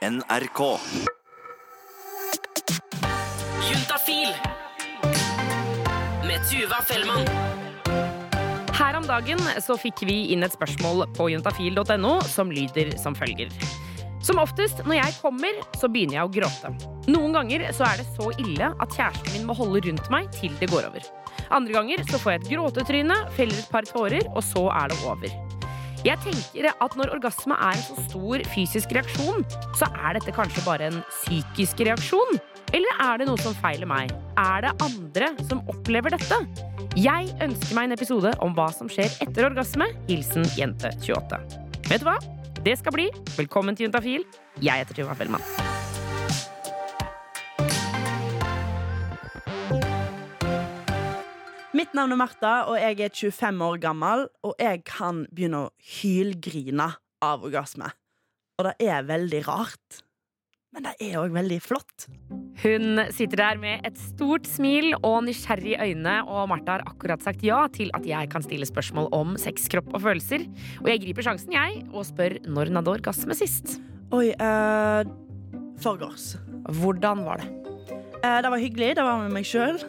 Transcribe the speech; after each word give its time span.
NRK. 0.00 0.60
Juntafil 3.68 4.28
med 6.24 6.40
Tuva 6.48 6.78
Fellmann. 6.88 7.26
Her 8.72 8.96
om 8.96 9.04
dagen 9.04 9.42
så 9.60 9.76
fikk 9.76 10.00
vi 10.08 10.30
inn 10.32 10.46
et 10.46 10.56
spørsmål 10.56 11.04
på 11.18 11.28
juntafil.no 11.34 12.14
som 12.24 12.48
lyder 12.48 12.94
som 13.02 13.12
følger. 13.12 13.52
Som 14.24 14.40
oftest 14.40 14.80
når 14.86 15.02
jeg 15.02 15.18
kommer, 15.20 15.60
så 15.76 15.92
begynner 15.92 16.22
jeg 16.22 16.30
å 16.30 16.32
gråte. 16.32 16.72
Noen 17.12 17.36
ganger 17.36 17.68
så 17.76 17.90
er 17.90 18.00
det 18.00 18.08
så 18.14 18.32
ille 18.40 18.72
at 18.72 18.96
kjæresten 18.96 19.36
min 19.36 19.48
må 19.52 19.58
holde 19.60 19.84
rundt 19.84 20.08
meg 20.08 20.32
til 20.40 20.56
det 20.64 20.72
går 20.72 20.88
over. 20.88 21.12
Andre 21.52 21.76
ganger 21.76 22.08
så 22.08 22.16
får 22.16 22.38
jeg 22.38 22.46
et 22.46 22.52
gråtetryne, 22.56 23.20
feller 23.36 23.60
et 23.60 23.72
par 23.76 23.84
tårer, 23.84 24.24
og 24.32 24.40
så 24.48 24.64
er 24.80 24.94
det 24.94 25.02
over. 25.04 25.49
Jeg 26.00 26.16
tenker 26.24 26.70
at 26.72 26.94
når 26.96 27.10
orgasme 27.12 27.56
er 27.60 27.76
en 27.76 27.82
så 27.84 27.96
stor 28.06 28.44
fysisk 28.54 28.92
reaksjon, 28.96 29.42
så 29.76 29.88
er 30.00 30.16
dette 30.16 30.32
kanskje 30.32 30.62
bare 30.64 30.88
en 30.88 31.02
psykisk 31.10 31.82
reaksjon? 31.84 32.40
Eller 32.72 33.02
er 33.04 33.20
det 33.20 33.26
noe 33.28 33.40
som 33.42 33.56
feiler 33.58 33.88
meg? 33.90 34.14
Er 34.40 34.64
det 34.64 34.72
andre 34.86 35.32
som 35.50 35.60
opplever 35.68 36.14
dette? 36.14 36.38
Jeg 36.96 37.28
ønsker 37.44 37.76
meg 37.76 37.90
en 37.90 37.96
episode 37.98 38.32
om 38.40 38.56
hva 38.56 38.70
som 38.72 38.88
skjer 38.88 39.12
etter 39.26 39.50
orgasme. 39.50 39.90
Hilsen 40.08 40.48
jente28. 40.56 41.42
Vet 41.90 42.00
du 42.00 42.08
hva? 42.08 42.16
Det 42.64 42.78
skal 42.80 42.96
bli. 42.96 43.10
Velkommen 43.36 43.76
til 43.76 43.90
Juntafil. 43.90 44.24
Jeg 44.64 44.84
heter 44.84 45.02
Tuva 45.02 45.18
Fellmann. 45.20 45.44
Mitt 51.80 51.94
navn 51.96 52.12
er 52.12 52.18
Martha, 52.20 52.48
og 52.68 52.74
jeg 52.76 52.98
er 53.00 53.12
25 53.16 53.62
år 53.64 53.78
gammel, 53.80 54.26
og 54.44 54.58
jeg 54.60 54.82
kan 54.84 55.22
begynne 55.32 55.62
å 55.62 55.68
hylgrine 55.80 56.90
av 57.24 57.44
orgasme. 57.46 57.86
Og 58.60 58.66
det 58.66 58.74
er 58.84 59.06
veldig 59.08 59.38
rart, 59.46 60.02
men 60.76 60.84
det 60.84 60.92
er 61.06 61.14
òg 61.22 61.32
veldig 61.32 61.56
flott. 61.64 62.04
Hun 62.60 63.00
sitter 63.16 63.40
der 63.40 63.62
med 63.62 63.88
et 63.88 63.96
stort 63.96 64.44
smil 64.50 64.92
og 64.98 65.22
nysgjerrige 65.24 65.80
øyne, 65.86 66.18
og 66.28 66.50
Martha 66.52 66.74
har 66.76 66.84
akkurat 66.90 67.24
sagt 67.24 67.46
ja 67.48 67.62
til 67.72 67.88
at 67.96 68.04
jeg 68.04 68.28
kan 68.34 68.44
stille 68.44 68.68
spørsmål 68.68 69.08
om 69.16 69.32
sex, 69.40 69.64
kropp 69.72 69.88
og 69.94 70.04
følelser. 70.04 70.44
Og 70.82 70.92
jeg 70.92 71.00
griper 71.06 71.30
sjansen, 71.30 71.56
jeg, 71.56 71.80
og 71.94 72.04
spør 72.10 72.36
når 72.44 72.68
hun 72.74 72.82
hadde 72.82 72.92
orgasme 72.98 73.38
sist. 73.40 73.78
Oi, 74.12 74.34
uh, 74.36 75.00
forgårs. 75.80 76.34
Hvordan 76.82 77.24
var 77.24 77.40
det? 77.40 77.48
Uh, 78.20 78.36
det 78.44 78.52
var 78.52 78.60
hyggelig. 78.60 78.92
Det 79.00 79.08
var 79.08 79.24
med 79.24 79.32
meg 79.38 79.48
sjøl. 79.48 79.80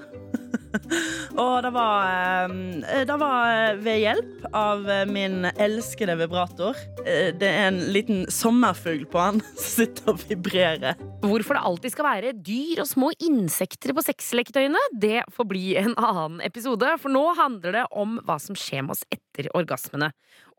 og 1.42 1.56
det 1.66 1.72
var, 1.76 2.10
eh, 2.12 3.04
det 3.08 3.18
var 3.20 3.80
ved 3.84 4.00
hjelp 4.02 4.46
av 4.56 4.88
eh, 4.90 5.04
min 5.10 5.46
elskede 5.52 6.16
vibrator. 6.20 6.78
Eh, 7.06 7.32
det 7.36 7.50
er 7.50 7.68
en 7.70 7.82
liten 7.94 8.24
sommerfugl 8.32 9.04
på 9.12 9.22
han 9.22 9.42
som 9.50 9.66
sitter 9.86 10.14
og 10.14 10.22
vibrerer. 10.30 11.02
Hvorfor 11.26 11.58
det 11.58 11.66
alltid 11.72 11.96
skal 11.96 12.08
være 12.08 12.36
dyr 12.38 12.84
og 12.84 12.90
små 12.90 13.12
insekter 13.24 13.96
på 13.98 14.06
sexleketøyene, 14.06 14.82
det 14.94 15.26
får 15.36 15.50
bli 15.50 15.66
en 15.82 15.96
annen 15.98 16.40
episode. 16.46 16.96
For 17.02 17.14
nå 17.14 17.26
handler 17.40 17.82
det 17.82 17.88
om 17.92 18.20
hva 18.28 18.40
som 18.42 18.58
skjer 18.58 18.88
med 18.88 18.96
oss 18.98 19.06
etter 19.14 19.52
orgasmene. 19.58 20.12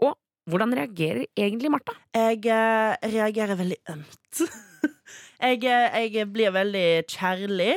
Og 0.03 0.17
hvordan 0.51 0.75
reagerer 0.75 1.29
egentlig 1.39 1.71
Martha? 1.71 1.95
Jeg 2.17 2.43
eh, 2.51 2.97
reagerer 3.15 3.59
veldig 3.59 3.79
ømt. 3.95 4.43
jeg, 5.47 5.63
eh, 5.63 5.99
jeg 6.09 6.31
blir 6.35 6.55
veldig 6.55 6.87
kjærlig. 7.07 7.77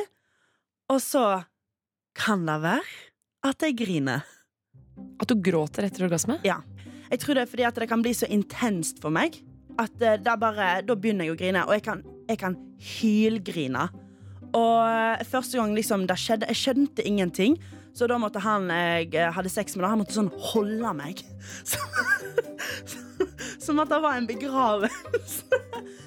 Og 0.90 1.02
så 1.02 1.26
kan 2.16 2.46
det 2.48 2.56
være 2.64 2.86
at 3.46 3.66
jeg 3.66 3.76
griner. 3.78 4.24
At 5.22 5.30
du 5.30 5.36
gråter 5.44 5.88
etter 5.88 6.08
orgasme? 6.08 6.40
Ja. 6.48 6.62
Jeg 7.12 7.22
tror 7.22 7.38
det 7.38 7.46
er 7.46 7.52
fordi 7.52 7.68
det 7.80 7.90
kan 7.92 8.02
bli 8.02 8.14
så 8.16 8.30
intenst 8.32 9.02
for 9.04 9.14
meg. 9.14 9.38
At 9.78 10.02
eh, 10.02 10.18
bare, 10.40 10.82
Da 10.88 10.96
begynner 10.96 11.28
jeg 11.28 11.36
å 11.36 11.40
grine, 11.40 11.66
og 11.68 11.76
jeg 11.76 11.84
kan, 11.86 12.02
jeg 12.30 12.40
kan 12.42 12.56
hylgrine. 12.80 13.90
Og 14.56 14.78
eh, 14.88 15.26
første 15.28 15.60
gang 15.60 15.76
liksom 15.76 16.08
det 16.10 16.18
skjedde, 16.20 16.50
jeg 16.54 16.62
skjønte 16.62 17.06
ingenting. 17.06 17.60
Så 17.96 18.08
da 18.12 18.18
måtte 18.20 18.42
han 18.44 18.70
jeg 18.72 19.14
eh, 19.16 19.32
hadde 19.36 19.52
sex 19.52 19.76
med, 19.76 19.88
han 19.88 20.00
måtte 20.02 20.16
sånn 20.16 20.32
holde 20.52 20.96
meg. 20.98 21.22
Som 23.66 23.80
at 23.82 23.92
det 23.92 24.02
var 24.04 24.18
en 24.18 24.30
begravelse. 24.30 25.60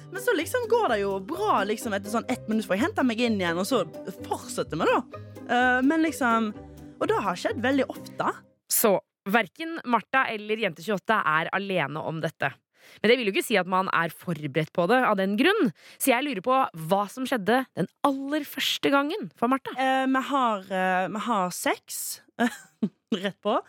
Men 0.09 0.23
så 0.25 0.33
liksom 0.33 0.65
går 0.69 0.87
det 0.93 0.99
jo 1.03 1.11
bra 1.21 1.63
liksom 1.69 1.93
etter 1.93 2.13
sånn 2.13 2.29
ett 2.31 2.47
minutt, 2.49 2.65
for 2.65 2.77
jeg 2.77 2.87
henter 2.87 3.05
meg 3.05 3.21
inn 3.21 3.37
igjen, 3.41 3.59
og 3.61 3.67
så 3.69 3.83
fortsetter 4.25 4.79
vi, 4.79 4.87
da. 4.89 4.99
Eh, 5.49 5.81
Men 5.85 6.03
liksom 6.05 6.53
Og 6.99 7.07
det 7.07 7.19
har 7.23 7.37
skjedd 7.39 7.61
veldig 7.63 7.85
ofte. 7.89 8.31
Så 8.69 8.97
verken 9.29 9.77
Martha 9.87 10.25
eller 10.33 10.57
Jente28 10.57 11.19
er 11.25 11.49
alene 11.55 12.01
om 12.01 12.19
dette. 12.21 12.49
Men 12.99 13.11
det 13.11 13.17
vil 13.19 13.29
jo 13.29 13.33
ikke 13.35 13.45
si 13.45 13.57
at 13.59 13.69
man 13.69 13.87
er 13.93 14.11
forberedt 14.11 14.71
på 14.75 14.87
det 14.89 14.97
av 15.05 15.15
den 15.19 15.35
grunn. 15.39 15.69
Så 16.01 16.11
jeg 16.11 16.25
lurer 16.25 16.41
på 16.43 16.55
hva 16.89 17.01
som 17.11 17.27
skjedde 17.29 17.61
den 17.77 17.87
aller 18.07 18.45
første 18.47 18.91
gangen 18.91 19.29
for 19.39 19.51
Martha. 19.51 19.75
Eh, 19.77 20.05
vi, 20.09 20.23
har, 20.31 20.63
eh, 20.73 21.05
vi 21.13 21.21
har 21.27 21.53
sex. 21.55 22.21
Rett 23.23 23.37
på. 23.45 23.59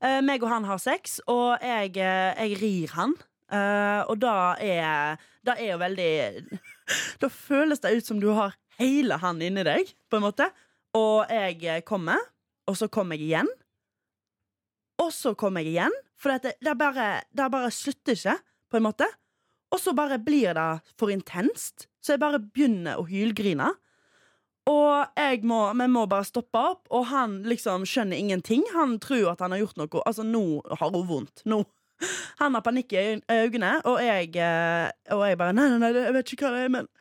Eh, 0.00 0.20
meg 0.22 0.44
og 0.46 0.52
han 0.52 0.68
har 0.68 0.78
sex, 0.80 1.18
og 1.26 1.58
jeg, 1.64 1.96
eh, 1.98 2.38
jeg 2.38 2.60
rir 2.62 2.94
han. 2.94 3.16
Eh, 3.50 4.00
og 4.08 4.18
da 4.22 4.54
er 4.60 5.18
Da 5.44 5.54
er 5.56 5.70
jo 5.72 5.78
veldig 5.80 6.58
Da 7.22 7.30
føles 7.32 7.80
det 7.80 7.94
ut 7.96 8.04
som 8.06 8.18
du 8.20 8.28
har 8.36 8.52
hele 8.78 9.16
han 9.18 9.40
inni 9.42 9.64
deg, 9.66 9.88
på 10.10 10.20
en 10.20 10.26
måte. 10.28 10.50
Og 10.96 11.28
jeg 11.32 11.58
eh, 11.64 11.82
kommer, 11.86 12.20
og 12.68 12.76
så 12.78 12.88
kommer 12.88 13.18
jeg 13.18 13.28
igjen. 13.28 13.50
Og 15.02 15.12
så 15.14 15.34
kommer 15.38 15.62
jeg 15.62 15.76
igjen, 15.76 15.96
for 16.18 16.34
det, 16.34 16.56
det, 16.64 16.74
bare, 16.78 17.22
det 17.30 17.50
bare 17.52 17.70
slutter 17.74 18.16
ikke, 18.16 18.38
på 18.68 18.78
en 18.78 18.86
måte. 18.88 19.06
Og 19.72 19.80
så 19.80 19.92
bare 19.96 20.18
blir 20.20 20.56
det 20.56 20.70
for 20.98 21.12
intenst, 21.12 21.86
så 22.00 22.14
jeg 22.14 22.22
bare 22.22 22.40
begynner 22.40 22.98
å 23.00 23.06
hylgrine. 23.08 23.70
Og 24.68 25.20
må, 25.48 25.60
vi 25.80 25.86
må 25.88 26.04
bare 26.08 26.28
stoppe 26.28 26.60
opp, 26.60 26.88
og 26.92 27.06
han 27.08 27.38
liksom 27.48 27.86
skjønner 27.88 28.18
ingenting. 28.18 28.66
Han 28.74 28.98
tror 29.00 29.32
at 29.32 29.44
han 29.44 29.54
har 29.54 29.62
gjort 29.62 29.80
noe. 29.80 30.02
Altså, 30.04 30.26
nå 30.26 30.60
har 30.68 30.92
hun 30.92 31.06
vondt. 31.08 31.44
Nå. 31.48 31.62
Han 32.38 32.54
har 32.54 32.62
panikk 32.62 32.92
i 32.94 33.06
øynene, 33.18 33.78
og 33.88 34.02
jeg, 34.04 34.36
eh, 34.38 34.90
og 35.16 35.24
jeg 35.26 35.38
bare 35.40 35.56
Nei, 35.56 35.66
nei, 35.72 35.80
nei, 35.82 35.94
jeg 35.96 36.14
vet 36.14 36.34
ikke 36.34 36.46
hva 36.46 36.52
det 36.54 36.66
er, 36.66 36.74
men 36.76 36.92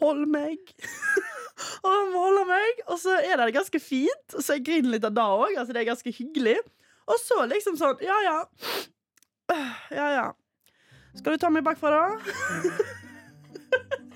hold 0.00 0.24
meg. 0.30 0.72
og 1.82 1.88
han 1.90 2.12
måler 2.14 2.48
meg, 2.48 2.84
og 2.88 3.00
så 3.02 3.16
er 3.20 3.40
det 3.40 3.54
ganske 3.56 3.80
fint. 3.82 4.36
Så 4.36 4.56
jeg 4.56 4.66
griner 4.66 4.96
litt 4.96 5.06
av 5.06 5.14
det 5.16 5.24
òg. 5.24 5.52
Altså, 5.54 5.74
det 5.76 5.82
er 5.82 5.90
ganske 5.90 6.14
hyggelig. 6.14 6.58
Og 7.10 7.18
så 7.18 7.42
liksom 7.50 7.78
sånn 7.80 8.02
Ja, 8.04 8.16
ja. 8.24 8.38
Ja, 9.90 10.08
ja. 10.14 10.26
Skal 11.18 11.34
du 11.34 11.42
ta 11.42 11.50
meg 11.50 11.64
bakfra, 11.66 11.90
da? 11.90 12.78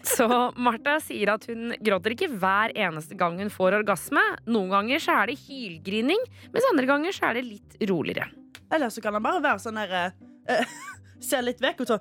Så 0.04 0.26
Martha 0.60 0.98
sier 1.02 1.32
at 1.32 1.46
hun 1.48 1.72
gråter 1.82 2.12
ikke 2.14 2.28
hver 2.28 2.74
eneste 2.76 3.16
gang 3.18 3.38
hun 3.40 3.50
får 3.52 3.78
orgasme. 3.80 4.22
Noen 4.46 4.70
ganger 4.74 5.02
så 5.02 5.16
er 5.22 5.32
det 5.32 5.38
hylgrining, 5.46 6.20
mens 6.52 6.68
andre 6.70 6.88
ganger 6.90 7.16
så 7.16 7.30
er 7.30 7.38
det 7.40 7.46
litt 7.48 7.78
roligere. 7.88 8.28
Eller 8.74 8.92
så 8.92 9.02
kan 9.02 9.16
han 9.16 9.24
bare 9.24 9.42
være 9.44 9.62
sånn 9.64 9.80
der 9.80 10.12
uh, 10.52 10.76
Se 11.24 11.40
litt 11.40 11.62
vekk, 11.62 11.82
og 11.82 11.88
så 11.88 11.96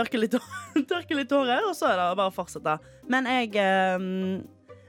tørke 0.00 0.20
litt, 0.20 0.38
tørke 0.92 1.18
litt 1.18 1.30
tårer, 1.30 1.62
og 1.68 1.76
så 1.76 1.92
er 1.92 2.00
det 2.00 2.08
bare 2.18 2.32
å 2.32 2.34
fortsette. 2.34 2.78
Men 3.12 3.28
jeg 3.30 3.54
eh, 3.60 4.08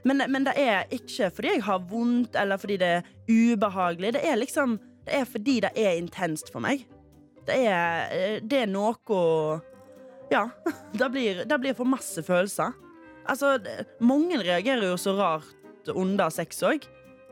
men, 0.02 0.22
men 0.28 0.46
det 0.46 0.54
er 0.58 0.88
ikke 0.94 1.30
fordi 1.34 1.56
jeg 1.56 1.66
har 1.66 1.82
vondt, 1.90 2.36
eller 2.38 2.58
fordi 2.58 2.78
det 2.80 2.88
er 2.98 3.10
ubehagelig. 3.30 4.16
Det 4.16 4.24
er 4.26 4.40
liksom 4.40 4.80
Det 5.06 5.16
er 5.18 5.24
fordi 5.26 5.60
det 5.64 5.70
er 5.74 5.98
intenst 5.98 6.52
for 6.54 6.62
meg. 6.62 6.84
Det 7.46 7.56
er, 7.66 8.12
eh, 8.14 8.40
det 8.42 8.64
er 8.64 8.70
noe 8.70 9.60
Ja. 10.30 10.48
Det 10.92 11.08
blir, 11.10 11.44
det 11.44 11.58
blir 11.60 11.74
for 11.74 11.84
masse 11.84 12.22
følelser. 12.22 12.72
Altså, 13.26 13.58
mange 14.00 14.38
reagerer 14.38 14.90
jo 14.90 14.96
så 14.96 15.14
rart 15.16 15.88
under 15.94 16.30
sex 16.30 16.62
òg. 16.62 16.86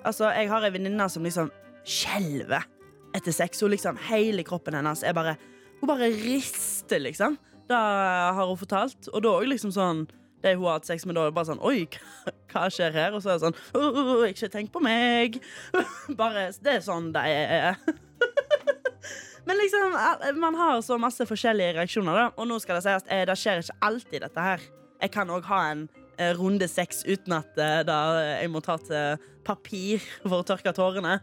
Altså, 0.04 0.30
jeg 0.34 0.48
har 0.50 0.64
ei 0.64 0.72
venninne 0.72 1.08
som 1.10 1.22
liksom 1.22 1.50
skjelver 1.84 2.66
etter 3.14 3.32
sex. 3.32 3.60
Hun 3.60 3.70
liksom, 3.70 3.98
hele 4.10 4.42
kroppen 4.46 4.74
hennes 4.74 5.02
er 5.02 5.14
bare 5.14 5.36
Hun 5.80 5.88
bare 5.88 6.10
rister, 6.12 7.00
liksom. 7.00 7.38
Det 7.70 7.78
har 7.78 8.46
hun 8.50 8.58
fortalt. 8.58 9.08
Og 9.14 9.22
da 9.22 9.30
òg 9.38 9.46
liksom 9.52 9.70
sånn 9.74 10.00
Det 10.42 10.54
hun 10.56 10.64
har 10.64 10.78
hatt 10.80 10.88
sex 10.88 11.04
med, 11.06 11.14
da 11.18 11.26
er 11.28 11.34
bare 11.36 11.50
sånn 11.52 11.60
Oi, 11.68 11.84
hva- 12.50 12.66
skjer 12.72 12.94
her? 12.96 13.14
Og 13.14 13.22
så 13.22 13.30
er 13.34 13.38
det 13.38 13.44
sånn 13.46 13.58
«Åh, 13.76 14.24
Ikke 14.30 14.48
tenk 14.50 14.70
på 14.74 14.80
meg. 14.82 15.36
Bare 16.20 16.48
Det 16.56 16.78
er 16.78 16.84
sånn 16.86 17.10
det 17.14 17.22
er. 17.28 17.76
Men 19.46 19.56
liksom, 19.58 19.94
man 20.38 20.54
har 20.54 20.80
så 20.84 20.98
masse 21.00 21.24
forskjellige 21.26 21.72
reaksjoner, 21.78 22.14
da. 22.14 22.26
Og 22.38 22.46
nå 22.46 22.58
skal 22.62 22.76
det 22.78 22.84
sies, 22.84 23.02
at 23.08 23.26
det 23.30 23.36
skjer 23.40 23.62
ikke 23.64 23.76
alltid, 23.88 24.20
dette 24.26 24.44
her. 24.44 24.66
Jeg 25.00 25.12
kan 25.14 25.32
òg 25.32 25.46
ha 25.48 25.60
en 25.72 25.80
eh, 26.20 26.34
runde 26.38 26.68
sex 26.70 27.00
uten 27.08 27.34
at 27.38 27.58
eh, 27.58 27.80
da 27.88 27.96
jeg 28.42 28.50
må 28.52 28.60
ta 28.62 28.76
til 28.84 29.16
papir 29.46 30.04
for 30.22 30.42
å 30.42 30.46
tørke 30.46 30.74
tårene. 30.76 31.16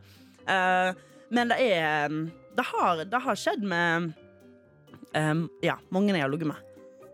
Eh, 0.49 0.89
men 1.31 1.53
det 1.53 1.59
er 1.61 2.17
Det 2.57 2.65
har, 2.73 3.03
det 3.05 3.21
har 3.21 3.37
skjedd 3.37 3.63
med 3.69 4.11
em, 5.15 5.47
Ja, 5.63 5.77
mange 5.93 6.13
jeg 6.13 6.21
har 6.23 6.29
ligget 6.31 6.47
med. 6.51 6.63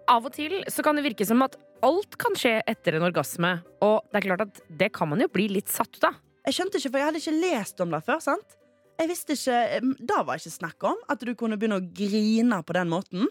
Av 0.09 0.25
og 0.25 0.33
til 0.35 0.63
så 0.67 0.83
kan 0.83 0.95
det 0.95 1.05
virke 1.05 1.25
som 1.25 1.41
at 1.45 1.55
alt 1.83 2.17
kan 2.19 2.35
skje 2.35 2.61
etter 2.67 2.97
en 2.97 3.05
orgasme, 3.07 3.61
og 3.83 4.03
det 4.11 4.19
er 4.19 4.27
klart 4.27 4.41
at 4.45 4.61
det 4.69 4.91
kan 4.95 5.09
man 5.11 5.19
jo 5.23 5.27
bli 5.31 5.49
litt 5.51 5.71
satt 5.71 5.95
ut 5.97 6.09
av. 6.09 6.19
Jeg 6.43 6.57
skjønte 6.57 6.79
ikke, 6.79 6.91
for 6.91 6.99
jeg 6.99 7.07
hadde 7.07 7.21
ikke 7.21 7.39
lest 7.39 7.83
om 7.83 7.91
det 7.93 8.01
før. 8.03 8.19
sant? 8.23 8.57
Jeg 8.99 9.09
visste 9.09 9.35
ikke, 9.35 9.95
Da 10.05 10.23
var 10.23 10.37
ikke 10.37 10.53
snakk 10.53 10.83
om 10.83 10.99
at 11.09 11.23
du 11.23 11.33
kunne 11.35 11.57
begynne 11.57 11.79
å 11.79 11.87
grine 11.95 12.59
på 12.63 12.75
den 12.75 12.91
måten. 12.91 13.27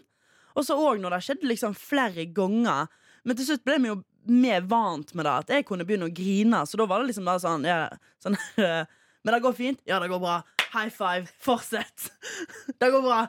Og 0.56 0.64
så 0.66 0.76
òg 0.76 1.00
når 1.00 1.16
det 1.16 1.22
skjedde 1.26 1.48
liksom 1.48 1.76
flere 1.76 2.26
ganger. 2.34 2.88
Men 3.24 3.36
til 3.36 3.46
slutt 3.46 3.64
ble 3.64 3.78
vi 3.78 3.92
jo 3.92 4.00
mer 4.28 4.64
vant 4.68 5.14
med 5.14 5.26
det, 5.26 5.32
at 5.32 5.52
jeg 5.56 5.66
kunne 5.68 5.86
begynne 5.86 6.08
å 6.08 6.14
grine. 6.14 6.64
Så 6.66 6.76
da 6.80 6.86
var 6.86 7.00
det 7.02 7.12
liksom 7.12 7.28
da 7.28 7.38
sånn, 7.42 7.64
ja, 7.68 7.88
sånn 8.22 8.36
Men 9.24 9.36
det 9.36 9.42
går 9.44 9.54
fint? 9.54 9.80
Ja, 9.86 10.00
det 10.02 10.10
går 10.10 10.18
bra. 10.22 10.40
High 10.72 10.88
five. 10.90 11.28
Fortsett. 11.38 12.12
Det 12.80 12.90
går 12.90 13.02
bra. 13.02 13.26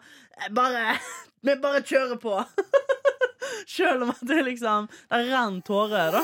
Bare 0.52 0.98
Vi 1.42 1.56
bare 1.60 1.82
kjører 1.84 2.16
på. 2.22 2.38
Sjøl 3.68 4.04
om 4.06 4.14
at 4.14 4.22
det 4.28 4.40
liksom 4.48 4.88
Det 5.10 5.20
renner 5.28 5.62
tårer, 5.68 6.16
da. 6.16 6.24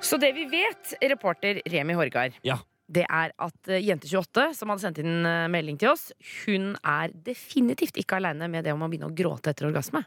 Så 0.00 0.16
det 0.18 0.32
vi 0.34 0.44
vet, 0.50 0.94
reporter 1.10 1.62
Remi 1.70 1.94
Horgard, 1.94 2.32
Ja. 2.42 2.58
Det 2.90 3.06
er 3.06 3.34
at 3.38 3.70
eh, 3.70 3.82
Jente28, 3.86 4.46
som 4.58 4.72
hadde 4.72 4.84
sendt 4.84 5.00
inn 5.02 5.26
eh, 5.28 5.48
melding 5.52 5.78
til 5.80 5.92
oss, 5.92 6.10
hun 6.44 6.72
er 6.80 7.12
definitivt 7.26 8.00
ikke 8.00 8.18
aleine 8.18 8.48
med 8.50 8.66
det 8.66 8.74
om 8.74 8.82
å 8.82 8.90
begynne 8.90 9.10
å 9.10 9.14
gråte 9.14 9.52
etter 9.52 9.68
orgasme. 9.68 10.02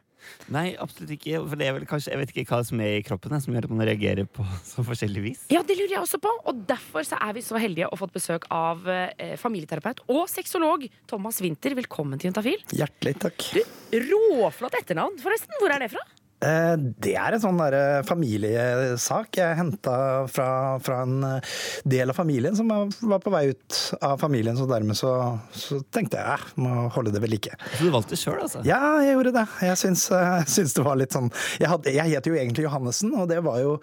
Nei, 0.55 0.69
absolutt 0.79 1.13
ikke. 1.17 1.41
For 1.49 1.59
det 1.59 1.67
er 1.67 1.75
vel 1.75 1.87
kanskje, 1.87 2.13
jeg 2.13 2.21
vet 2.21 2.33
ikke 2.33 2.45
hva 2.53 2.61
som 2.67 2.79
er 2.83 2.97
i 2.97 3.03
kroppen 3.03 3.35
som 3.43 3.55
gjør 3.55 3.67
at 3.67 3.73
man 3.75 3.87
reagerer 3.87 4.27
på 4.27 4.45
så 4.71 4.85
forskjellig 4.87 5.23
vis. 5.25 5.45
Ja, 5.53 5.63
det 5.67 5.77
lurer 5.79 5.97
jeg 5.97 6.03
også 6.03 6.19
på, 6.23 6.31
og 6.49 6.63
derfor 6.69 7.07
så 7.07 7.19
er 7.23 7.37
vi 7.37 7.45
så 7.45 7.59
heldige 7.61 7.89
å 7.91 7.99
fått 7.99 8.15
besøk 8.15 8.47
av 8.53 8.87
eh, 8.91 9.35
familieterapeut 9.39 10.03
og 10.09 10.25
sexolog 10.31 10.87
Thomas 11.09 11.39
Winther. 11.43 11.77
Velkommen 11.79 12.19
til 12.19 12.31
Juntafil. 12.31 12.59
Hjertelig 12.75 13.15
takk. 13.23 13.47
Råflott 13.93 14.79
etternavn, 14.81 15.19
forresten. 15.23 15.55
Hvor 15.61 15.75
er 15.75 15.85
det 15.85 15.93
fra? 15.95 16.03
Eh, 16.43 16.75
Det 17.03 17.13
er 17.19 17.35
en 17.37 17.41
sånn 17.43 17.59
der 17.61 18.03
familiesak 18.07 19.37
jeg 19.39 19.57
henta 19.59 19.95
fra, 20.31 20.47
fra 20.83 21.01
en 21.05 21.23
eh, 21.27 21.53
del 21.87 22.11
av 22.11 22.17
familien 22.17 22.55
som 22.57 22.69
var 22.69 23.21
på 23.23 23.31
vei 23.33 23.45
ut 23.53 23.79
av 24.03 24.17
familien, 24.21 24.57
så 24.59 24.67
dermed 24.69 24.97
så, 24.99 25.13
så 25.55 25.79
tenkte 25.93 26.19
jeg 26.19 26.23
jeg 26.33 26.63
må 26.63 26.87
holde 26.93 27.11
det 27.13 27.19
ved 27.23 27.31
like. 27.33 27.55
Så 27.77 27.87
du 27.87 27.93
valgte 27.93 28.17
sjøl, 28.19 28.39
altså? 28.45 28.61
Ja, 28.67 28.79
jeg 29.03 29.15
gjorde 29.17 29.33
det. 29.35 29.45
Jeg 29.67 29.79
syns, 29.81 30.05
eh, 30.15 30.43
syns 30.55 30.75
det 30.77 30.85
var 30.85 30.99
litt 30.99 31.15
sånn 31.15 31.29
Jeg, 31.59 31.69
hadde, 31.71 31.93
jeg 31.95 32.13
het 32.15 32.29
jo 32.29 32.35
egentlig 32.37 32.65
Johannessen, 32.67 33.13
og 33.19 33.27
det 33.31 33.39
var 33.45 33.59
jo 33.63 33.73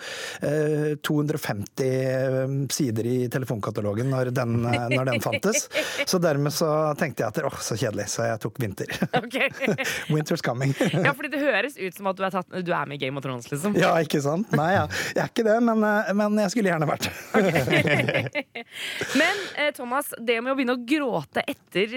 eh, 0.47 0.95
250 1.07 2.69
sider 2.75 3.07
i 3.11 3.17
telefonkatalogen 3.33 4.11
når 4.13 4.33
den, 4.37 4.57
eh, 4.71 4.87
når 4.93 5.11
den 5.13 5.25
fantes. 5.25 5.69
Så 6.09 6.21
dermed 6.23 6.53
så 6.55 6.69
tenkte 7.01 7.25
jeg 7.25 7.33
at 7.35 7.43
åh, 7.47 7.59
så 7.63 7.77
kjedelig, 7.81 8.09
så 8.13 8.27
jeg 8.29 8.41
tok 8.43 8.59
Vinter. 8.61 8.91
Okay. 9.21 9.49
Winter's 10.15 10.43
coming. 10.45 10.75
Ja, 10.93 11.13
fordi 11.17 11.31
det 11.33 11.41
høres 11.43 11.77
ut 11.81 11.97
som 11.97 12.09
at 12.11 12.19
du 12.19 12.25
er, 12.27 12.35
tatt, 12.35 12.50
du 12.51 12.73
er 12.75 12.89
med 12.91 12.99
i 12.99 13.05
Game 13.05 13.19
of 13.19 13.25
Thrones, 13.25 13.47
liksom. 13.51 13.77
Ja, 13.79 13.93
ikke 14.03 14.21
sant? 14.25 14.51
Nei, 14.59 14.73
ja. 14.75 14.87
jeg 15.15 15.23
er 15.23 15.31
ikke 15.31 15.47
det, 15.47 15.57
men, 15.67 15.85
eh, 15.87 16.11
men 16.19 16.39
jeg 16.43 16.55
skulle 16.55 16.73
gjerne 16.73 16.89
vært 16.91 17.07
Men 19.21 19.45
eh, 19.55 19.71
Thomas, 19.77 20.11
det 20.19 20.41
med 20.43 20.53
å 20.53 20.59
begynne 20.59 20.75
å 20.79 20.83
gråte 20.83 21.45
etter 21.47 21.95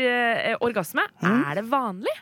orgasme, 0.61 0.71
orgasme, 0.73 1.07
er 1.23 1.61
det 1.61 1.65
vanlig? 1.69 2.15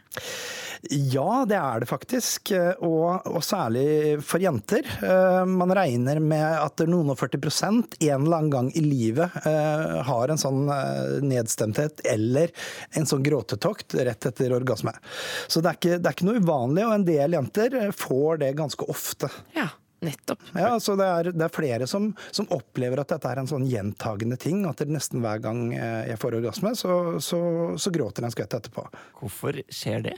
Ja, 0.90 1.44
det 1.46 1.58
er 1.60 1.84
det 1.84 1.88
faktisk, 1.92 2.52
eh, 2.58 2.72
og, 2.82 3.28
og 3.30 3.44
særlig 3.46 4.16
for 4.26 4.42
jenter. 4.42 4.88
Eh, 5.06 5.44
Man 5.46 5.70
regner 5.78 6.18
med 6.24 6.42
at 6.58 6.82
noen 6.90 7.12
og 7.14 7.20
40 7.20 7.42
prosent 7.44 7.98
en 8.02 8.26
eller 8.26 8.40
annen 8.40 8.50
gang 8.54 8.72
i 8.74 8.82
livet 8.82 9.36
eh, 9.46 10.00
har 10.08 10.34
en 10.34 10.42
sånn 10.42 10.64
nedstemthet 11.22 12.02
eller 12.10 12.50
en 12.98 13.06
sånn 13.06 13.22
gråtetokt 13.26 13.94
rett 14.00 14.26
etter 14.32 14.56
orgasme. 14.58 14.96
Så 15.48 15.62
det 15.62 15.70
er 15.70 15.78
ikke, 15.78 16.00
det 16.02 16.10
er 16.10 16.18
ikke 16.18 16.30
noe 16.32 16.42
uvanlig, 16.42 16.88
og 16.88 16.96
en 16.98 17.06
del 17.12 17.38
jenter 17.38 17.78
får 17.94 18.42
det 18.42 18.52
ganske 18.58 18.90
ofte. 18.90 19.30
Ja, 19.54 19.68
nettopp. 20.02 20.42
Ja, 20.58 20.74
så 20.82 20.98
det 20.98 21.12
er, 21.14 21.32
det 21.36 21.46
er 21.46 21.54
flere 21.54 21.88
som, 21.90 22.10
som 22.34 22.50
opplever 22.58 23.04
at 23.04 23.14
dette 23.14 23.30
er 23.30 23.44
en 23.44 23.52
sånn 23.54 23.70
gjentagende 23.70 24.40
ting. 24.42 24.66
At 24.66 24.82
nesten 24.90 25.22
hver 25.22 25.46
gang 25.46 25.68
jeg 25.78 26.18
får 26.26 26.40
orgasme, 26.42 26.74
så, 26.80 26.98
så, 27.22 27.40
så 27.78 27.94
gråter 27.94 28.26
jeg 28.26 28.32
en 28.32 28.38
skvett 28.40 28.58
etterpå. 28.58 28.90
Hvorfor 29.22 29.62
skjer 29.70 30.10
det? 30.10 30.18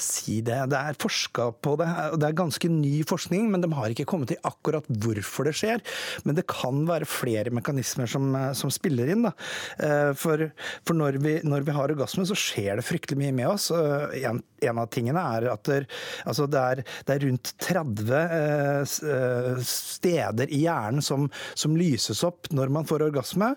Si 0.00 0.40
det. 0.44 0.58
Det 0.72 0.78
er 0.78 0.98
forska 1.00 1.48
på 1.64 1.76
det. 1.80 1.88
og 2.12 2.18
Det 2.20 2.28
er 2.28 2.38
ganske 2.38 2.68
ny 2.72 3.02
forskning, 3.08 3.50
men 3.52 3.64
de 3.64 3.70
har 3.72 3.92
ikke 3.92 4.06
kommet 4.08 4.32
til 4.32 4.40
akkurat 4.46 4.86
hvorfor 4.88 5.48
det 5.48 5.54
skjer. 5.58 5.82
Men 6.24 6.38
det 6.38 6.46
kan 6.50 6.84
være 6.88 7.08
flere 7.08 7.52
mekanismer 7.54 8.10
som, 8.10 8.32
som 8.56 8.72
spiller 8.72 9.12
inn. 9.12 9.26
Da. 9.28 9.34
Eh, 9.82 10.12
For, 10.22 10.48
for 10.86 10.98
når, 10.98 11.18
vi, 11.22 11.34
når 11.46 11.66
vi 11.66 11.74
har 11.76 11.92
orgasme, 11.92 12.24
så 12.28 12.36
skjer 12.38 12.78
det 12.78 12.86
fryktelig 12.86 13.18
mye 13.20 13.36
med 13.36 13.50
oss. 13.54 13.70
En, 13.72 14.42
en 14.62 14.80
av 14.80 14.90
tingene 14.92 15.22
er 15.36 15.48
at 15.52 15.64
det, 15.68 15.80
altså 16.28 16.46
det, 16.50 16.62
er, 16.62 16.82
det 17.06 17.16
er 17.16 17.26
rundt 17.26 17.52
30 17.62 18.12
eh, 18.18 18.94
eh, 19.12 19.62
steder 19.66 20.52
i 20.52 20.62
hjernen 20.64 21.02
som, 21.04 21.28
som 21.58 21.76
lyses 21.78 22.22
opp 22.26 22.50
når 22.54 22.72
man 22.72 22.86
får 22.88 23.06
orgasme, 23.08 23.52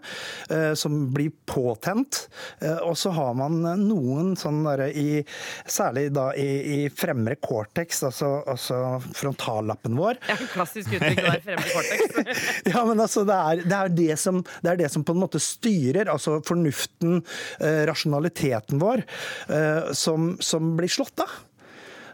som 0.77 0.95
blir 1.13 1.31
påtent. 1.49 2.25
Og 2.85 2.95
så 2.97 3.11
har 3.15 3.33
man 3.37 3.59
noen 3.81 4.33
sånn 4.39 4.63
derre 4.65 4.89
i 4.91 5.23
Særlig 5.65 6.09
da 6.15 6.24
i, 6.39 6.49
i 6.75 6.89
fremre 6.93 7.37
cortex, 7.41 8.03
altså, 8.07 8.31
altså 8.49 8.79
frontallappen 9.15 9.97
vår. 9.99 10.19
Ja, 10.29 10.37
klassisk 10.53 10.95
uttrykk 10.95 11.21
det 11.21 11.27
være 11.29 11.43
fremre 11.45 11.73
cortex. 11.73 12.45
Ja, 12.73 12.83
men 12.87 13.01
altså, 13.03 13.25
det 13.27 13.35
er 13.35 13.63
det, 13.63 13.79
er 13.79 13.91
det, 13.97 14.11
som, 14.21 14.41
det 14.63 14.73
er 14.73 14.79
det 14.83 14.91
som 14.93 15.05
på 15.05 15.15
en 15.15 15.21
måte 15.21 15.41
styrer, 15.43 16.09
altså 16.11 16.39
fornuften, 16.45 17.19
eh, 17.59 17.83
rasjonaliteten 17.89 18.81
vår, 18.81 19.03
eh, 19.53 19.91
som, 19.97 20.33
som 20.43 20.73
blir 20.79 20.91
slått 20.91 21.25
av. 21.25 21.35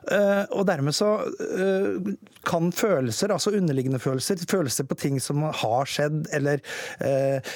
Eh, 0.10 0.44
og 0.58 0.66
dermed 0.66 0.96
så 0.98 1.12
eh, 1.22 2.14
kan 2.48 2.72
følelser, 2.76 3.32
altså 3.36 3.54
underliggende 3.58 4.00
følelser, 4.02 4.40
følelser 4.50 4.88
på 4.90 4.98
ting 5.00 5.20
som 5.22 5.44
har 5.46 5.90
skjedd, 5.90 6.26
eller 6.36 6.62
eh, 7.06 7.52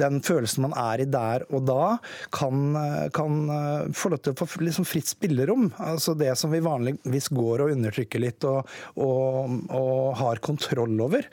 den 0.00 0.20
følelsen 0.24 0.64
man 0.66 0.74
er 0.78 1.02
i 1.04 1.08
der 1.10 1.44
og 1.50 1.64
da, 1.68 1.84
kan, 2.34 2.74
kan 3.16 3.38
eh, 3.54 3.90
få 3.96 4.12
lov 4.14 4.22
til 4.24 4.34
å 4.34 4.38
få 4.40 4.62
liksom 4.64 4.86
fritt 4.88 5.10
spillerom. 5.10 5.70
Altså 5.82 6.14
det 6.18 6.32
som 6.40 6.52
vi 6.54 6.62
vanligvis 6.64 7.30
går 7.36 7.64
og 7.66 7.74
undertrykker 7.74 8.22
litt 8.22 8.44
og, 8.48 8.68
og, 9.00 9.56
og 9.74 10.16
har 10.20 10.40
kontroll 10.44 10.96
over, 11.04 11.26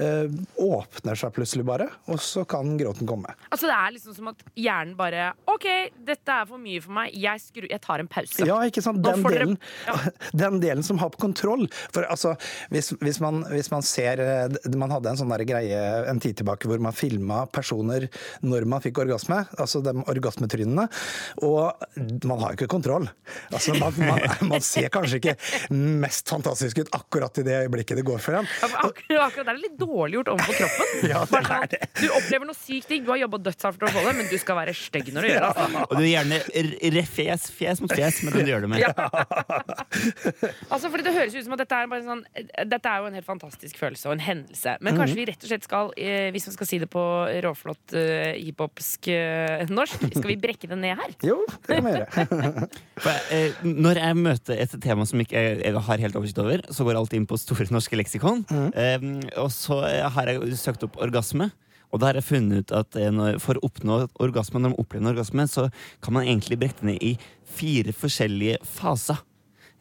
eh, 0.00 0.28
åpner 0.64 1.18
seg 1.18 1.34
plutselig 1.36 1.66
bare, 1.68 1.88
og 2.10 2.20
så 2.22 2.44
kan 2.48 2.74
gråten 2.80 3.08
komme. 3.08 3.34
Altså 3.50 3.68
Det 3.70 3.76
er 3.78 3.94
liksom 3.96 4.16
som 4.18 4.32
at 4.32 4.42
hjernen 4.58 4.94
bare 4.98 5.30
OK, 5.50 5.66
dette 6.06 6.34
er 6.40 6.48
for 6.48 6.60
mye 6.62 6.82
for 6.84 6.96
meg. 6.96 7.14
Jeg, 7.18 7.40
skru, 7.42 7.66
jeg 7.70 7.80
tar 7.84 8.02
en 8.02 8.10
pause. 8.10 8.44
Ja, 8.46 8.58
ikke 8.68 8.82
sant? 8.84 9.02
Den 9.04 9.24
delen, 9.24 9.56
dere- 9.58 9.90
ja. 9.90 10.12
den 10.44 10.60
delen 10.62 10.84
som 10.86 11.00
har 11.02 11.12
på 11.14 11.20
kontroll. 11.26 11.66
For 11.94 12.06
altså, 12.14 12.34
hvis, 12.72 12.92
hvis, 13.02 13.18
man, 13.22 13.42
hvis 13.52 13.70
man 13.72 13.82
ser 13.86 14.20
eh, 14.22 14.56
Man 14.78 14.92
hadde 14.94 15.10
en 15.12 15.18
sånn 15.20 15.32
der 15.34 15.44
greie 15.48 15.80
en 16.10 16.20
tid 16.22 16.38
tilbake 16.40 16.68
hvor 16.70 16.80
man 16.82 16.94
filma 16.96 17.42
personer 17.52 18.06
når 18.44 18.66
man 18.70 18.82
fikk 18.84 19.02
orgasme, 19.04 19.42
altså 19.60 19.82
de 19.84 19.92
orgasmetrynene, 20.10 20.86
og 21.44 21.84
man 22.26 22.40
har 22.42 22.54
jo 22.54 22.58
ikke 22.60 22.70
kontroll. 22.72 23.06
Altså, 23.50 23.74
man, 23.80 23.94
man, 24.00 24.22
man 24.54 24.64
ser 24.64 24.88
kanskje 24.94 25.20
ikke 25.20 25.36
mest 25.74 26.30
fantastisk 26.32 26.82
ut 26.84 26.90
akkurat 26.96 27.42
i 27.42 27.46
det 27.46 27.58
øyeblikket 27.64 27.98
det 28.00 28.06
går 28.06 28.22
for 28.24 28.38
en. 28.40 28.48
Ja, 28.62 28.70
akkurat, 28.88 29.26
akkurat 29.28 29.48
det 29.50 29.54
er 29.54 29.60
litt 29.62 29.76
dårlig 29.80 30.18
gjort 30.20 30.32
overfor 30.34 30.60
kroppen. 30.62 30.92
Ja, 31.14 31.20
det 31.28 31.40
er 31.44 31.66
det. 31.74 31.80
Du 31.98 32.06
opplever 32.16 32.48
noe 32.48 32.56
sykt 32.56 32.88
digg, 32.90 33.04
du 33.04 33.10
har 33.12 33.18
jobba 33.24 33.38
dødshardt 33.44 33.76
for 33.80 33.88
å 33.88 33.92
få 33.94 34.04
det, 34.08 34.14
men 34.20 34.28
du 34.30 34.36
skal 34.40 34.56
være 34.60 34.74
stygg 34.76 35.10
når 35.14 35.26
du 35.26 35.30
gjør 35.30 35.44
det. 35.44 35.50
Altså. 35.50 35.82
Og 35.84 35.94
du 35.98 36.02
er 36.04 36.10
gjerne 36.10 36.38
r- 36.62 36.76
r- 36.90 37.10
fjes, 37.14 37.82
mot 37.84 37.92
fjes 37.94 38.22
med 38.24 38.38
den 38.38 38.48
du 38.48 38.52
gjør 38.54 38.64
det 38.66 38.72
med. 38.72 38.82
Altså, 40.74 40.88
fordi 40.90 41.04
Det 41.06 41.12
høres 41.14 41.34
ut 41.36 41.44
som 41.46 41.54
at 41.56 41.62
dette 41.64 41.76
er, 41.78 41.88
bare 41.90 42.03
sånn, 42.08 42.22
dette 42.68 42.90
er 42.90 43.00
jo 43.02 43.06
en 43.10 43.14
helt 43.18 43.26
fantastisk 43.26 43.76
følelse 43.80 44.06
og 44.10 44.14
en 44.16 44.22
hendelse. 44.26 44.76
Men 44.80 44.94
Mhm. 44.94 45.00
kanskje 45.00 45.16
vi 45.20 45.24
rett 45.30 45.42
og 45.44 45.48
slett 45.50 45.64
skal, 45.64 45.92
eh, 45.96 46.30
hvis 46.34 46.46
man 46.48 46.54
skal 46.56 46.66
si 46.70 46.78
det 46.78 46.88
på 46.90 47.04
råflott 47.44 47.94
eh, 47.98 48.34
hiphopsk 48.44 49.08
eh, 49.08 49.66
norsk, 49.68 50.06
skal 50.14 50.30
vi 50.30 50.36
brekke 50.36 50.68
det 50.68 50.78
ned 50.78 50.96
her? 50.98 51.14
Jo, 51.30 51.40
det 51.66 51.80
kan 51.80 51.84
vi 51.84 51.96
gjøre. 51.98 52.68
Eh, 53.34 53.52
når 53.64 53.98
jeg 53.98 54.16
møter 54.16 54.60
et 54.62 54.74
tema 54.80 55.04
som 55.06 55.18
ikke 55.20 55.34
jeg, 55.34 55.58
jeg 55.64 55.74
har 55.88 55.98
helt 55.98 56.16
oversikt 56.16 56.38
over, 56.38 56.62
så 56.70 56.84
går 56.84 56.92
jeg 56.94 57.00
alltid 57.02 57.18
inn 57.20 57.26
på 57.30 57.38
Store 57.40 57.66
norske 57.74 57.96
leksikon. 57.98 58.44
Eh, 58.74 58.98
og 59.40 59.50
så 59.50 59.80
har 60.14 60.26
jeg 60.30 60.56
søkt 60.60 60.84
opp 60.86 60.96
orgasme. 61.02 61.50
Og 61.94 62.00
da 62.00 62.08
har 62.10 62.14
jeg 62.18 62.24
funnet 62.26 62.64
ut 62.64 62.72
at 62.74 62.96
eh, 62.98 63.10
når, 63.14 63.36
for 63.42 63.54
å 63.58 63.68
oppnå 63.68 63.98
orgasme, 64.22 64.58
når 64.58 64.72
man 64.72 64.80
opplever 64.82 65.04
en 65.04 65.12
orgasme, 65.14 65.44
så 65.50 65.68
kan 66.02 66.14
man 66.16 66.26
egentlig 66.26 66.58
brekke 66.58 66.80
det 66.82 66.88
ned 66.94 67.02
i 67.06 67.12
fire 67.54 67.92
forskjellige 67.94 68.58
faser. 68.66 69.20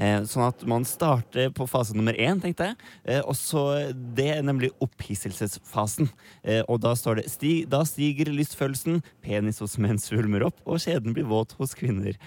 Eh, 0.02 0.24
sånn 0.26 0.48
at 0.48 0.64
man 0.68 0.86
starter 0.88 1.52
på 1.54 1.68
fase 1.70 1.94
nummer 1.96 2.18
én, 2.18 2.42
tenkte 2.42 2.72
jeg. 2.72 2.78
Eh, 3.06 3.22
og 3.22 3.36
så 3.38 3.94
Det 3.94 4.30
er 4.38 4.42
nemlig 4.42 4.72
opphisselsesfasen. 4.82 6.10
Eh, 6.44 6.64
og 6.68 6.82
da 6.82 6.94
står 6.94 7.22
det 7.22 7.30
sti, 7.32 7.66
Da 7.70 7.84
stiger 7.84 8.32
lystfølelsen, 8.34 9.04
penis 9.22 9.60
hos 9.60 9.78
menn 9.78 9.98
svulmer 9.98 10.46
opp, 10.46 10.60
og 10.66 10.80
skjeden 10.80 11.14
blir 11.14 11.26
våt 11.26 11.54
hos 11.54 11.74
kvinner. 11.74 12.18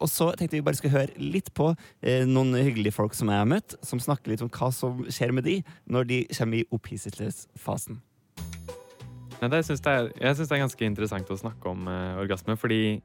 Og 0.00 0.08
så 0.08 0.34
tenkte 0.36 0.58
vi 0.58 0.60
bare 0.60 0.76
skulle 0.76 0.98
høre 0.98 1.16
litt 1.18 1.52
på 1.54 1.74
noen 2.02 2.54
hyggelige 2.54 2.92
folk 2.92 3.14
som 3.14 3.28
jeg 3.28 3.38
har 3.38 3.48
møtt, 3.48 3.74
som 3.82 3.98
snakker 3.98 4.30
litt 4.30 4.42
om 4.42 4.50
hva 4.50 4.72
som 4.72 5.04
skjer 5.08 5.32
med 5.32 5.44
de 5.44 5.62
når 5.88 6.06
de 6.06 6.24
kommer 6.36 6.60
i 6.60 6.68
opphisselsesfasen. 6.70 8.00
Nei, 9.36 9.60
syns 9.60 9.82
jeg, 9.84 10.12
jeg 10.16 10.36
syns 10.36 10.48
det 10.48 10.56
er 10.56 10.62
ganske 10.62 10.86
interessant 10.88 11.30
å 11.30 11.36
snakke 11.36 11.68
om 11.68 11.88
eh, 11.92 12.20
orgasme, 12.22 12.56
fordi 12.56 13.02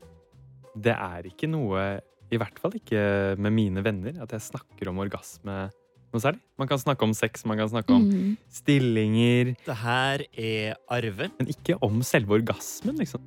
det 0.80 0.94
er 0.96 1.28
ikke 1.28 1.50
noe, 1.52 2.00
i 2.32 2.40
hvert 2.40 2.58
fall 2.62 2.74
ikke 2.78 3.02
med 3.42 3.52
mine 3.56 3.84
venner, 3.84 4.16
at 4.24 4.32
jeg 4.36 4.42
snakker 4.52 4.90
om 4.92 5.00
orgasme 5.04 5.70
noe 6.12 6.20
særlig. 6.20 6.42
Man 6.60 6.68
kan 6.68 6.80
snakke 6.82 7.06
om 7.08 7.14
sex, 7.16 7.46
man 7.48 7.60
kan 7.60 7.70
snakke 7.72 7.96
om 7.96 8.08
stillinger, 8.52 9.54
Det 9.66 9.76
her 9.80 10.24
er 10.36 10.76
Arve. 10.92 11.30
men 11.38 11.48
ikke 11.48 11.78
om 11.82 12.02
selve 12.04 12.36
orgasmen, 12.40 12.98
liksom. 13.00 13.22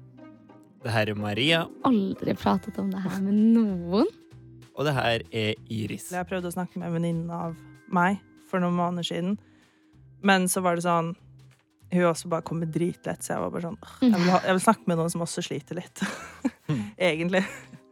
Det 0.85 0.93
her 0.93 1.09
er 1.09 1.17
Maria, 1.17 1.63
Aldri 1.89 2.35
pratet 2.37 2.77
om 2.79 2.91
det 2.93 3.01
her 3.01 3.21
med 3.25 3.33
noen. 3.57 4.07
og 4.77 4.85
det 4.85 4.93
her 4.95 5.23
er 5.33 5.55
Iris. 5.73 6.11
Jeg 6.13 6.27
prøvde 6.29 6.51
å 6.51 6.53
snakke 6.53 6.77
med 6.79 6.89
en 6.91 6.97
venninne 6.99 7.33
av 7.33 7.55
meg 7.89 8.19
for 8.51 8.61
noen 8.61 8.77
måneder 8.77 9.07
siden. 9.09 9.39
Men 10.23 10.45
så 10.49 10.61
var 10.65 10.77
det 10.77 10.85
sånn 10.85 11.15
Hun 11.93 12.03
også 12.09 12.29
bare 12.29 12.43
kommer 12.43 12.67
dritlett, 12.67 13.23
så 13.23 13.35
jeg 13.35 13.41
var 13.45 13.51
bare 13.55 13.63
sånn 13.63 13.77
jeg 14.03 14.13
vil, 14.19 14.31
ha, 14.33 14.41
jeg 14.43 14.55
vil 14.57 14.63
snakke 14.65 14.89
med 14.91 14.97
noen 14.99 15.11
som 15.13 15.21
også 15.23 15.43
sliter 15.47 15.77
litt. 15.79 16.01
Egentlig. 16.99 17.45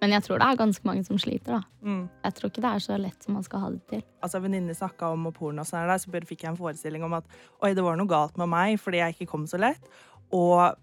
Men 0.03 0.17
jeg 0.17 0.27
tror 0.27 0.41
det 0.43 0.47
er 0.51 0.59
ganske 0.59 0.89
mange 0.89 1.05
som 1.07 1.19
sliter, 1.23 1.61
da. 1.61 1.87
Mm. 1.87 2.07
Jeg 2.25 2.35
tror 2.37 2.51
ikke 2.51 2.63
det 2.65 2.71
er 2.73 2.83
så 2.83 2.97
lett 2.99 3.27
som 3.27 3.37
man 3.39 3.45
skal 3.47 3.63
ha 3.63 3.69
det 3.71 3.83
til. 3.91 4.01
altså 4.21 4.41
venninner 4.43 4.75
snakka 4.75 5.13
om 5.15 5.29
og 5.31 5.37
porno 5.37 5.63
og 5.63 5.69
sånn 5.69 5.87
der, 5.87 6.01
så 6.03 6.11
fikk 6.27 6.43
jeg 6.43 6.51
en 6.51 6.59
forestilling 6.59 7.05
om 7.07 7.15
at 7.21 7.37
oi, 7.63 7.71
det 7.79 7.85
var 7.87 8.01
noe 8.01 8.11
galt 8.11 8.41
med 8.41 8.51
meg 8.51 8.81
fordi 8.83 8.99
jeg 8.99 9.15
ikke 9.15 9.31
kom 9.31 9.47
så 9.47 9.61
lett. 9.63 9.87
Og 10.35 10.75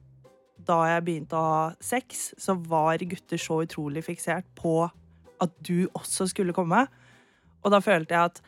da 0.70 0.78
jeg 0.88 1.04
begynte 1.04 1.36
å 1.36 1.50
ha 1.50 1.62
sex, 1.84 2.30
så 2.40 2.56
var 2.56 3.04
gutter 3.12 3.42
så 3.42 3.62
utrolig 3.66 4.06
fiksert 4.08 4.48
på 4.56 4.88
at 5.40 5.60
du 5.68 5.90
også 5.96 6.30
skulle 6.32 6.56
komme. 6.56 6.86
Og 7.64 7.76
da 7.76 7.84
følte 7.84 8.16
jeg 8.16 8.32
at 8.32 8.42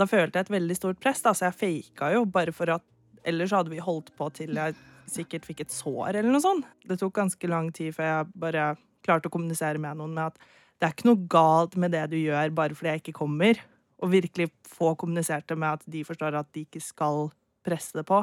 da 0.00 0.06
følte 0.08 0.40
jeg 0.40 0.48
et 0.48 0.54
veldig 0.56 0.76
stort 0.78 1.00
press. 1.02 1.22
Da, 1.22 1.34
så 1.36 1.50
jeg 1.50 1.58
faka 1.60 2.14
jo 2.16 2.24
bare 2.26 2.54
for 2.56 2.72
at 2.78 2.86
Ellers 3.28 3.52
hadde 3.52 3.68
vi 3.68 3.76
holdt 3.84 4.14
på 4.16 4.30
til 4.32 4.56
jeg 4.56 4.72
sikkert 5.10 5.44
fikk 5.44 5.58
et 5.66 5.74
sår 5.74 6.14
eller 6.14 6.30
noe 6.32 6.40
sånt. 6.40 6.64
Det 6.88 6.96
tok 7.02 7.18
ganske 7.18 7.50
lang 7.50 7.68
tid 7.76 7.92
før 7.92 8.06
jeg 8.08 8.30
bare 8.40 8.62
klarte 9.04 9.30
å 9.30 9.34
kommunisere 9.34 9.80
med 9.82 10.00
noen 10.00 10.14
med 10.16 10.30
at 10.30 10.40
det 10.80 10.88
er 10.88 10.94
ikke 10.94 11.10
noe 11.10 11.28
galt 11.28 11.76
med 11.80 11.92
det 11.92 12.06
du 12.12 12.16
gjør 12.16 12.54
bare 12.56 12.76
fordi 12.76 12.94
jeg 12.94 13.02
ikke 13.02 13.18
kommer. 13.20 13.60
Og 14.00 14.14
virkelig 14.14 14.48
få 14.64 14.94
kommunisert 14.96 15.48
det 15.50 15.58
med 15.60 15.76
at 15.76 15.82
de 15.92 16.04
forstår 16.08 16.38
at 16.38 16.48
de 16.56 16.64
ikke 16.64 16.80
skal 16.80 17.28
presse 17.66 17.92
det 17.96 18.06
på. 18.08 18.22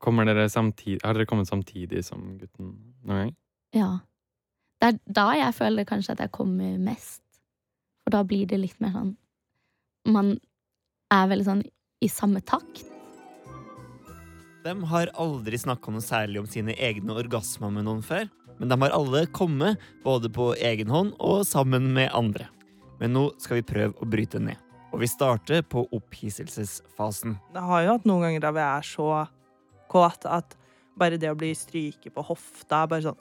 Kommer 0.00 0.28
dere 0.28 0.48
samtidig, 0.52 1.00
har 1.04 1.16
dere 1.16 1.28
kommet 1.28 1.48
samtidig 1.48 2.02
som 2.04 2.36
gutten 2.40 2.74
noen 3.04 3.22
gang? 3.22 3.32
Ja. 3.76 3.88
Det 4.78 4.92
er 4.92 5.00
da 5.18 5.26
jeg 5.36 5.56
føler 5.56 5.88
kanskje 5.88 6.14
at 6.14 6.22
jeg 6.24 6.32
kommer 6.36 6.76
mest. 6.80 7.22
For 8.04 8.14
da 8.14 8.22
blir 8.24 8.46
det 8.48 8.60
litt 8.60 8.78
mer 8.80 8.94
sånn 8.94 9.16
Man 10.08 10.36
er 11.12 11.26
veldig 11.28 11.44
sånn 11.44 11.64
i 12.00 12.08
samme 12.08 12.40
takt. 12.46 12.86
De 14.64 14.72
har 14.90 15.10
aldri 15.20 15.58
snakka 15.60 15.92
noe 15.92 16.04
særlig 16.04 16.40
om 16.40 16.48
sine 16.48 16.76
egne 16.76 17.16
orgasmer 17.16 17.72
med 17.72 17.86
noen 17.88 18.00
før, 18.04 18.28
men 18.58 18.70
de 18.70 18.78
har 18.82 18.94
alle 18.94 19.24
kommet, 19.34 19.80
både 20.04 20.30
på 20.30 20.52
egen 20.54 20.90
hånd 20.92 21.14
og 21.18 21.44
sammen 21.46 21.92
med 21.94 22.10
andre. 22.16 22.48
Men 22.98 23.14
nå 23.14 23.28
skal 23.38 23.60
vi 23.60 23.66
prøve 23.66 23.94
å 24.02 24.08
bryte 24.10 24.40
ned, 24.42 24.58
og 24.92 25.02
vi 25.02 25.10
starter 25.10 25.62
på 25.62 25.86
opphisselsesfasen. 25.94 27.36
Det 27.54 27.66
har 27.70 27.84
jo 27.84 27.92
hatt 27.96 28.08
noen 28.08 28.26
ganger 28.26 28.46
da 28.46 28.54
vi 28.56 28.64
er 28.66 28.88
så 28.88 29.10
kåt 29.88 30.26
at 30.28 30.58
bare 30.98 31.18
det 31.20 31.30
å 31.30 31.38
bli 31.38 31.52
stryket 31.54 32.14
på 32.14 32.24
hofta 32.26 32.82
bare 32.90 33.06
sånn! 33.06 33.18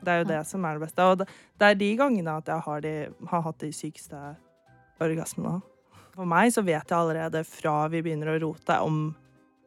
Det 0.00 0.12
er 0.12 0.22
jo 0.22 0.28
det 0.30 0.40
som 0.48 0.64
er 0.64 0.78
det 0.78 0.86
beste. 0.86 1.04
Og 1.04 1.20
det 1.20 1.66
er 1.66 1.76
de 1.76 1.90
gangene 1.98 2.36
at 2.40 2.48
jeg 2.48 2.64
har, 2.64 2.84
de, 2.84 2.94
har 3.28 3.44
hatt 3.44 3.60
de 3.60 3.72
sykeste 3.76 4.20
orgasmene. 5.04 5.60
For 6.14 6.28
meg 6.28 6.52
så 6.54 6.64
vet 6.66 6.88
jeg 6.88 6.96
allerede 6.96 7.44
fra 7.46 7.74
vi 7.92 8.00
begynner 8.04 8.32
å 8.32 8.38
rote 8.46 8.78
om 8.84 9.02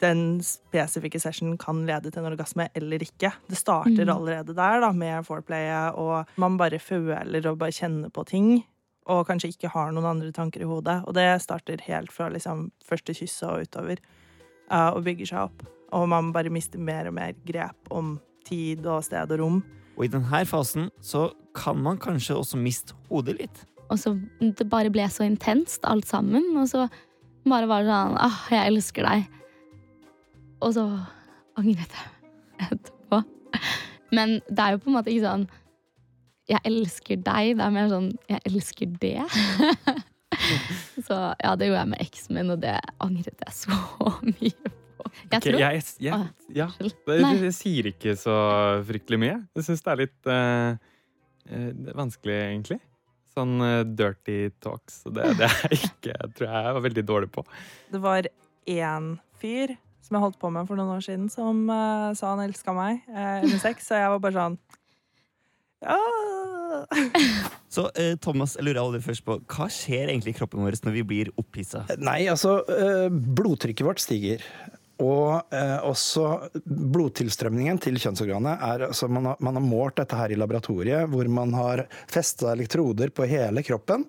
den 0.04 0.42
spesifikke 0.44 1.20
sessionen 1.22 1.56
kan 1.62 1.82
lede 1.88 2.12
til 2.12 2.22
en 2.24 2.30
orgasme 2.34 2.68
eller 2.76 3.02
ikke. 3.06 3.32
Det 3.50 3.58
starter 3.60 4.04
Mm. 4.06 4.12
allerede 4.18 4.54
der 4.56 4.80
da, 4.84 4.92
med 4.92 5.26
foreplayet, 5.26 5.96
og 5.96 6.28
man 6.38 6.58
bare 6.60 6.80
føler 6.80 7.48
og 7.50 7.58
bare 7.60 7.72
kjenner 7.72 8.12
på 8.14 8.26
ting. 8.28 8.64
Og 9.08 9.26
kanskje 9.28 9.50
ikke 9.52 9.72
har 9.74 9.92
noen 9.92 10.06
andre 10.08 10.32
tanker 10.32 10.62
i 10.64 10.68
hodet. 10.68 11.02
Og 11.08 11.14
det 11.18 11.42
starter 11.44 11.82
helt 11.88 12.12
fra 12.12 12.30
liksom, 12.32 12.70
første 12.88 13.14
kysset 13.14 13.50
og 13.50 13.66
utover. 13.66 13.98
Uh, 14.72 14.96
og 14.96 15.04
bygger 15.04 15.28
seg 15.28 15.40
opp. 15.50 15.66
Og 15.94 16.08
man 16.10 16.32
bare 16.34 16.50
mister 16.50 16.80
mer 16.80 17.08
og 17.10 17.14
mer 17.18 17.34
grep 17.46 17.92
om 17.92 18.20
tid 18.48 18.86
og 18.88 19.04
sted 19.04 19.32
og 19.36 19.40
rom. 19.40 19.60
Og 19.98 20.06
i 20.06 20.08
denne 20.14 20.46
fasen 20.50 20.88
så 21.04 21.32
kan 21.54 21.78
man 21.84 22.00
kanskje 22.02 22.36
også 22.40 22.58
miste 22.58 22.96
hodet 23.12 23.36
litt. 23.42 23.66
Og 23.92 24.00
så 24.00 24.16
det 24.40 24.66
bare 24.72 24.90
ble 24.90 25.04
så 25.12 25.28
intenst, 25.28 25.84
alt 25.86 26.08
sammen. 26.10 26.48
Og 26.58 26.66
så 26.72 26.88
bare 27.46 27.68
var 27.70 27.84
det 27.84 27.92
sånn 27.92 28.16
ah, 28.24 28.40
jeg 28.50 28.72
elsker 28.72 29.04
deg. 29.06 29.28
Og 30.64 30.76
så 30.78 30.86
angret 31.60 31.98
jeg 31.98 32.70
etterpå. 32.70 33.20
Men 34.16 34.40
det 34.48 34.64
er 34.64 34.76
jo 34.76 34.84
på 34.84 34.92
en 34.92 34.98
måte 35.00 35.14
ikke 35.14 35.28
sånn 35.28 35.46
jeg 36.52 36.60
elsker 36.68 37.20
deg. 37.24 37.58
Det 37.58 37.66
er 37.66 37.74
mer 37.74 37.92
sånn 37.92 38.10
jeg 38.30 38.42
elsker 38.50 38.96
det. 39.02 39.18
så 41.08 41.20
ja, 41.40 41.54
det 41.56 41.70
gjorde 41.70 41.84
jeg 41.84 41.92
med 41.94 42.04
eksen 42.04 42.40
min, 42.40 42.54
og 42.56 42.64
det 42.64 42.78
angret 43.04 43.46
jeg 43.46 43.58
så 43.58 43.78
mye 44.28 44.72
på. 44.72 45.12
Jeg 45.32 45.44
tror 45.44 45.46
tror 45.46 45.60
jeg, 45.62 45.84
jeg, 46.04 46.32
ja, 46.56 46.68
det, 46.80 47.52
sier 47.56 47.92
ikke 47.92 48.16
så 48.20 48.36
fryktelig 48.88 49.20
mye. 49.24 49.38
Jeg 49.58 49.68
syns 49.68 49.86
det 49.86 49.94
er 49.94 50.04
litt 50.06 50.32
det 51.44 51.92
er 51.92 51.98
vanskelig, 51.98 52.36
egentlig. 52.40 52.80
Sånn 53.34 53.58
uh, 53.60 53.82
dirty 53.84 54.52
talks. 54.64 55.02
Det, 55.10 55.34
det 55.40 55.50
er 55.50 55.76
ikke, 55.76 56.16
tror 56.38 56.48
jeg 56.48 56.68
jeg 56.68 56.78
var 56.78 56.86
veldig 56.86 57.04
dårlig 57.10 57.32
på. 57.34 57.44
Det 57.92 58.02
var 58.04 58.30
én 58.70 59.10
fyr 59.42 59.76
som 60.14 60.20
jeg 60.20 60.28
holdt 60.28 60.42
på 60.42 60.54
med 60.54 60.70
for 60.70 60.78
noen 60.78 60.94
år 60.94 61.02
siden, 61.02 61.26
som 61.34 61.66
uh, 61.72 62.14
sa 62.14 62.36
han 62.36 62.44
elska 62.46 62.74
meg 62.78 63.02
uh, 63.10 63.42
under 63.42 63.60
sex, 63.62 63.90
og 63.90 63.98
jeg 63.98 64.14
var 64.14 64.22
bare 64.22 64.38
sånn 64.38 64.58
ja. 65.84 65.98
Så 67.74 67.88
eh, 67.98 68.14
Thomas, 68.22 68.54
jeg 68.56 68.68
lurer 68.68 68.80
aldri 68.84 69.02
først 69.04 69.26
på 69.26 69.40
hva 69.50 69.66
skjer 69.74 70.12
egentlig 70.12 70.36
i 70.36 70.38
kroppen 70.38 70.62
vår 70.62 70.78
når 70.86 70.94
vi 70.96 71.04
blir 71.10 71.32
opphissa? 71.42 71.84
Nei, 71.98 72.22
altså 72.30 72.60
eh, 72.70 73.10
Blodtrykket 73.10 73.88
vårt 73.88 74.04
stiger. 74.04 74.46
Og 75.02 75.54
eh, 75.56 75.80
også 75.90 76.26
blodtilstrømningen 76.70 77.80
til 77.82 77.98
kjønnsorganet 77.98 78.62
er 78.62 78.84
altså 78.90 79.08
man 79.10 79.32
har, 79.32 79.40
man 79.42 79.58
har 79.58 79.66
målt 79.66 79.98
dette 79.98 80.18
her 80.18 80.30
i 80.30 80.38
laboratoriet, 80.38 81.10
hvor 81.10 81.30
man 81.34 81.54
har 81.58 81.86
festa 82.12 82.52
elektroder 82.54 83.10
på 83.10 83.26
hele 83.30 83.64
kroppen. 83.66 84.06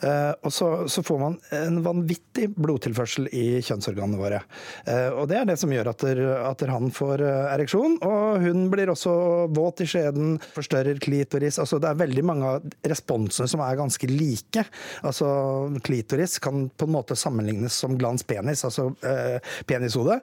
Eh, 0.00 0.32
og 0.40 0.54
så, 0.54 0.70
så 0.88 1.04
får 1.04 1.20
man 1.20 1.36
en 1.58 1.82
vanvittig 1.84 2.48
blodtilførsel 2.56 3.28
i 3.28 3.60
kjønnsorganene 3.60 4.20
våre. 4.20 4.40
Eh, 4.88 5.10
og 5.12 5.28
det 5.28 5.36
er 5.42 5.50
det 5.50 5.58
som 5.60 5.74
gjør 5.74 5.92
at, 5.92 6.06
der, 6.08 6.22
at 6.48 6.64
der 6.64 6.72
han 6.72 6.88
får 6.96 7.26
eh, 7.26 7.52
ereksjon. 7.52 7.98
Og 8.08 8.46
hun 8.46 8.64
blir 8.72 8.94
også 8.94 9.12
våt 9.52 9.84
i 9.84 9.90
skjeden, 9.92 10.38
forstørrer 10.56 11.02
klitoris. 11.02 11.60
Altså 11.60 11.76
det 11.82 11.92
er 11.92 12.00
veldig 12.00 12.26
mange 12.32 12.54
av 12.54 12.88
responsene 12.88 13.50
som 13.52 13.60
er 13.66 13.76
ganske 13.82 14.08
like. 14.08 14.64
Altså 15.04 15.28
klitoris 15.84 16.38
kan 16.42 16.70
på 16.72 16.88
en 16.88 16.96
måte 16.96 17.20
sammenlignes 17.20 17.76
som 17.84 18.00
glans 18.00 18.24
penis, 18.24 18.64
altså 18.64 18.88
eh, 19.04 19.38
penishode. 19.68 20.21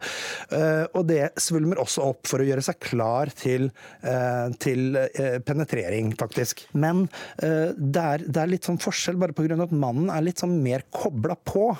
Eh, 0.50 0.86
og 0.98 1.06
det 1.10 1.32
svulmer 1.41 1.82
også 1.82 2.06
opp 2.12 2.29
for 2.29 2.41
å 2.41 2.48
gjøre 2.48 2.63
seg 2.65 2.79
klar 2.84 3.32
til, 3.38 3.70
eh, 4.01 4.48
til 4.62 4.98
eh, 5.00 5.38
penetrering, 5.46 6.13
faktisk. 6.20 6.65
Men 6.74 7.06
det, 7.39 8.01
er, 8.01 8.24
det 8.25 8.39
er 8.41 8.50
litt 8.51 8.68
sånn 8.68 8.79
forskjell 8.82 9.18
bare 9.20 9.34
pga. 9.36 9.56
at 9.63 9.74
mannen 9.75 10.10
er 10.13 10.24
litt 10.25 10.41
sånn 10.41 10.58
mer 10.63 10.84
kobla 10.94 11.36
på. 11.48 11.72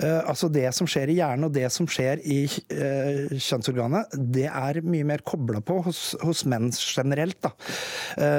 Altså 0.00 0.48
det 0.52 0.66
som 0.74 0.88
skjer 0.90 1.10
i 1.12 1.16
hjernen 1.18 1.46
og 1.48 1.54
det 1.54 1.66
som 1.72 1.86
skjer 1.90 2.22
i 2.22 2.38
kjønnsorganet, 2.48 4.14
det 4.34 4.46
er 4.48 4.80
mye 4.86 5.06
mer 5.06 5.24
kobla 5.26 5.60
på 5.64 5.80
hos, 5.86 6.02
hos 6.22 6.44
menn 6.50 6.70
generelt. 6.74 7.38
Da. 7.44 7.52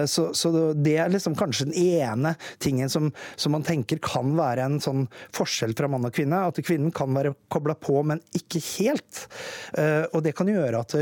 Så, 0.10 0.28
så 0.38 0.52
det 0.74 0.98
er 1.02 1.14
liksom 1.14 1.38
kanskje 1.40 1.70
den 1.70 1.78
ene 1.80 2.36
tingen 2.64 2.92
som, 2.92 3.12
som 3.36 3.56
man 3.56 3.66
tenker 3.68 4.02
kan 4.04 4.34
være 4.38 4.66
en 4.66 4.80
sånn 4.84 5.06
forskjell 5.36 5.76
fra 5.78 5.90
mann 5.92 6.08
og 6.08 6.16
kvinne. 6.16 6.46
At 6.50 6.60
kvinnen 6.66 6.94
kan 6.96 7.14
være 7.16 7.36
kobla 7.52 7.78
på, 7.80 8.00
men 8.08 8.24
ikke 8.38 8.64
helt. 8.76 9.05
Eh, 9.78 10.06
og 10.14 10.24
det 10.26 10.34
kan 10.38 10.48
gjøre 10.50 10.80
at, 10.84 10.96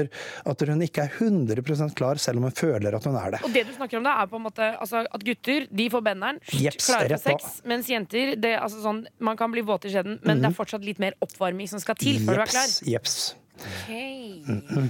at 0.49 0.63
hun 0.69 0.81
ikke 0.85 1.03
er 1.05 1.17
100% 1.19 1.93
klar, 1.97 2.19
selv 2.21 2.37
om 2.41 2.47
hun 2.49 2.55
føler 2.57 2.95
at 2.97 3.03
hun 3.09 3.15
er 3.19 3.35
det. 3.35 3.43
Og 3.47 3.53
det 3.53 3.65
du 3.67 3.73
snakker 3.75 3.97
om 3.99 4.07
da, 4.07 4.15
er 4.23 4.31
på 4.31 4.39
en 4.39 4.45
måte 4.47 4.71
altså, 4.79 5.03
at 5.09 5.23
gutter 5.27 5.67
de 5.71 5.89
får 5.93 6.03
benderen, 6.09 6.39
Jeps, 6.53 6.87
klarer 6.89 7.17
for 7.17 7.37
på. 7.37 7.39
sex, 7.43 7.61
mens 7.69 7.89
jenter 7.91 8.35
det, 8.39 8.55
altså, 8.59 8.81
sånn, 8.83 9.05
Man 9.23 9.37
kan 9.39 9.51
bli 9.53 9.61
våt 9.65 9.85
i 9.85 9.93
skjeden, 9.93 10.19
men 10.23 10.41
det 10.41 10.49
er 10.51 10.57
fortsatt 10.57 10.83
litt 10.85 10.99
mer 11.03 11.13
oppvarming 11.23 11.69
som 11.71 11.79
skal 11.83 11.95
til 11.95 12.19
før 12.25 12.41
du 12.41 12.45
er 12.47 12.51
klar. 12.53 12.67
Jeps, 12.67 12.83
jeps. 12.93 13.35
Ok. 13.63 13.89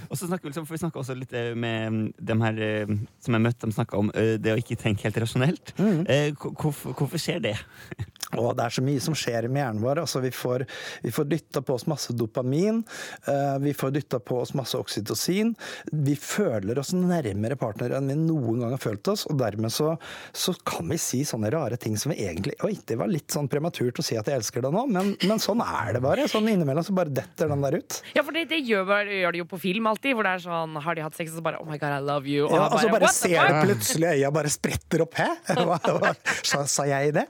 Og 0.10 0.15
så 0.17 0.25
snakker 0.29 0.48
vi, 0.48 0.50
liksom- 0.53 0.65
vi 0.70 0.77
snakka 0.79 1.00
også 1.01 1.15
litt 1.20 1.34
eh, 1.36 1.51
med 1.53 1.91
mm, 1.91 2.13
dem 2.32 2.41
her 2.41 2.62
eh, 2.63 2.93
som 3.22 3.36
jeg 3.36 3.43
møtte, 3.43 3.67
de 3.67 3.75
snakka 3.75 3.98
om 4.00 4.10
det 4.13 4.53
å 4.53 4.58
ikke 4.58 4.77
tenke 4.79 5.03
helt 5.03 5.20
rasjonelt. 5.20 5.74
Mm. 5.77 6.05
hvor- 6.39 6.55
Hvorfor, 6.63 6.93
hvorfor 6.96 7.20
skjer 7.22 7.41
det? 7.43 7.58
Og 8.39 8.53
det 8.57 8.65
er 8.65 8.75
så 8.77 8.83
mye 8.85 9.01
som 9.03 9.15
skjer 9.17 9.47
med 9.49 9.61
hjernen 9.63 9.83
vår. 9.83 10.01
Altså, 10.03 10.21
vi 10.23 10.31
får, 10.33 10.65
vi 11.03 11.11
får 11.13 11.29
dytta 11.31 11.61
på 11.65 11.75
oss 11.77 11.87
masse 11.89 12.13
dopamin. 12.17 12.83
eh, 13.27 13.57
vi 13.63 13.73
får 13.77 13.91
dytta 13.97 14.19
på 14.19 14.39
oss 14.41 14.53
masse 14.57 14.77
oksytocin. 14.79 15.53
Vi 15.91 16.15
føler 16.19 16.79
oss 16.79 16.93
nærmere 16.97 17.57
partnere 17.59 17.97
enn 17.99 18.09
vi 18.11 18.17
noen 18.19 18.63
gang 18.63 18.73
har 18.75 18.81
følt 18.81 19.07
oss. 19.13 19.25
Og 19.29 19.37
dermed 19.39 19.71
så, 19.73 19.95
så 20.31 20.55
kan 20.67 20.89
vi 20.89 20.97
si 21.01 21.23
sånne 21.27 21.51
rare 21.53 21.77
ting 21.77 21.97
som 21.99 22.13
vi 22.13 22.21
egentlig 22.25 22.55
Oi, 22.63 22.75
det 22.87 22.95
var 22.99 23.09
litt 23.11 23.33
sånn 23.33 23.49
prematurt 23.51 23.99
å 23.99 24.03
si 24.05 24.15
at 24.19 24.27
jeg 24.29 24.39
elsker 24.39 24.63
deg 24.63 24.73
nå, 24.75 24.85
men, 24.93 25.13
men 25.27 25.41
sånn 25.41 25.61
er 25.63 25.95
det 25.97 26.01
bare. 26.03 26.27
Sånn 26.31 26.47
innimellom 26.51 26.85
så 26.85 26.93
bare 26.95 27.11
detter 27.13 27.49
den 27.51 27.63
der 27.65 27.77
ut. 27.81 27.99
Ja, 28.15 28.23
for 28.23 28.35
det, 28.35 28.45
det 28.51 28.61
gjør, 28.63 28.89
gjør 29.09 29.35
de 29.35 29.41
jo 29.41 29.47
på 29.49 29.59
film 29.61 29.89
alltid, 29.89 30.15
hvor 30.15 30.27
det 30.27 30.35
er 30.37 30.43
sånn 30.45 30.77
Har 30.83 30.95
de 30.97 31.03
hatt 31.05 31.17
sex, 31.17 31.33
og 31.33 31.41
så 31.41 31.45
bare 31.45 31.59
Oh 31.63 31.67
my 31.67 31.77
god, 31.81 31.97
I 31.97 32.03
love 32.03 32.29
you. 32.29 32.47
Ja, 32.47 32.65
han 32.67 32.77
og 32.77 32.81
så 32.83 32.91
bare 32.93 33.07
«What 33.07 33.17
ser 33.17 33.35
fuck?» 33.37 33.53
du 33.53 33.73
plutselig 33.73 34.09
øya 34.13 34.31
bare 34.35 34.51
spretter 34.53 35.03
opp. 35.05 35.17
Hæ? 35.19 35.29
Hva, 35.63 35.77
hva, 35.79 36.13
sa, 36.43 36.63
sa 36.69 36.83
jeg 36.89 37.13
det? 37.15 37.23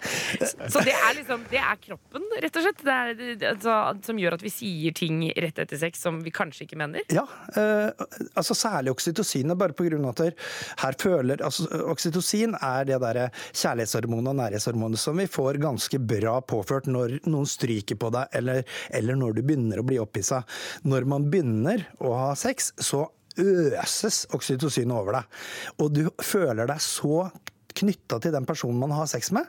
Så 0.73 0.81
det 0.85 0.92
det 0.93 0.99
er 1.01 1.15
liksom 1.17 1.45
Det 1.49 1.59
er 1.61 1.79
kroppen, 1.81 2.25
rett 2.43 2.57
og 2.59 2.65
slett. 2.65 2.83
Det 2.85 2.93
er, 2.93 3.47
altså, 3.53 3.77
som 4.05 4.19
gjør 4.19 4.37
at 4.37 4.45
vi 4.45 4.51
sier 4.53 4.95
ting 4.95 5.23
rett 5.31 5.61
etter 5.63 5.79
sex 5.79 6.03
som 6.05 6.19
vi 6.23 6.33
kanskje 6.33 6.67
ikke 6.67 6.79
mener. 6.79 7.05
Ja, 7.13 7.25
eh, 7.57 7.89
altså 8.33 8.57
særlig 8.57 8.93
oksytocin. 8.93 9.55
bare 9.57 9.75
på 9.77 9.87
grunn 9.87 10.05
av 10.05 10.15
at 10.15 10.37
her 10.83 10.97
føler 10.99 11.41
altså, 11.43 11.67
Oksytocin 11.93 12.55
er 12.59 12.85
det 12.89 12.99
derre 13.03 13.29
kjærlighetshormonet 13.51 14.31
og 14.33 14.39
nærhetshormonet 14.39 15.01
som 15.01 15.17
vi 15.19 15.27
får 15.29 15.61
ganske 15.63 15.99
bra 15.99 16.39
påført 16.41 16.87
når 16.91 17.19
noen 17.25 17.49
stryker 17.49 17.99
på 17.99 18.11
deg, 18.13 18.29
eller, 18.37 18.63
eller 18.93 19.19
når 19.19 19.37
du 19.37 19.43
begynner 19.43 19.81
å 19.81 19.87
bli 19.87 19.99
opphissa. 20.01 20.43
Når 20.87 21.09
man 21.09 21.27
begynner 21.33 21.87
å 22.03 22.15
ha 22.17 22.31
sex, 22.39 22.71
så 22.77 23.07
øses 23.39 24.23
oksytocin 24.33 24.91
over 24.93 25.17
deg. 25.17 25.39
Og 25.81 25.93
du 25.95 26.03
føler 26.21 26.69
deg 26.69 26.81
så 26.83 27.27
knytta 27.83 28.19
til 28.23 28.33
den 28.35 28.47
personen 28.49 28.79
man 28.81 28.95
har 28.95 29.09
sex 29.11 29.31
med. 29.35 29.47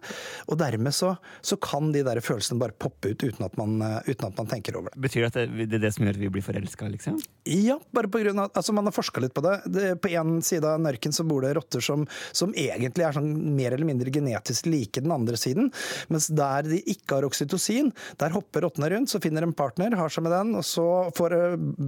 Og 0.51 0.59
dermed 0.61 0.95
så, 0.97 1.15
så 1.45 1.59
kan 1.63 1.95
de 1.95 2.05
der 2.07 2.21
følelsene 2.25 2.61
bare 2.61 2.77
poppe 2.77 3.15
ut 3.15 3.25
uten 3.25 3.47
at 3.47 3.57
man, 3.61 3.79
eh, 3.83 4.11
uten 4.11 4.29
at 4.29 4.43
man 4.43 4.51
tenker 4.51 4.79
over 4.81 4.93
det. 4.93 5.01
Betyr 5.09 5.25
det 5.25 5.33
at 5.33 5.41
det, 5.41 5.71
det 5.71 5.81
er 5.81 5.87
det 5.89 5.95
som 5.97 6.07
gjør 6.07 6.19
at 6.19 6.25
vi 6.27 6.33
blir 6.37 6.45
forelska, 6.45 6.91
liksom? 6.93 7.23
Ja, 7.45 7.77
bare 7.93 8.09
på 8.09 8.23
grunn 8.23 8.39
av 8.41 8.55
altså 8.57 8.73
Man 8.73 8.87
har 8.89 8.95
forska 8.97 9.21
litt 9.21 9.35
på 9.37 9.43
det. 9.45 9.59
det. 9.69 9.89
På 10.01 10.09
én 10.09 10.39
side 10.43 10.65
av 10.65 10.81
Nørken 10.81 11.13
så 11.13 11.27
bor 11.29 11.45
det 11.45 11.53
rotter 11.59 11.83
som, 11.85 12.07
som 12.33 12.55
egentlig 12.57 13.05
er 13.05 13.13
sånn 13.13 13.29
mer 13.57 13.75
eller 13.77 13.85
mindre 13.85 14.13
genetisk 14.13 14.71
like 14.71 15.03
den 15.05 15.13
andre 15.13 15.37
siden. 15.37 15.69
Mens 16.09 16.31
der 16.33 16.65
de 16.65 16.81
ikke 16.89 17.19
har 17.19 17.29
oksytocin, 17.29 17.93
der 18.21 18.33
hopper 18.33 18.65
rottene 18.65 18.89
rundt, 18.95 19.13
så 19.13 19.21
finner 19.21 19.45
en 19.45 19.53
partner, 19.53 19.93
har 19.99 20.13
seg 20.13 20.25
med 20.25 20.33
den, 20.33 20.55
og 20.57 20.65
så 20.65 20.87
får 21.19 21.37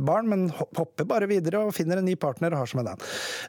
barn, 0.05 0.29
men 0.29 0.47
hopper 0.53 1.09
bare 1.09 1.29
videre 1.31 1.65
og 1.65 1.75
finner 1.77 2.03
en 2.03 2.09
ny 2.09 2.19
partner 2.21 2.53
og 2.53 2.61
har 2.65 2.73
seg 2.73 2.83
med 2.83 2.91
den. 2.93 3.07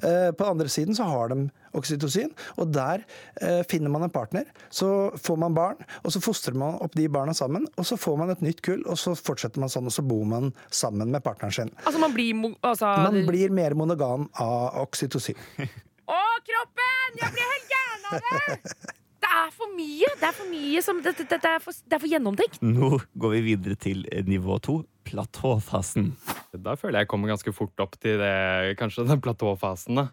Eh, 0.07 0.29
på 0.31 0.47
andre 0.47 0.71
siden 0.71 0.95
så 0.95 1.09
har 1.11 1.35
de 1.35 1.49
oksytocin, 1.77 2.31
og 2.57 2.71
der 2.73 3.03
eh, 3.41 3.61
finner 3.69 3.91
man 3.93 4.07
en 4.07 4.13
partner. 4.13 4.47
Så 4.69 5.11
får 5.21 5.39
man 5.43 5.55
barn, 5.57 5.83
og 6.03 6.13
så 6.13 6.21
fostrer 6.23 6.57
man 6.57 6.79
opp 6.83 6.95
de 6.97 7.07
barna 7.11 7.35
sammen. 7.37 7.67
Og 7.77 7.87
så 7.87 7.97
får 7.99 8.17
man 8.19 8.31
et 8.33 8.43
nytt 8.45 8.63
kull, 8.65 8.83
og 8.87 8.99
så 8.99 9.13
fortsetter 9.17 9.61
man 9.61 9.71
sånn, 9.71 9.89
og 9.89 9.93
så 9.93 10.05
bor 10.05 10.25
man 10.27 10.53
sammen 10.73 11.11
med 11.13 11.23
partneren 11.25 11.53
sin. 11.53 11.73
Altså, 11.83 11.96
man 12.01 12.13
blir 12.15 12.33
altså, 12.61 12.93
Man 13.07 13.19
blir 13.27 13.53
mer 13.53 13.75
monogam 13.77 14.27
av 14.43 14.81
oksytocin. 14.83 15.39
Å, 16.07 16.21
kroppen! 16.47 17.17
Jeg 17.19 17.33
blir 17.35 17.51
helt 17.55 17.73
gæren 17.73 18.07
av 18.11 18.23
det! 18.23 18.95
Det 19.27 19.33
er 19.33 19.49
for 19.51 19.73
mye! 19.75 20.09
Det 20.21 20.27
er 20.27 20.35
for 20.37 20.49
mye 20.49 20.81
som 20.85 20.99
Det, 21.03 21.11
det, 21.17 21.25
det, 21.33 21.49
er, 21.49 21.59
for, 21.61 21.75
det 21.75 21.97
er 21.97 22.01
for 22.01 22.11
gjennomtenkt. 22.11 22.61
Nå 22.63 22.93
går 23.19 23.33
vi 23.33 23.41
videre 23.49 23.75
til 23.81 24.05
eh, 24.11 24.23
nivå 24.25 24.55
to, 24.63 24.77
platåfasen. 25.07 26.13
Da 26.53 26.77
føler 26.79 27.01
jeg 27.01 27.07
jeg 27.07 27.11
kommer 27.11 27.33
ganske 27.33 27.53
fort 27.55 27.83
opp 27.83 27.97
til 28.01 28.21
det, 28.21 28.77
kanskje 28.79 29.07
den 29.09 29.21
platåfasen, 29.23 30.03
da. 30.03 30.07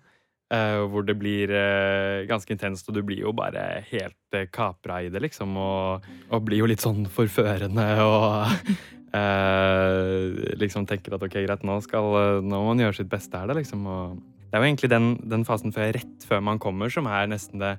Uh, 0.53 0.85
hvor 0.93 1.03
det 1.03 1.17
blir 1.19 1.51
uh, 1.51 2.27
ganske 2.29 2.53
intenst, 2.53 2.87
og 2.87 2.99
du 2.99 3.01
blir 3.07 3.23
jo 3.25 3.33
bare 3.35 3.81
helt 3.89 4.37
uh, 4.37 4.45
kapra 4.53 5.01
i 5.03 5.09
det, 5.11 5.23
liksom. 5.25 5.57
Og, 5.59 6.05
og 6.29 6.45
blir 6.47 6.61
jo 6.61 6.69
litt 6.71 6.85
sånn 6.85 7.09
forførende 7.11 7.87
og 8.05 8.53
eh, 9.15 10.55
liksom 10.61 10.87
tenker 10.91 11.17
at 11.17 11.25
ok, 11.25 11.37
greit, 11.47 11.65
nå, 11.67 11.79
skal, 11.85 12.11
eh, 12.21 12.41
nå 12.43 12.59
må 12.61 12.73
man 12.73 12.83
gjøre 12.83 12.99
sitt 13.01 13.11
beste 13.13 13.39
her, 13.39 13.51
da, 13.51 13.57
liksom. 13.59 13.87
Og 13.87 14.19
det 14.51 14.59
er 14.59 14.63
jo 14.63 14.69
egentlig 14.71 14.91
den, 14.93 15.09
den 15.31 15.47
fasen 15.49 15.75
før, 15.75 15.93
rett 15.97 16.27
før 16.29 16.43
man 16.47 16.61
kommer, 16.63 16.93
som 16.93 17.09
er 17.11 17.31
nesten 17.31 17.63
det, 17.63 17.77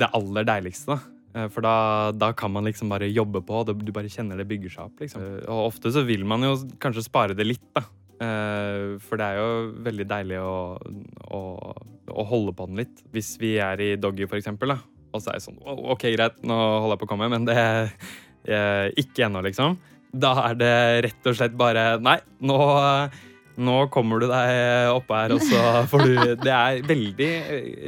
det 0.00 0.10
aller 0.16 0.46
deiligste, 0.48 0.96
da. 0.96 1.10
Eh, 1.34 1.48
For 1.52 1.64
da, 1.66 1.74
da 2.14 2.32
kan 2.36 2.52
man 2.54 2.68
liksom 2.68 2.92
bare 2.92 3.10
jobbe 3.10 3.42
på, 3.46 3.62
og 3.64 3.84
du 3.84 3.92
bare 3.94 4.12
kjenner 4.12 4.38
det 4.40 4.48
bygger 4.50 4.76
seg 4.76 4.86
opp. 4.88 5.02
liksom. 5.04 5.24
Eh, 5.24 5.44
Og 5.50 5.70
ofte 5.72 5.92
så 5.94 6.04
vil 6.06 6.24
man 6.28 6.44
jo 6.46 6.56
kanskje 6.82 7.06
spare 7.08 7.36
det 7.38 7.48
litt, 7.48 7.68
da. 7.76 7.86
For 9.04 9.18
det 9.20 9.26
er 9.26 9.36
jo 9.36 9.48
veldig 9.84 10.04
deilig 10.08 10.36
å, 10.40 10.78
å, 11.34 11.40
å 12.08 12.24
holde 12.30 12.54
på 12.56 12.64
den 12.70 12.78
litt. 12.78 13.02
Hvis 13.12 13.34
vi 13.42 13.56
er 13.60 13.82
i 13.84 13.88
doggy, 14.00 14.24
for 14.30 14.38
eksempel, 14.38 14.70
da. 14.70 14.78
Og 15.12 15.20
så 15.20 15.32
er 15.32 15.36
det 15.40 15.44
sånn 15.44 15.58
OK, 15.60 16.06
greit, 16.14 16.38
nå 16.46 16.54
holder 16.56 16.94
jeg 16.94 17.00
på 17.02 17.08
å 17.08 17.10
komme, 17.10 17.28
men 17.34 17.44
det 17.44 17.56
er 17.58 18.94
ikke 19.02 19.26
ennå, 19.26 19.42
liksom. 19.44 19.76
Da 20.14 20.32
er 20.48 20.58
det 20.60 20.74
rett 21.08 21.26
og 21.30 21.36
slett 21.38 21.56
bare 21.58 21.96
Nei, 22.02 22.18
nå 22.44 22.58
nå 23.54 23.74
kommer 23.94 24.18
du 24.18 24.26
deg 24.26 24.88
oppå 24.90 25.14
her, 25.14 25.32
og 25.36 25.42
så 25.46 25.60
får 25.86 26.02
du 26.08 26.14
Det 26.46 26.50
er 26.50 26.80
veldig, 26.88 27.28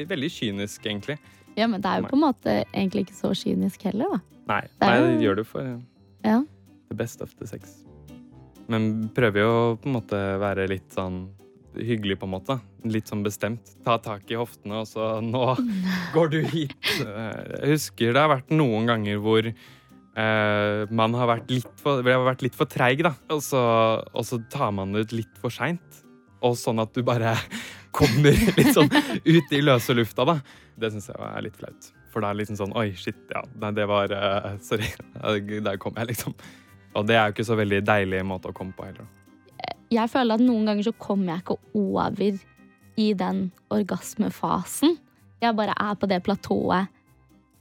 veldig 0.06 0.28
kynisk, 0.30 0.85
egentlig. 0.87 1.16
Ja, 1.59 1.66
men 1.66 1.83
det 1.83 1.90
er 1.90 2.02
jo 2.04 2.11
på 2.12 2.14
en 2.18 2.23
måte 2.23 2.54
egentlig 2.68 3.06
ikke 3.09 3.16
så 3.18 3.33
kynisk 3.35 3.83
heller, 3.88 4.12
da. 4.14 4.21
Nei, 4.47 4.61
Det 4.78 4.87
nei 4.87 4.99
det 5.02 5.25
gjør 5.26 5.40
du 5.40 5.45
for 5.49 5.73
Ja. 6.23 6.43
the 6.89 6.95
best 6.95 7.23
of 7.25 7.34
the 7.41 7.49
sex. 7.50 7.80
Men 8.71 9.08
prøver 9.15 9.43
jo 9.43 9.56
på 9.82 9.91
en 9.91 9.97
måte 9.99 10.21
være 10.43 10.69
litt 10.71 10.86
sånn 10.95 11.25
hyggelig, 11.76 12.21
på 12.21 12.28
en 12.28 12.34
måte. 12.36 12.60
Litt 12.86 13.10
sånn 13.10 13.25
bestemt. 13.26 13.75
Ta 13.84 13.99
tak 13.99 14.30
i 14.30 14.39
hoftene, 14.39 14.84
og 14.84 14.86
så 14.86 15.17
Nå 15.21 15.56
går 16.15 16.30
du 16.30 16.39
hit. 16.47 16.76
Jeg 17.02 17.73
husker 17.75 18.15
det 18.15 18.23
har 18.23 18.30
vært 18.36 18.54
noen 18.54 18.86
ganger 18.86 19.19
hvor 19.19 19.50
eh, 20.16 20.86
man 20.90 21.16
har 21.18 21.30
vært 21.30 21.52
litt 21.52 21.82
for, 21.82 22.02
for 22.56 22.70
treig, 22.70 23.04
da. 23.06 23.14
Og 23.32 23.42
så, 23.44 23.60
og 24.12 24.26
så 24.26 24.40
tar 24.52 24.72
man 24.76 24.94
det 24.94 25.06
ut 25.06 25.16
litt 25.20 25.42
for 25.42 25.54
seint. 25.54 26.02
Og 26.44 26.56
sånn 26.58 26.80
at 26.82 26.92
du 26.96 27.02
bare 27.06 27.36
kommer 27.96 28.36
litt 28.56 28.72
sånn 28.76 28.90
ut 28.90 29.52
i 29.52 29.62
løse 29.64 29.96
lufta, 29.96 30.26
da. 30.28 30.40
Det 30.76 30.92
syns 30.92 31.10
jeg 31.12 31.20
er 31.20 31.46
litt 31.46 31.56
flaut. 31.58 31.92
For 32.12 32.24
det 32.24 32.32
er 32.32 32.38
liksom 32.40 32.56
sånn 32.56 32.74
Oi, 32.80 32.90
shit, 32.96 33.18
ja. 33.32 33.42
Nei, 33.60 33.74
det 33.76 33.84
var 33.90 34.12
uh, 34.12 34.52
Sorry. 34.68 34.88
Der 35.68 35.80
kom 35.82 35.96
jeg, 36.00 36.14
liksom. 36.14 36.36
Og 36.96 37.08
det 37.08 37.18
er 37.18 37.28
jo 37.28 37.36
ikke 37.36 37.48
så 37.48 37.58
veldig 37.58 37.82
deilig 37.84 38.22
måte 38.24 38.52
å 38.52 38.56
komme 38.56 38.72
på 38.76 38.88
heller. 38.88 39.08
Jeg 39.92 40.10
føler 40.10 40.38
at 40.38 40.42
noen 40.42 40.66
ganger 40.66 40.88
så 40.88 40.92
kommer 40.98 41.34
jeg 41.34 41.44
ikke 41.44 41.58
over 41.78 42.38
i 42.96 43.10
den 43.14 43.42
orgasmefasen. 43.70 44.96
Jeg 45.44 45.56
bare 45.58 45.76
er 45.76 45.98
på 46.00 46.08
det 46.10 46.22
platået 46.24 46.88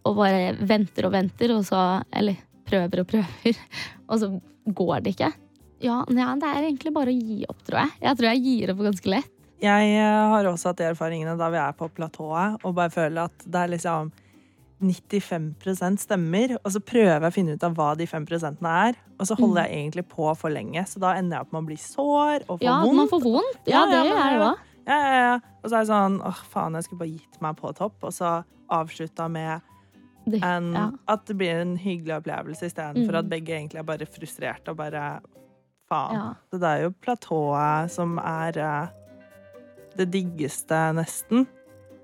og 0.05 0.17
bare 0.19 0.53
venter 0.59 1.07
og 1.09 1.15
venter, 1.15 1.51
og 1.55 1.63
så 1.67 1.81
Eller 2.13 2.37
prøver 2.65 3.01
og 3.03 3.07
prøver, 3.09 3.57
og 4.09 4.19
så 4.21 4.29
går 4.65 5.03
det 5.05 5.15
ikke. 5.15 5.31
Ja, 5.83 5.99
ja, 6.09 6.27
det 6.39 6.49
er 6.49 6.63
egentlig 6.65 6.93
bare 6.95 7.11
å 7.13 7.15
gi 7.17 7.43
opp, 7.49 7.59
tror 7.67 7.83
jeg. 7.83 7.91
Jeg 8.01 8.17
tror 8.17 8.29
jeg 8.31 8.43
gir 8.45 8.71
opp 8.73 8.79
ganske 8.87 9.11
lett. 9.11 9.31
Jeg 9.61 9.91
eh, 9.95 10.21
har 10.33 10.47
også 10.49 10.71
hatt 10.71 10.79
de 10.81 10.87
erfaringene 10.89 11.35
da 11.39 11.47
vi 11.53 11.59
er 11.61 11.75
på 11.77 11.87
platået, 11.93 12.57
og 12.65 12.73
bare 12.77 12.91
føler 12.93 13.27
at 13.29 13.45
det 13.45 13.61
er 13.61 13.73
liksom 13.75 14.09
95% 14.83 16.01
stemmer, 16.03 16.55
og 16.59 16.71
så 16.73 16.81
prøver 16.83 17.13
jeg 17.15 17.29
å 17.29 17.33
finne 17.33 17.55
ut 17.55 17.63
av 17.65 17.75
hva 17.77 17.91
de 17.97 18.07
5% 18.09 18.65
er, 18.71 18.97
og 19.15 19.29
så 19.29 19.37
holder 19.39 19.69
jeg 19.69 19.79
egentlig 19.85 20.05
på 20.11 20.27
for 20.37 20.51
lenge, 20.53 20.83
så 20.89 20.99
da 21.01 21.13
ender 21.19 21.37
jeg 21.37 21.45
opp 21.47 21.53
med 21.55 21.61
å 21.61 21.69
bli 21.69 21.77
sår 21.79 22.47
og 22.49 22.57
få 22.59 22.65
Ja, 22.65 22.79
vondt. 22.83 22.99
man 22.99 23.11
får 23.11 23.23
vondt. 23.23 23.61
Ja, 23.65 23.85
Ja, 23.85 23.85
det 23.93 24.01
gjør 24.09 24.19
jeg 24.25 24.41
òg. 24.49 24.65
Ja, 24.85 24.97
ja, 25.01 25.13
ja. 25.21 25.37
Og 25.63 25.69
så 25.71 25.77
er 25.77 25.79
det 25.85 25.89
sånn 25.89 26.17
åh, 26.21 26.41
faen, 26.51 26.75
jeg 26.77 26.85
skulle 26.85 27.01
bare 27.05 27.13
gitt 27.15 27.39
meg 27.41 27.55
på 27.61 27.71
topp, 27.77 27.95
og 28.03 28.13
så 28.13 28.33
avslutta 28.75 29.29
med 29.31 29.61
en, 30.33 30.73
Ja. 30.73 30.91
at 31.07 31.25
det 31.25 31.37
blir 31.37 31.61
en 31.61 31.75
hyggelig 31.77 32.15
opplevelse 32.21 32.65
istedenfor 32.69 33.11
Mm. 33.13 33.19
at 33.19 33.29
begge 33.29 33.53
egentlig 33.53 33.79
er 33.79 33.83
bare 33.83 34.05
frustrerte 34.05 34.69
og 34.69 34.77
bare 34.77 35.21
faen. 35.89 36.13
Ja. 36.15 36.33
Så 36.51 36.59
det 36.59 36.69
er 36.71 36.81
jo 36.83 36.93
platået 37.01 37.91
som 37.91 38.17
er 38.19 38.57
eh, 38.57 38.87
det 39.97 40.09
diggeste, 40.11 40.79
nesten. 40.97 41.47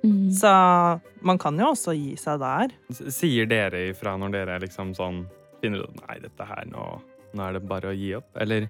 Mm. 0.04 0.32
Så 0.32 1.02
man 1.22 1.38
kan 1.38 1.58
jo 1.58 1.66
også 1.74 1.94
gi 1.94 2.16
seg 2.16 2.40
der. 2.40 2.70
Sier 3.12 3.46
dere 3.46 3.90
ifra 3.92 4.18
når 4.18 4.32
dere 4.32 4.60
liksom 4.60 4.94
sånn 4.96 5.28
finner 5.62 5.84
ut 5.84 6.08
Nei, 6.08 6.20
dette 6.20 6.46
her, 6.46 6.64
nå, 6.66 7.02
nå 7.36 7.44
er 7.50 7.54
det 7.54 7.68
bare 7.68 7.92
å 7.92 7.96
gi 7.98 8.16
opp? 8.18 8.30
Eller, 8.36 8.70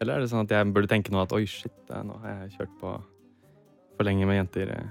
eller 0.00 0.14
er 0.16 0.20
det 0.20 0.30
sånn 0.30 0.42
at 0.42 0.50
jeg 0.50 0.72
burde 0.74 0.88
tenke 0.90 1.10
nå 1.14 1.22
at 1.22 1.32
oi, 1.32 1.44
shit, 1.46 1.70
nå 1.88 2.18
har 2.22 2.42
jeg 2.48 2.58
kjørt 2.58 2.74
på 2.80 2.96
for 3.98 4.04
lenge 4.06 4.26
med 4.26 4.36
jenter 4.40 4.70
eh, 4.70 4.88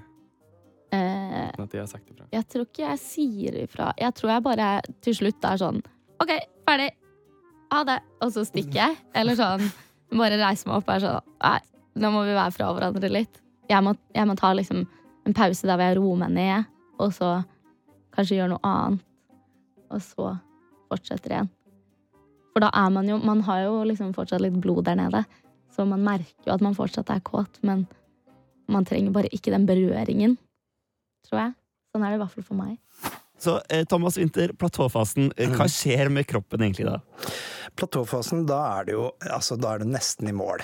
Eh, 0.95 1.50
uten 1.52 1.65
at 1.65 1.73
de 1.73 1.80
har 1.82 1.88
sagt 1.89 2.12
ifra? 2.13 2.26
jeg 2.32 2.47
tror 2.47 2.63
ikke 2.63 2.84
jeg 2.86 3.00
sier 3.02 3.58
ifra. 3.63 3.89
Jeg 4.00 4.15
tror 4.15 4.32
jeg 4.32 4.45
bare 4.45 4.67
til 5.04 5.17
slutt 5.17 5.47
er 5.47 5.60
sånn 5.60 5.82
OK, 6.23 6.32
ferdig. 6.65 6.91
Ha 7.73 7.82
det. 7.86 7.97
Og 8.23 8.32
så 8.34 8.45
stikker 8.47 8.80
jeg. 8.80 8.95
Eller 9.19 9.36
sånn 9.38 9.65
bare 10.15 10.39
reiser 10.39 10.69
meg 10.69 10.80
opp 10.80 10.88
og 10.88 10.95
er 10.95 11.04
sånn 11.04 11.36
Nei, 11.43 11.60
nå 12.02 12.13
må 12.13 12.23
vi 12.28 12.38
være 12.38 12.56
fra 12.56 12.71
hverandre 12.73 13.12
litt. 13.12 13.41
Jeg 13.67 13.84
må, 13.84 13.93
jeg 14.15 14.30
må 14.30 14.38
ta 14.39 14.54
liksom 14.56 14.86
en 15.28 15.36
pause 15.36 15.67
der 15.67 15.76
hvor 15.76 15.89
jeg 15.89 15.97
roer 16.00 16.19
meg 16.21 16.34
ned, 16.38 16.71
og 17.04 17.12
så 17.12 17.34
kanskje 18.15 18.39
gjøre 18.39 18.54
noe 18.56 18.63
annet. 18.71 19.04
Og 19.91 20.02
så 20.04 20.32
fortsetter 20.88 21.36
igjen. 21.36 21.52
For 22.56 22.63
da 22.63 22.71
er 22.76 22.89
man 22.91 23.08
jo 23.08 23.19
Man 23.21 23.43
har 23.45 23.62
jo 23.67 23.84
liksom 23.88 24.15
fortsatt 24.15 24.41
litt 24.41 24.56
blod 24.63 24.88
der 24.88 24.97
nede, 25.00 25.26
så 25.76 25.86
man 25.86 26.04
merker 26.04 26.47
jo 26.47 26.56
at 26.56 26.63
man 26.63 26.76
fortsatt 26.76 27.12
er 27.13 27.21
kåt, 27.21 27.60
men 27.62 27.86
man 28.71 28.88
trenger 28.88 29.13
bare 29.15 29.30
ikke 29.32 29.54
den 29.54 29.67
berøringen, 29.67 30.38
tror 31.30 31.44
jeg. 31.46 31.56
Sånn 31.94 32.04
er 32.04 32.13
det 32.13 32.20
i 32.20 32.24
hvert 32.26 32.36
fall 32.36 32.48
for 32.50 32.60
meg. 32.60 32.78
Så 33.38 33.60
eh, 33.70 33.84
Thomas 33.86 34.16
Winther, 34.18 34.50
platåfasen. 34.58 35.28
eh, 35.38 35.52
Hva 35.54 35.68
skjer 35.70 36.10
med 36.10 36.26
kroppen 36.26 36.63
egentlig 36.66 36.88
da? 36.90 36.96
Platåfasen, 37.78 38.48
da 38.50 38.58
er 38.80 38.88
det 38.88 38.96
jo 38.96 39.04
altså, 39.30 39.54
da 39.62 39.76
er 39.76 39.84
du 39.84 39.92
nesten 39.92 40.26
i 40.32 40.34
mål. 40.34 40.63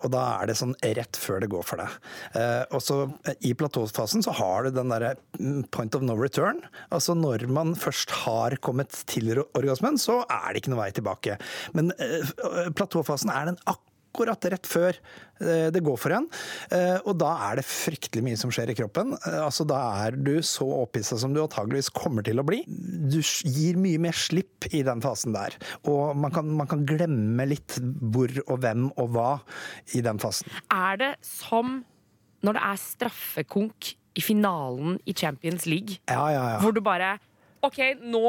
Og 0.00 0.08
da 0.14 0.22
er 0.38 0.48
det 0.48 0.56
sånn 0.56 0.72
rett 0.96 1.18
før 1.20 1.42
det 1.44 1.50
går 1.52 1.66
for 1.68 1.82
deg. 1.82 1.98
Eh, 2.40 2.62
og 2.72 2.80
så 2.80 2.98
eh, 3.28 3.36
I 3.44 3.52
platåfasen 3.60 4.24
så 4.24 4.32
har 4.40 4.64
du 4.64 4.72
den 4.78 4.88
derre 4.94 5.12
mm, 5.36 5.66
point 5.74 5.98
of 5.98 6.06
no 6.06 6.16
return. 6.16 6.62
Altså 6.88 7.12
når 7.18 7.44
man 7.52 7.74
først 7.76 8.14
har 8.24 8.56
kommet 8.64 8.96
til 9.10 9.34
orgasmen, 9.44 10.00
så 10.00 10.22
er 10.24 10.48
det 10.54 10.64
ikke 10.64 10.72
noe 10.72 10.80
vei 10.86 10.92
tilbake. 10.96 11.36
Men 11.76 11.92
eh, 12.00 12.70
platåfasen 12.72 13.34
er 13.36 13.52
den 13.52 13.60
akkurat 13.66 13.90
akkurat 14.14 14.46
rett 14.54 14.66
før 14.70 14.94
eh, 15.42 15.70
det 15.74 15.82
går 15.82 15.96
for 15.98 16.14
en. 16.14 16.28
Eh, 16.70 17.00
Og 17.04 17.16
da 17.18 17.32
er 17.50 17.56
det 17.58 17.64
fryktelig 17.66 18.22
mye 18.22 18.38
som 18.38 18.52
skjer 18.54 18.70
i 18.70 18.76
kroppen. 18.78 19.12
Eh, 19.26 19.40
Altså 19.42 19.66
Da 19.66 19.80
er 20.06 20.14
du 20.14 20.36
så 20.46 20.66
opphissa 20.84 21.18
som 21.18 21.34
du 21.34 21.40
antageligvis 21.42 21.90
kommer 21.90 22.22
til 22.22 22.38
å 22.38 22.44
bli. 22.46 22.62
Du 23.10 23.18
gir 23.18 23.74
mye 23.76 23.98
mer 23.98 24.14
slipp 24.14 24.68
i 24.72 24.84
den 24.86 25.02
fasen 25.02 25.34
der. 25.34 25.56
Og 25.90 26.14
man 26.16 26.30
kan, 26.30 26.46
man 26.54 26.70
kan 26.70 26.86
glemme 26.86 27.48
litt 27.50 27.74
hvor 28.14 28.30
og 28.46 28.60
hvem 28.62 28.86
og 28.94 29.10
hva 29.16 29.32
i 29.98 30.00
den 30.06 30.22
fasen. 30.22 30.46
Er 30.70 30.96
det 31.02 31.12
som 31.26 31.80
når 32.44 32.58
det 32.58 32.62
er 32.70 32.80
straffekonk 32.82 33.94
i 34.14 34.22
finalen 34.22 34.98
i 35.10 35.14
Champions 35.16 35.64
League, 35.66 35.96
Ja, 36.06 36.28
ja, 36.30 36.42
ja. 36.54 36.58
hvor 36.62 36.70
du 36.76 36.80
bare 36.84 37.16
Ok, 37.64 37.78
nå, 38.04 38.20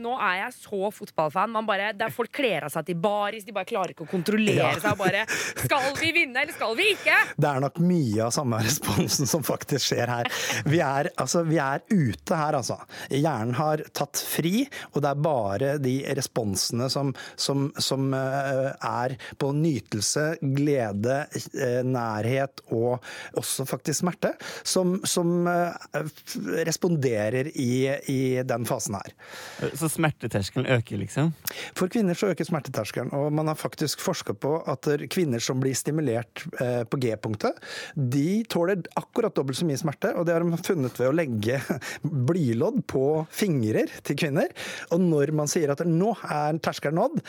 nå 0.00 0.12
er 0.16 0.36
jeg 0.42 0.54
så 0.56 0.88
fotballfan. 0.94 1.50
Man 1.52 1.66
bare, 1.68 1.90
der 1.98 2.12
folk 2.14 2.30
kler 2.38 2.64
av 2.68 2.72
seg 2.72 2.86
til 2.88 2.96
baris. 3.02 3.44
De 3.44 3.52
bare 3.52 3.68
klarer 3.68 3.92
ikke 3.92 4.06
å 4.06 4.10
kontrollere 4.10 4.56
Ja. 4.58 4.70
seg. 4.80 4.96
Bare, 4.98 5.24
skal 5.60 5.90
vi 6.00 6.12
vinne, 6.16 6.40
eller 6.40 6.54
skal 6.56 6.72
vi 6.78 6.86
ikke? 6.94 7.16
Det 7.36 7.48
er 7.50 7.60
nok 7.60 7.76
mye 7.84 8.22
av 8.24 8.32
samme 8.34 8.60
responsen 8.64 9.28
som 9.28 9.44
faktisk 9.46 9.90
skjer 9.90 10.08
her. 10.08 10.30
Vi 10.64 10.80
er, 10.84 11.10
altså, 11.20 11.42
vi 11.48 11.58
er 11.60 11.84
ute 11.92 12.38
her, 12.38 12.56
altså. 12.58 12.78
Hjernen 13.12 13.54
har 13.58 13.82
tatt 13.96 14.22
fri, 14.24 14.64
og 14.94 15.02
det 15.04 15.10
er 15.12 15.20
bare 15.28 15.74
de 15.84 15.94
responsene 16.16 16.88
som, 16.92 17.12
som, 17.36 17.68
som 17.82 18.08
eh, 18.16 18.72
er 18.88 19.16
på 19.38 19.52
nytelse, 19.56 20.24
glede, 20.56 21.20
eh, 21.52 21.82
nærhet 21.84 22.64
og 22.72 23.04
også 23.38 23.66
faktisk 23.68 24.00
smerte, 24.02 24.32
som, 24.64 24.96
som 25.08 25.44
eh, 25.50 26.02
responderer 26.64 27.52
i, 27.54 27.72
i 28.08 28.20
den 28.48 28.64
fasen 28.64 28.77
her. 28.86 29.14
Så 29.78 29.90
smerteterskelen 29.92 30.68
øker, 30.78 31.00
liksom? 31.02 31.32
For 31.76 31.90
kvinner 31.92 32.16
så 32.18 32.30
øker 32.32 32.46
smerteterskelen, 32.48 33.12
og 33.16 33.32
man 33.34 33.50
har 33.50 33.58
faktisk 33.58 34.02
forska 34.04 34.34
på 34.38 34.54
at 34.70 34.88
kvinner 35.12 35.42
som 35.42 35.60
blir 35.62 35.76
stimulert 35.76 36.44
eh, 36.62 36.82
på 36.88 37.00
G-punktet, 37.02 37.58
de 37.94 38.42
tåler 38.50 38.82
akkurat 38.98 39.34
dobbelt 39.36 39.58
så 39.58 39.66
mye 39.68 39.80
smerte, 39.80 40.12
og 40.16 40.26
det 40.26 40.36
har 40.36 40.44
de 40.44 40.60
funnet 40.64 41.00
ved 41.00 41.10
å 41.10 41.16
legge 41.16 41.60
blylodd 42.28 42.82
på 42.90 43.04
fingrer 43.34 43.90
til 44.06 44.18
kvinner. 44.18 44.52
Og 44.94 45.02
når 45.02 45.32
man 45.36 45.50
sier 45.50 45.72
at 45.72 45.84
nå 45.86 46.14
er 46.28 46.58
terskelen 46.64 46.98
nådd, 46.98 47.20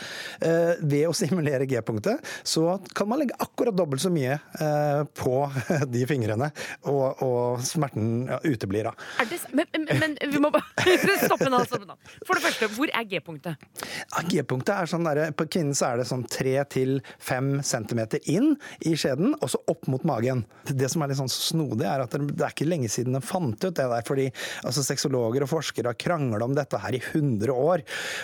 eh, 0.46 0.80
ved 0.82 1.08
å 1.10 1.16
stimulere 1.16 1.68
G-punktet, 1.70 2.24
så 2.44 2.78
kan 2.96 3.10
man 3.10 3.22
legge 3.22 3.38
akkurat 3.40 3.76
dobbelt 3.78 4.04
så 4.04 4.12
mye 4.14 4.38
eh, 4.38 5.04
på 5.20 5.36
de 5.94 6.06
fingrene, 6.10 6.52
og, 6.90 7.24
og 7.26 7.64
smerten 7.66 8.28
ja, 8.30 8.40
uteblir 8.44 8.90
da. 8.90 8.94
Er 9.22 9.30
det, 9.30 9.40
men, 9.56 9.70
men, 9.76 9.88
men 10.02 10.34
vi 10.34 10.42
må 10.42 10.52
bare 10.54 10.96
stoppe 11.26 11.39
Stoppe 11.40 11.82
nå. 11.86 11.98
For 12.28 12.38
det 12.38 12.46
første, 12.46 12.72
hvor 12.76 12.92
er 12.94 13.08
G-punktet? 13.10 13.68
Ja, 13.84 14.24
G-punktet 14.26 14.74
er 14.76 14.90
sånn 14.90 15.08
der, 15.08 15.24
På 15.38 15.48
kvinnen 15.50 15.78
så 15.78 15.92
er 15.92 16.02
det 16.02 16.08
sånn 16.10 16.26
3-5 16.30 17.52
cm 17.66 18.02
inn 18.32 18.54
i 18.88 18.96
skjeden, 19.00 19.36
og 19.40 19.52
så 19.54 19.62
opp 19.72 19.88
mot 19.92 20.04
magen. 20.08 20.46
Det 20.66 20.90
som 20.92 21.04
er 21.04 21.12
litt 21.12 21.22
sånn 21.22 21.32
snodig, 21.32 21.88
er 21.88 22.06
at 22.06 22.16
det 22.16 22.40
det 22.40 22.46
er 22.46 22.54
ikke 22.54 22.68
lenge 22.68 22.90
siden 22.92 23.16
de 23.16 23.22
fant 23.24 23.58
ut 23.58 23.76
det 23.76 23.86
der. 23.92 24.06
fordi 24.08 24.28
altså, 24.68 24.84
Sexologer 24.86 25.46
og 25.46 25.52
forskere 25.52 25.92
har 25.92 26.00
krangla 26.00 26.46
om 26.46 26.56
dette 26.58 26.80
her 26.82 26.96
i 26.96 27.02
100 27.02 27.54
år. 27.54 27.84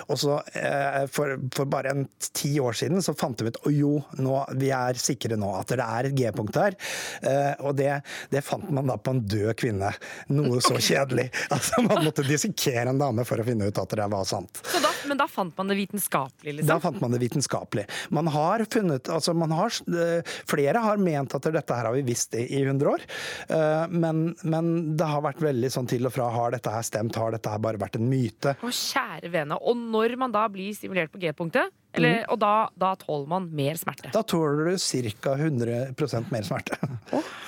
Og 0.10 0.20
så 0.22 0.40
eh, 0.56 1.06
for, 1.12 1.36
for 1.56 1.70
bare 1.72 1.94
en 1.94 2.06
ti 2.36 2.56
år 2.64 2.78
siden 2.78 3.04
så 3.06 3.16
fant 3.18 3.40
de 3.40 3.52
ut 3.52 3.62
å 3.66 3.74
jo, 3.74 3.94
nå, 4.22 4.38
vi 4.60 4.72
er 4.76 5.00
sikre 5.02 5.40
nå 5.40 5.52
at 5.60 5.74
det 5.74 5.86
er 5.86 6.10
et 6.10 6.18
G-punkt 6.18 6.60
her. 6.60 6.78
Eh, 7.22 7.54
og 7.66 7.76
det, 7.80 7.92
det 8.32 8.44
fant 8.46 8.70
man 8.74 8.92
da 8.92 8.98
på 8.98 9.16
en 9.16 9.24
død 9.26 9.54
kvinne. 9.60 9.92
Noe 10.36 10.62
så 10.64 10.80
kjedelig. 10.80 11.30
Altså, 11.56 11.84
Man 11.86 12.04
måtte 12.06 12.26
dissekere 12.26 12.90
en 12.92 13.00
dame 13.06 13.26
for 13.28 13.42
å 13.42 13.48
finne 13.48 13.70
ut 13.70 13.82
at 13.86 13.96
det 14.02 14.10
var 14.12 14.26
sant. 14.28 14.62
Så 14.68 14.82
da, 14.84 14.92
men 15.10 15.22
da 15.22 15.30
fant 15.32 15.56
man 15.58 15.70
det 15.72 15.78
vitenskapelig, 15.80 16.56
Da 16.58 16.62
liksom? 16.62 16.84
fant 16.90 17.02
man 17.06 17.16
det 17.16 17.22
vitenskapelig. 17.24 17.86
Man 18.18 18.28
har 18.34 18.66
funnet, 18.66 19.10
altså 19.14 19.36
man 19.38 19.54
har, 19.56 19.72
eh, 19.94 20.36
flere 20.50 20.82
har 20.84 20.98
ment 21.02 21.36
at 21.38 21.48
dette 21.56 21.78
her 21.78 21.86
har 21.90 21.94
vi 21.96 22.04
visst 22.12 22.34
i 22.36 22.46
i 22.56 22.64
100 22.66 22.90
år, 22.92 23.02
Eh, 23.50 23.88
men, 23.90 24.36
men 24.44 24.68
det 24.98 25.06
har 25.06 25.22
vært 25.22 25.42
veldig 25.44 25.70
sånn 25.74 25.88
til 25.90 26.06
og 26.08 26.14
fra. 26.16 26.30
Har 26.34 26.52
dette 26.56 26.72
her 26.72 26.84
stemt? 26.86 27.16
Har 27.20 27.32
dette 27.36 27.52
her 27.52 27.60
bare 27.62 27.78
vært 27.82 27.98
en 28.00 28.08
myte? 28.10 28.56
Å, 28.64 28.72
kjære 28.74 29.30
vene. 29.34 29.58
Og 29.62 29.78
når 29.78 30.16
man 30.22 30.34
da 30.34 30.46
blir 30.52 30.74
stimulert 30.78 31.12
på 31.14 31.20
G-punktet, 31.22 31.74
eller- 31.96 32.26
og 32.32 32.40
da, 32.42 32.54
da 32.78 32.94
tåler 33.00 33.28
man 33.32 33.50
mer 33.56 33.80
smerte. 33.80 34.12
Da 34.14 34.24
tåler 34.24 34.72
du 34.72 34.78
ca. 34.78 35.36
100% 35.36 36.32
mer 36.32 36.46
smerte. 36.48 36.78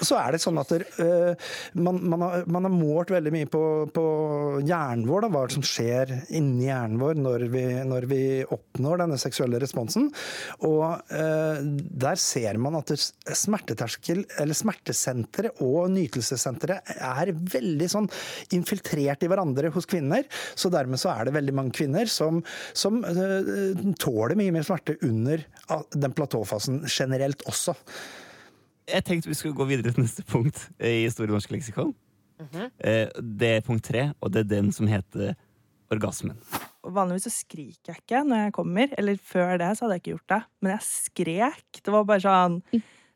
Så 0.01 0.17
er 0.19 0.35
det 0.35 0.41
sånn 0.43 0.59
at 0.61 0.71
eh, 0.77 1.51
man, 1.73 1.99
man, 2.09 2.21
har, 2.21 2.45
man 2.47 2.67
har 2.67 2.73
målt 2.73 3.11
veldig 3.13 3.33
mye 3.33 3.49
på, 3.51 3.63
på 3.93 4.05
hjernen 4.67 5.07
vår, 5.09 5.25
da, 5.25 5.31
hva 5.33 5.43
som 5.51 5.65
skjer 5.65 6.13
inni 6.37 6.67
hjernen 6.67 6.99
vår 7.01 7.19
når 7.19 7.45
vi, 7.53 7.63
når 7.87 8.07
vi 8.09 8.21
oppnår 8.53 9.03
denne 9.03 9.19
seksuelle 9.21 9.59
responsen. 9.61 10.09
Og 10.67 10.85
uh, 10.85 11.57
der 11.61 12.21
ser 12.21 12.59
man 12.61 12.77
at 12.79 12.93
smerteterskel, 12.97 14.23
eller 14.41 14.57
smertesenteret 14.57 15.61
og 15.65 15.89
nytelsessenteret 15.93 16.93
er 16.97 17.33
veldig 17.33 17.89
sånn 17.91 18.09
infiltrert 18.55 19.25
i 19.25 19.31
hverandre 19.31 19.71
hos 19.73 19.89
kvinner. 19.89 20.27
Så 20.55 20.71
dermed 20.73 21.01
så 21.01 21.11
er 21.15 21.27
det 21.27 21.35
veldig 21.37 21.55
mange 21.57 21.75
kvinner 21.77 22.09
som, 22.11 22.41
som 22.77 23.01
uh, 23.03 23.83
tåler 23.99 24.36
mye 24.37 24.53
mer 24.55 24.65
smerte 24.67 24.95
under 25.05 25.43
den 25.93 26.13
platåfasen 26.17 26.83
generelt 26.87 27.43
også. 27.49 27.75
Jeg 28.87 29.03
tenkte 29.03 29.27
vi 29.31 29.35
skulle 29.35 29.57
gå 29.57 29.65
videre 29.67 29.91
til 29.91 30.05
neste 30.05 30.23
punkt 30.27 30.69
i 30.79 31.07
Store 31.11 31.33
norske 31.33 31.55
leksikon. 31.57 31.91
Eh, 32.79 33.09
Det 33.17 33.49
er 33.57 33.65
punkt 33.65 33.83
tre, 33.89 34.11
og 34.21 34.31
det 34.31 34.45
er 34.45 34.51
den 34.61 34.71
som 34.75 34.87
heter 34.87 35.33
orgasmen. 35.91 36.37
Vanligvis 36.87 37.25
så 37.27 37.33
skriker 37.33 37.93
jeg 37.95 38.01
ikke 38.03 38.21
når 38.27 38.45
jeg 38.45 38.53
kommer. 38.55 38.93
Eller 38.99 39.17
før 39.19 39.57
det 39.59 39.73
så 39.75 39.85
hadde 39.85 39.97
jeg 39.97 40.03
ikke 40.05 40.13
gjort 40.15 40.31
det. 40.35 40.41
Men 40.61 40.71
jeg 40.75 40.85
skrek. 40.87 41.81
Det 41.83 41.93
var 41.95 42.05
bare 42.07 42.23
sånn 42.23 42.61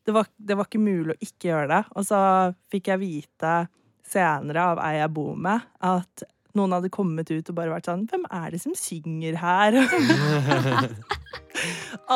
Det 0.01 0.15
var, 0.15 0.25
det 0.41 0.55
var 0.57 0.65
ikke 0.65 0.81
mulig 0.81 1.13
å 1.13 1.21
ikke 1.21 1.51
gjøre 1.51 1.67
det. 1.69 1.81
Og 1.95 2.05
så 2.07 2.19
fikk 2.73 2.87
jeg 2.89 2.99
vite 3.03 3.51
senere 4.11 4.63
av 4.73 4.79
ei 4.81 4.95
jeg 4.97 5.11
bor 5.13 5.35
med, 5.37 5.61
at 5.79 6.23
noen 6.57 6.75
hadde 6.75 6.91
kommet 6.93 7.31
ut 7.31 7.51
og 7.51 7.57
bare 7.57 7.73
vært 7.73 7.89
sånn 7.89 8.07
Hvem 8.09 8.25
er 8.33 8.53
det 8.53 8.61
som 8.63 8.75
synger 8.77 9.37
her? 9.41 9.77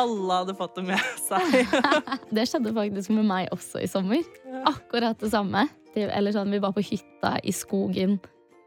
Alle 0.00 0.40
hadde 0.40 0.56
fått 0.58 0.78
det 0.78 0.86
med 0.88 1.10
seg. 1.22 1.74
Det 2.34 2.46
skjedde 2.50 2.74
faktisk 2.76 3.12
med 3.16 3.28
meg 3.28 3.52
også 3.54 3.84
i 3.84 3.90
sommer. 3.90 4.24
Akkurat 4.66 5.20
det 5.22 5.30
samme. 5.32 5.66
Eller 5.96 6.34
sånn, 6.34 6.50
vi 6.52 6.60
var 6.60 6.74
på 6.76 6.84
hytta 6.84 7.36
i 7.46 7.54
skogen 7.54 8.18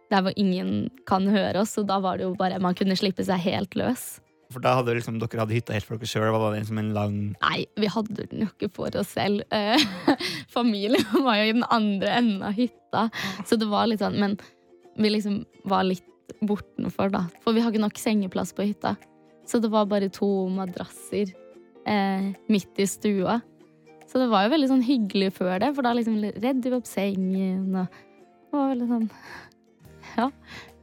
der 0.10 0.24
hvor 0.26 0.34
ingen 0.42 0.88
kan 1.10 1.28
høre 1.30 1.62
oss, 1.62 1.76
og 1.78 1.86
da 1.90 2.00
var 2.02 2.18
det 2.18 2.26
jo 2.26 2.34
bare 2.38 2.58
man 2.62 2.78
kunne 2.78 2.98
slippe 2.98 3.26
seg 3.26 3.42
helt 3.44 3.76
løs. 3.78 4.16
For 4.50 4.64
da 4.64 4.80
hadde 4.80 4.96
liksom, 4.98 5.20
dere 5.22 5.44
hadde 5.44 5.54
hytta 5.54 5.76
helt 5.76 5.86
for 5.86 6.02
dere 6.02 6.10
sjøl. 6.10 6.32
Var 6.34 6.56
det 6.56 6.64
liksom 6.64 6.80
en 6.82 6.94
lang 6.96 7.18
Nei, 7.36 7.60
vi 7.78 7.90
hadde 7.94 8.26
den 8.32 8.46
jo 8.46 8.48
ikke 8.50 8.72
for 8.74 8.96
oss 8.98 9.12
selv. 9.14 9.44
Eh, 9.54 9.78
Familien 10.56 11.06
var 11.22 11.38
jo 11.38 11.52
i 11.52 11.54
den 11.54 11.68
andre 11.70 12.16
enden 12.18 12.48
av 12.48 12.58
hytta, 12.58 13.06
så 13.46 13.60
det 13.62 13.70
var 13.70 13.92
litt 13.92 14.02
sånn 14.02 14.18
Men 14.18 14.40
vi 15.00 15.12
liksom 15.14 15.44
var 15.70 15.86
litt 15.88 16.06
bortenfor, 16.46 17.12
da. 17.14 17.26
For 17.44 17.56
vi 17.56 17.64
har 17.64 17.74
ikke 17.74 17.84
nok 17.84 18.00
sengeplass 18.00 18.54
på 18.56 18.68
hytta. 18.68 18.96
Så 19.50 19.62
det 19.64 19.72
var 19.74 19.90
bare 19.90 20.12
to 20.14 20.28
madrasser 20.54 21.32
eh, 21.90 22.30
midt 22.52 22.82
i 22.82 22.88
stua. 22.88 23.40
Så 24.10 24.22
det 24.22 24.30
var 24.32 24.46
jo 24.46 24.54
veldig 24.54 24.70
sånn 24.72 24.86
hyggelig 24.86 25.32
før 25.38 25.60
det, 25.62 25.72
for 25.78 25.86
da 25.86 25.94
liksom 25.98 26.18
redde 26.26 26.70
vi 26.70 26.78
opp 26.78 26.90
sengen 26.90 27.78
og 27.78 28.00
var 28.54 28.72
veldig 28.74 28.90
sånn 28.90 29.08
Ja. 30.18 30.30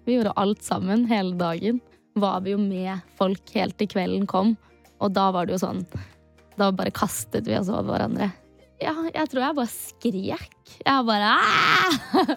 Vi 0.07 0.15
gjorde 0.15 0.37
alt 0.39 0.63
sammen 0.63 1.03
hele 1.11 1.35
dagen. 1.35 1.81
Var 2.15 2.43
vi 2.45 2.53
jo 2.55 2.61
med 2.63 3.03
folk 3.19 3.51
helt 3.57 3.75
til 3.81 3.91
kvelden 3.91 4.29
kom. 4.31 4.55
Og 5.03 5.11
da 5.13 5.29
var 5.35 5.49
det 5.49 5.57
jo 5.57 5.65
sånn 5.67 5.83
Da 6.57 6.71
bare 6.73 6.95
kastet 6.95 7.49
vi 7.51 7.57
oss 7.59 7.69
over 7.69 7.91
hverandre. 7.91 8.31
Ja, 8.83 8.93
jeg 9.09 9.29
tror 9.33 9.41
jeg 9.41 9.57
bare 9.57 9.73
skrek. 9.73 10.73
Jeg 10.85 11.07
bare 11.09 11.31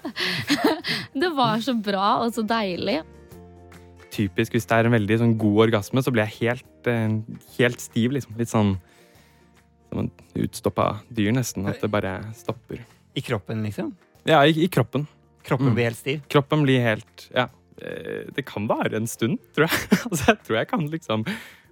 Det 1.22 1.32
var 1.36 1.60
så 1.64 1.74
bra 1.84 2.12
og 2.24 2.32
så 2.36 2.44
deilig. 2.48 3.02
Typisk 4.14 4.56
hvis 4.56 4.66
det 4.70 4.78
er 4.80 4.88
en 4.90 4.96
veldig 4.96 5.18
sånn, 5.22 5.36
god 5.40 5.66
orgasme, 5.68 6.02
så 6.04 6.12
blir 6.14 6.26
jeg 6.26 6.38
helt, 6.50 6.88
eh, 6.90 7.20
helt 7.60 7.84
stiv. 7.84 8.16
Liksom. 8.16 8.38
Litt 8.40 8.52
sånn 8.52 8.74
som 9.90 10.02
en 10.06 10.10
utstoppa 10.40 10.88
dyr, 11.14 11.32
nesten. 11.36 11.68
At 11.70 11.82
det 11.84 11.92
bare 11.94 12.16
stopper. 12.38 12.82
I 13.18 13.24
kroppen, 13.26 13.62
liksom? 13.66 13.92
Ja, 14.30 14.42
i, 14.46 14.56
i 14.66 14.68
kroppen. 14.72 15.08
Kroppen 15.46 15.72
Mm. 15.72 15.76
blir 15.76 15.88
helt 15.90 15.98
stiv? 16.00 16.22
Kroppen 16.30 16.64
blir 16.66 16.82
helt 16.84 17.30
Ja. 17.36 17.48
eh, 17.82 18.26
Det 18.36 18.46
kan 18.46 18.68
vare 18.68 18.96
en 18.96 19.08
stund, 19.08 19.40
tror 19.56 19.68
jeg. 19.68 19.90
altså, 20.12 20.26
jeg 20.34 20.44
tror 20.46 20.58
jeg 20.58 20.68
kan 20.70 20.88
liksom 20.90 21.26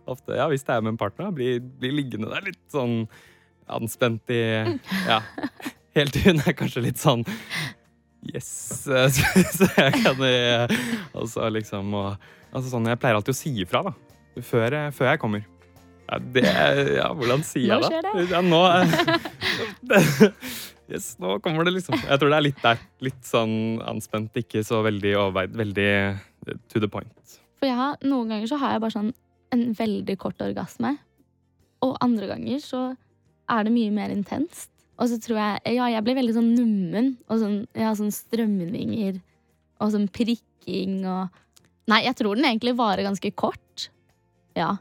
ofte, 0.07 0.35
ja, 0.37 0.47
hvis 0.47 0.63
det 0.63 0.75
er 0.75 0.81
med 0.81 0.93
en 0.93 0.97
partner, 0.97 1.31
bli, 1.35 1.59
bli 1.59 1.91
liggende 1.91 2.29
der 2.31 2.41
litt 2.45 2.61
sånn 2.71 3.07
anspent 3.69 4.29
i 4.33 4.41
Ja. 5.07 5.21
Helt 5.97 6.13
til 6.13 6.27
hun 6.31 6.39
er 6.45 6.53
kanskje 6.57 6.83
litt 6.85 6.99
sånn 7.01 7.23
Yes. 8.27 8.87
eh, 8.91 9.07
Så, 9.09 9.67
jeg 9.77 10.01
kan 10.03 10.21
eh, 10.25 10.67
Altså 11.15 11.47
liksom 11.53 11.93
og, 11.95 12.15
altså 12.51 12.71
sånn, 12.73 12.87
Jeg 12.89 12.99
pleier 12.99 13.15
alltid 13.19 13.35
å 13.35 13.37
si 13.37 13.51
ifra, 13.63 13.83
da. 13.87 13.93
Før, 14.43 14.73
jeg- 14.73 14.93
før 14.93 15.07
jeg 15.11 15.19
kommer. 15.21 15.45
Ja, 16.07 16.17
det 16.19 16.43
Ja, 16.97 17.07
hvordan 17.13 17.43
sier 17.45 17.77
jeg 17.77 17.81
det? 17.81 17.87
Nå 17.87 17.91
skjer 17.91 18.03
det. 18.05 18.25
Ja, 18.31 18.41
nå 18.45 18.61
det, 19.89 20.01
Yes, 20.91 21.17
nå 21.19 21.33
kommer 21.43 21.65
det 21.67 21.73
liksom. 21.75 21.97
Jeg 21.99 22.19
tror 22.21 22.31
det 22.31 22.37
er 22.37 22.45
litt 22.45 22.61
der. 22.63 22.77
Litt 23.03 23.23
sånn 23.27 23.81
anspent, 23.83 24.31
ikke 24.39 24.61
så 24.63 24.79
veldig 24.85 25.09
overveid. 25.19 25.51
Veldig 25.59 25.87
eh, 25.89 26.21
to 26.71 26.79
the 26.79 26.87
point. 26.87 27.11
For 27.59 27.67
jeg 27.67 27.75
har, 27.75 27.97
noen 28.07 28.29
ganger 28.31 28.47
så 28.47 28.59
har 28.61 28.75
jeg 28.77 28.83
bare 28.85 28.95
sånn 28.95 29.09
en 29.55 29.65
veldig 29.75 30.15
kort 30.21 30.39
orgasme. 30.45 30.93
Og 31.83 31.97
andre 32.05 32.29
ganger 32.31 32.61
så 32.63 32.85
er 33.49 33.67
det 33.67 33.73
mye 33.73 33.93
mer 33.95 34.13
intenst. 34.13 34.71
Og 34.97 35.11
så 35.11 35.19
tror 35.21 35.37
jeg 35.37 35.75
Ja, 35.77 35.89
jeg 35.93 36.03
blir 36.05 36.17
veldig 36.17 36.35
sånn 36.35 36.53
nummen. 36.57 37.13
Og 37.29 37.41
sånn, 37.43 37.59
ja, 37.77 37.93
sånn 37.97 38.13
strømninger 38.13 39.19
og 39.77 39.93
sånn 39.93 40.07
prikking 40.09 41.03
og 41.05 41.43
Nei, 41.87 42.01
jeg 42.03 42.17
tror 42.19 42.35
den 42.35 42.43
egentlig 42.49 42.73
varer 42.75 43.05
ganske 43.05 43.29
kort. 43.31 43.85
Ja. 44.57 44.73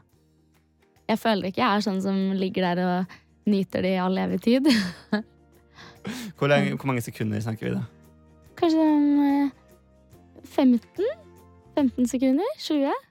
Jeg 1.07 1.21
føler 1.21 1.47
ikke 1.47 1.61
jeg 1.61 1.79
er 1.79 1.85
sånn 1.85 2.01
som 2.03 2.17
ligger 2.35 2.65
der 2.67 2.81
og 2.83 3.13
nyter 3.47 3.85
det 3.85 3.93
i 3.95 4.01
all 4.03 4.19
evig 4.19 4.41
tid. 4.43 4.67
Hvor, 6.35 6.47
lenge, 6.51 6.75
hvor 6.75 6.87
mange 6.87 7.03
sekunder 7.03 7.39
snakker 7.43 7.67
vi 7.67 7.71
da? 7.73 7.81
Kanskje 8.59 8.79
sånn 8.79 9.07
eh, 9.23 9.49
15? 10.47 11.07
15 11.75 12.07
sekunder? 12.11 12.53
20? 12.63 13.06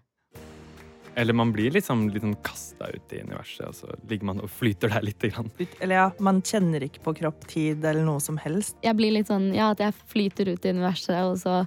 Eller 1.16 1.32
man 1.32 1.52
blir 1.52 1.72
liksom 1.72 2.10
litt 2.12 2.20
sånn 2.20 2.36
kasta 2.44 2.90
ut 2.92 3.12
i 3.16 3.22
universet, 3.24 3.70
og 3.70 3.74
så 3.78 3.94
ligger 4.10 4.28
man 4.28 4.42
og 4.44 4.50
flyter 4.52 4.92
der 4.92 5.06
lite 5.06 5.30
grann. 5.32 5.48
Eller 5.80 5.96
ja, 5.96 6.06
man 6.20 6.42
kjenner 6.44 6.84
ikke 6.84 7.00
på 7.06 7.14
kropp, 7.22 7.46
tid 7.48 7.84
eller 7.88 8.04
noe 8.04 8.20
som 8.20 8.36
helst. 8.42 8.76
Jeg 8.84 8.98
blir 8.98 9.14
litt 9.16 9.30
sånn, 9.32 9.48
ja, 9.56 9.70
at 9.72 9.80
jeg 9.80 9.96
flyter 10.12 10.52
ut 10.52 10.68
i 10.68 10.74
universet, 10.76 11.16
og 11.24 11.38
så 11.40 11.62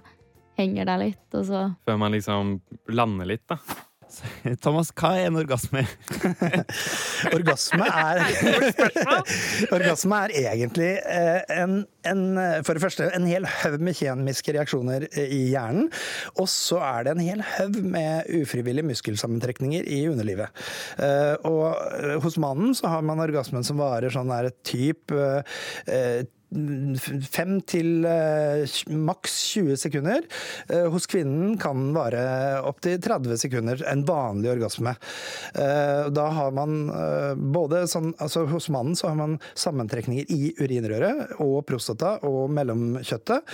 henger 0.59 0.85
der 0.91 1.01
litt, 1.01 1.25
og 1.33 1.47
så 1.49 1.63
Før 1.89 1.97
man 1.97 2.13
liksom 2.13 2.59
lander 2.93 3.31
litt, 3.31 3.47
da. 3.49 3.57
Thomas, 4.63 4.89
hva 4.97 5.11
er 5.19 5.27
en 5.29 5.37
orgasme? 5.39 5.83
Orgasme 7.37 7.85
er 7.87 8.21
Orgasme 9.75 10.21
er 10.25 10.33
egentlig 10.53 10.91
eh, 10.97 11.41
en, 11.59 11.83
en, 12.07 12.23
for 12.65 12.77
det 12.77 12.83
første 12.83 13.09
en 13.15 13.27
hel 13.29 13.47
haug 13.59 13.77
med 13.83 13.97
kjemiske 13.99 14.55
reaksjoner 14.55 15.07
eh, 15.11 15.29
i 15.35 15.41
hjernen. 15.53 15.89
Og 16.39 16.49
så 16.51 16.81
er 16.85 17.07
det 17.07 17.15
en 17.15 17.23
hel 17.25 17.45
haug 17.55 17.79
med 17.83 18.29
ufrivillige 18.41 18.87
muskelsammentrekninger 18.89 19.87
i 19.89 20.01
underlivet. 20.11 20.49
Eh, 20.97 21.35
Og 21.49 21.67
eh, 21.99 22.17
hos 22.23 22.39
mannen 22.41 22.75
så 22.77 22.91
har 22.95 23.05
man 23.05 23.21
orgasmen 23.23 23.65
som 23.67 23.79
varer 23.81 24.13
sånn 24.13 24.31
der 24.31 24.51
type 24.65 25.31
Fem 26.49 27.59
til 27.69 28.05
eh, 28.09 28.63
maks 28.89 29.35
20 29.53 29.77
sekunder. 29.77 30.25
Eh, 30.67 30.87
hos 30.89 31.05
kvinnen 31.09 31.57
kan 31.61 31.77
den 31.77 31.91
vare 31.93 32.23
opptil 32.65 32.97
30 33.05 33.37
sekunder. 33.37 33.83
En 33.89 34.01
vanlig 34.07 34.49
orgasme. 34.55 34.95
Eh, 35.53 36.09
da 36.09 36.25
har 36.33 36.55
man 36.55 36.77
både 37.53 37.83
sånn 37.89 38.11
Altså 38.19 38.45
hos 38.49 38.69
mannen 38.73 38.97
så 38.97 39.11
har 39.11 39.17
man 39.19 39.37
sammentrekninger 39.59 40.31
i 40.33 40.53
urinrøret 40.59 41.35
og 41.43 41.61
prostata 41.69 42.17
og 42.27 42.49
mellomkjøttet. 42.55 43.53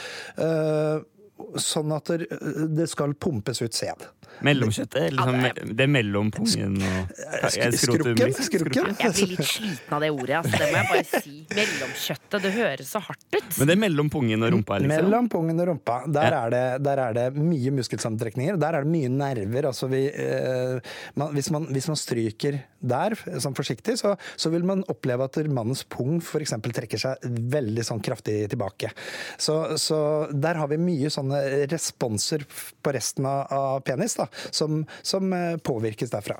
Sånn 1.59 1.91
at 1.95 2.11
det, 2.15 2.87
skal 2.91 3.15
pumpes 3.19 3.61
ut 3.63 3.75
sæd. 3.75 4.05
Mellomkjøttet? 4.43 5.13
Liksom, 5.15 5.75
det 5.77 5.83
er 5.85 5.91
mellom 5.91 6.29
pungen 6.33 6.75
og 6.83 7.13
Skrukken? 7.75 8.33
Skrukken? 8.35 8.89
Jeg 8.99 9.13
blir 9.15 9.31
litt 9.31 9.47
sliten 9.47 9.95
av 9.95 10.03
det 10.03 10.09
ordet. 10.11 10.39
altså. 10.41 10.59
Det 10.59 10.67
må 10.71 10.81
jeg 10.81 10.89
bare 10.91 11.21
si. 11.23 11.35
Mellomkjøttet. 11.55 12.37
Det 12.45 12.51
høres 12.55 12.91
så 12.91 13.01
hardt 13.05 13.25
ut. 13.31 13.47
Men 13.59 13.69
det 13.69 13.75
er 13.75 13.81
mellom 13.85 14.11
pungen 14.11 14.45
og 14.47 14.53
rumpa? 14.57 14.79
liksom? 14.83 14.95
Mellom 15.05 15.29
pungen 15.31 15.63
og 15.63 15.69
rumpa. 15.71 15.97
Der, 16.17 16.37
er 16.41 16.55
det, 16.55 16.63
der 16.83 17.03
er 17.05 17.17
det 17.19 17.25
mye 17.37 17.75
muskelsammentrekninger. 17.79 18.59
Der 18.61 18.79
er 18.79 18.87
det 18.87 18.91
mye 18.91 19.11
nerver. 19.13 19.69
Altså 19.71 19.89
vi, 19.91 20.03
eh, 20.11 20.95
man, 21.15 21.31
hvis, 21.37 21.51
man, 21.55 21.69
hvis 21.71 21.89
man 21.91 21.99
stryker 21.99 22.59
der, 22.85 23.15
sånn 23.41 23.55
forsiktig, 23.57 23.97
så, 24.01 24.13
så 24.35 24.51
vil 24.53 24.67
man 24.67 24.83
oppleve 24.91 25.25
at 25.29 25.39
mannens 25.47 25.85
pung 25.89 26.19
f.eks. 26.19 26.57
trekker 26.75 27.01
seg 27.01 27.23
veldig 27.55 27.87
sånn 27.87 28.03
kraftig 28.03 28.43
tilbake. 28.51 28.91
Så, 29.41 29.77
så 29.81 29.99
der 30.33 30.59
har 30.59 30.69
vi 30.71 30.81
mye 30.81 31.11
sånne 31.25 31.67
responser 31.71 32.45
på 32.83 32.93
resten 32.93 33.25
av, 33.25 33.81
penis 33.85 34.15
da, 34.19 34.27
som, 34.53 34.83
som 35.05 35.33
eh, 35.33 35.57
påvirkes 35.57 36.11
derfra. 36.13 36.37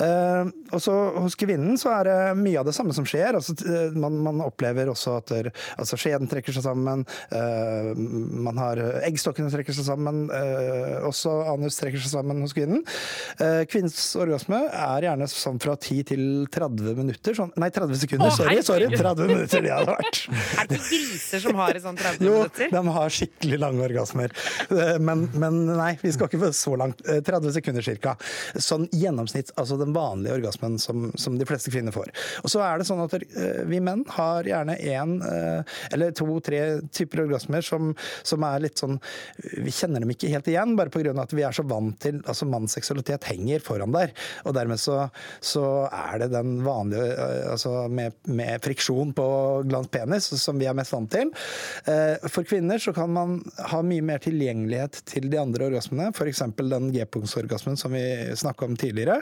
Uh, 0.00 0.50
og 0.70 0.80
så 0.82 0.94
hos 1.16 1.36
kvinnen 1.38 1.78
så 1.80 1.92
er 1.94 2.08
det 2.08 2.16
mye 2.40 2.60
av 2.60 2.68
det 2.68 2.74
samme 2.76 2.94
som 2.96 3.06
skjer. 3.08 3.36
Altså, 3.38 3.56
eh, 3.64 3.96
man, 3.96 4.18
man 4.24 4.42
opplever 4.44 4.90
også 4.92 5.16
at 5.20 5.32
der, 5.32 5.50
altså, 5.80 5.98
skjeden 6.00 6.28
trekker 6.30 6.54
seg 6.54 6.66
sammen, 6.66 7.04
uh, 7.32 7.92
man 7.96 8.60
har 8.60 8.80
eggstokkene 9.06 9.50
trekker 9.52 9.76
seg 9.76 9.88
sammen, 9.88 10.26
uh, 10.30 11.06
også 11.08 11.34
anus 11.54 11.80
trekker 11.80 12.02
seg 12.02 12.14
sammen 12.18 12.44
hos 12.44 12.54
kvinnen. 12.56 12.84
Kvinnens 13.70 13.98
orgasme 14.20 14.58
er 14.68 15.06
gjerne 15.06 15.26
sånn 15.30 15.58
fra 15.62 15.74
10 15.76 16.04
til 16.10 16.22
30 16.52 16.98
minutter. 16.98 17.36
Sånn, 17.36 17.52
nei, 17.60 17.70
30 17.72 18.00
sekunder, 18.02 18.30
Å, 18.30 18.36
sorry, 18.36 18.60
sorry. 18.66 18.88
30 18.92 19.30
minutter 19.30 19.64
det 19.64 19.72
hadde 19.74 19.96
vært. 19.96 20.20
Er 20.60 20.70
det 20.70 20.78
ikke 20.80 20.90
griser 20.90 21.44
som 21.44 21.60
har 21.60 21.80
sånn 21.82 21.98
30 22.00 22.26
Jo, 22.26 22.36
minutter? 22.40 22.72
de 22.74 22.94
har 22.98 23.14
skikkelig 23.14 23.60
lange 23.62 23.84
orgasmer. 23.86 24.09
Eh, 24.18 24.98
Men, 25.00 25.28
men 25.34 25.60
nei, 25.66 25.92
vi 26.02 26.12
skal 26.12 26.28
ikke 26.28 26.40
få 26.42 26.50
så 26.56 26.74
langt. 26.80 27.00
Eh, 27.08 27.20
30 27.24 27.52
sekunder 27.56 27.86
ca. 28.02 28.14
Sånn 28.60 28.88
gjennomsnitt, 28.92 29.52
altså 29.60 29.78
den 29.80 29.94
vanlige 29.96 30.36
orgasmen 30.38 30.78
som, 30.82 31.10
som 31.20 31.38
de 31.38 31.46
fleste 31.48 31.70
kvinner 31.72 31.94
får. 31.94 32.10
Og 32.44 32.50
så 32.52 32.62
er 32.64 32.78
det 32.80 32.88
sånn 32.88 33.02
at 33.04 33.14
eh, 33.18 33.62
vi 33.70 33.80
menn 33.84 34.04
har 34.16 34.46
gjerne 34.48 34.76
én 34.80 35.16
eller 35.92 36.12
to-tre 36.16 36.80
typer 36.94 37.24
orgasmer 37.24 37.64
som, 37.64 37.92
som 38.26 38.44
er 38.46 38.62
litt 38.64 38.78
sånn 38.80 38.96
Vi 39.64 39.72
kjenner 39.74 40.02
dem 40.02 40.10
ikke 40.12 40.30
helt 40.32 40.48
igjen, 40.50 40.74
bare 40.78 40.90
pga. 40.92 41.12
at 41.22 41.32
vi 41.36 41.44
er 41.46 41.54
så 41.56 41.64
vant 41.68 41.96
til 42.02 42.20
altså 42.28 42.46
Manns 42.50 42.74
seksualitet 42.76 43.24
henger 43.30 43.62
foran 43.64 43.92
der. 43.94 44.12
Og 44.44 44.54
dermed 44.56 44.80
så, 44.80 45.02
så 45.44 45.64
er 45.90 46.22
det 46.24 46.30
den 46.34 46.60
vanlige 46.66 47.10
eh, 47.14 47.50
altså 47.52 47.86
med, 47.92 48.16
med 48.30 48.60
friksjon 48.64 49.12
på 49.16 49.26
glans 49.68 49.90
penis 49.92 50.30
som 50.40 50.58
vi 50.60 50.68
er 50.70 50.76
mest 50.78 50.94
vant 50.94 51.10
til. 51.12 51.32
Eh, 51.90 52.16
For 52.30 52.46
kvinner 52.48 52.80
så 52.82 52.94
kan 52.96 53.12
man 53.14 53.38
ha 53.72 53.80
mye 53.86 53.99
mer 54.06 54.22
tilgjengelighet 54.22 55.00
til 55.08 55.28
de 55.32 55.38
andre 55.40 55.68
orgasmene, 55.70 56.10
f.eks. 56.14 56.42
den 56.58 56.90
G-punktsorgasmen 56.94 57.78
som 57.80 57.94
vi 57.96 58.04
snakka 58.36 58.68
om 58.68 58.76
tidligere. 58.80 59.20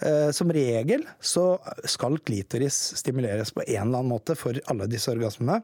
Eh, 0.00 0.30
Som 0.36 0.52
regel 0.54 1.04
så 1.20 1.58
skal 1.84 2.18
klitoris 2.24 2.78
stimuleres 3.00 3.52
på 3.54 3.64
en 3.66 3.88
eller 3.88 4.02
annen 4.02 4.14
måte 4.14 4.36
for 4.38 4.56
alle 4.70 4.88
disse 4.90 5.12
orgasmene. 5.12 5.60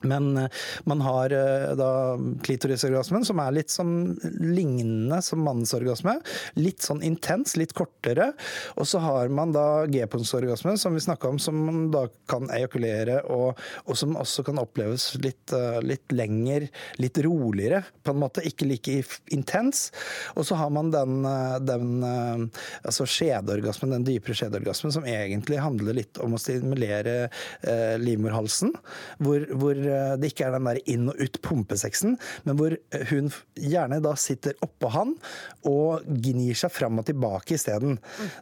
Men 0.00 0.36
eh, 0.36 0.48
man 0.84 1.00
har 1.00 1.32
eh, 1.32 1.74
da 1.76 2.18
klitorisorgasmen, 2.42 3.24
som 3.26 3.40
er 3.42 3.56
litt 3.56 3.72
sånn 3.72 4.14
lignende 4.38 5.18
som 5.24 5.42
mannens 5.42 5.74
orgasme. 5.74 6.18
Litt 6.58 6.86
sånn 6.86 7.02
intens, 7.06 7.56
litt 7.58 7.74
kortere. 7.76 8.30
Og 8.78 8.86
så 8.86 9.02
har 9.02 9.32
man 9.34 9.52
da 9.56 9.86
g-punktsorgasmen, 9.90 10.78
som 10.78 10.94
vi 10.94 11.02
snakka 11.02 11.32
om, 11.32 11.40
som 11.42 11.58
man 11.66 11.88
da 11.94 12.04
kan 12.30 12.46
ejakulere, 12.54 13.20
og, 13.26 13.58
og 13.86 13.98
som 13.98 14.14
også 14.18 14.46
kan 14.46 14.62
oppleves 14.62 15.10
litt, 15.24 15.50
eh, 15.56 15.80
litt 15.82 16.14
lenger, 16.14 16.68
litt 17.02 17.18
roligere, 17.26 17.82
på 18.06 18.14
en 18.14 18.22
måte. 18.22 18.46
Ikke 18.46 18.68
like 18.70 19.00
intens. 19.34 19.88
Og 20.38 20.46
så 20.46 20.60
har 20.60 20.70
man 20.74 20.92
den, 20.94 21.26
den 21.66 22.06
altså 22.06 23.06
skjedeorgasmen, 23.08 23.96
den 23.96 24.06
dypere 24.06 24.36
skjedeorgasmen, 24.38 24.94
som 24.94 25.06
egentlig 25.08 25.58
handler 25.62 25.98
litt 25.98 26.22
om 26.22 26.36
å 26.36 26.40
stimulere 26.40 27.28
livmorhalsen. 28.00 28.72
Hvor, 29.22 29.44
hvor 29.58 29.87
det 30.20 30.32
ikke 30.32 30.48
er 30.48 30.56
den 30.56 30.68
der 30.68 30.80
inn 30.90 31.08
og 31.10 31.20
ut 31.20 31.40
pumpesexen, 31.44 32.16
men 32.46 32.58
hvor 32.58 32.76
hun 33.10 33.30
gjerne 33.58 34.00
da 34.04 34.14
sitter 34.18 34.56
oppå 34.64 34.90
han 34.94 35.14
og 35.68 36.06
gnir 36.06 36.56
seg 36.58 36.72
fram 36.74 37.00
og 37.00 37.06
tilbake 37.08 37.56
isteden. 37.56 37.98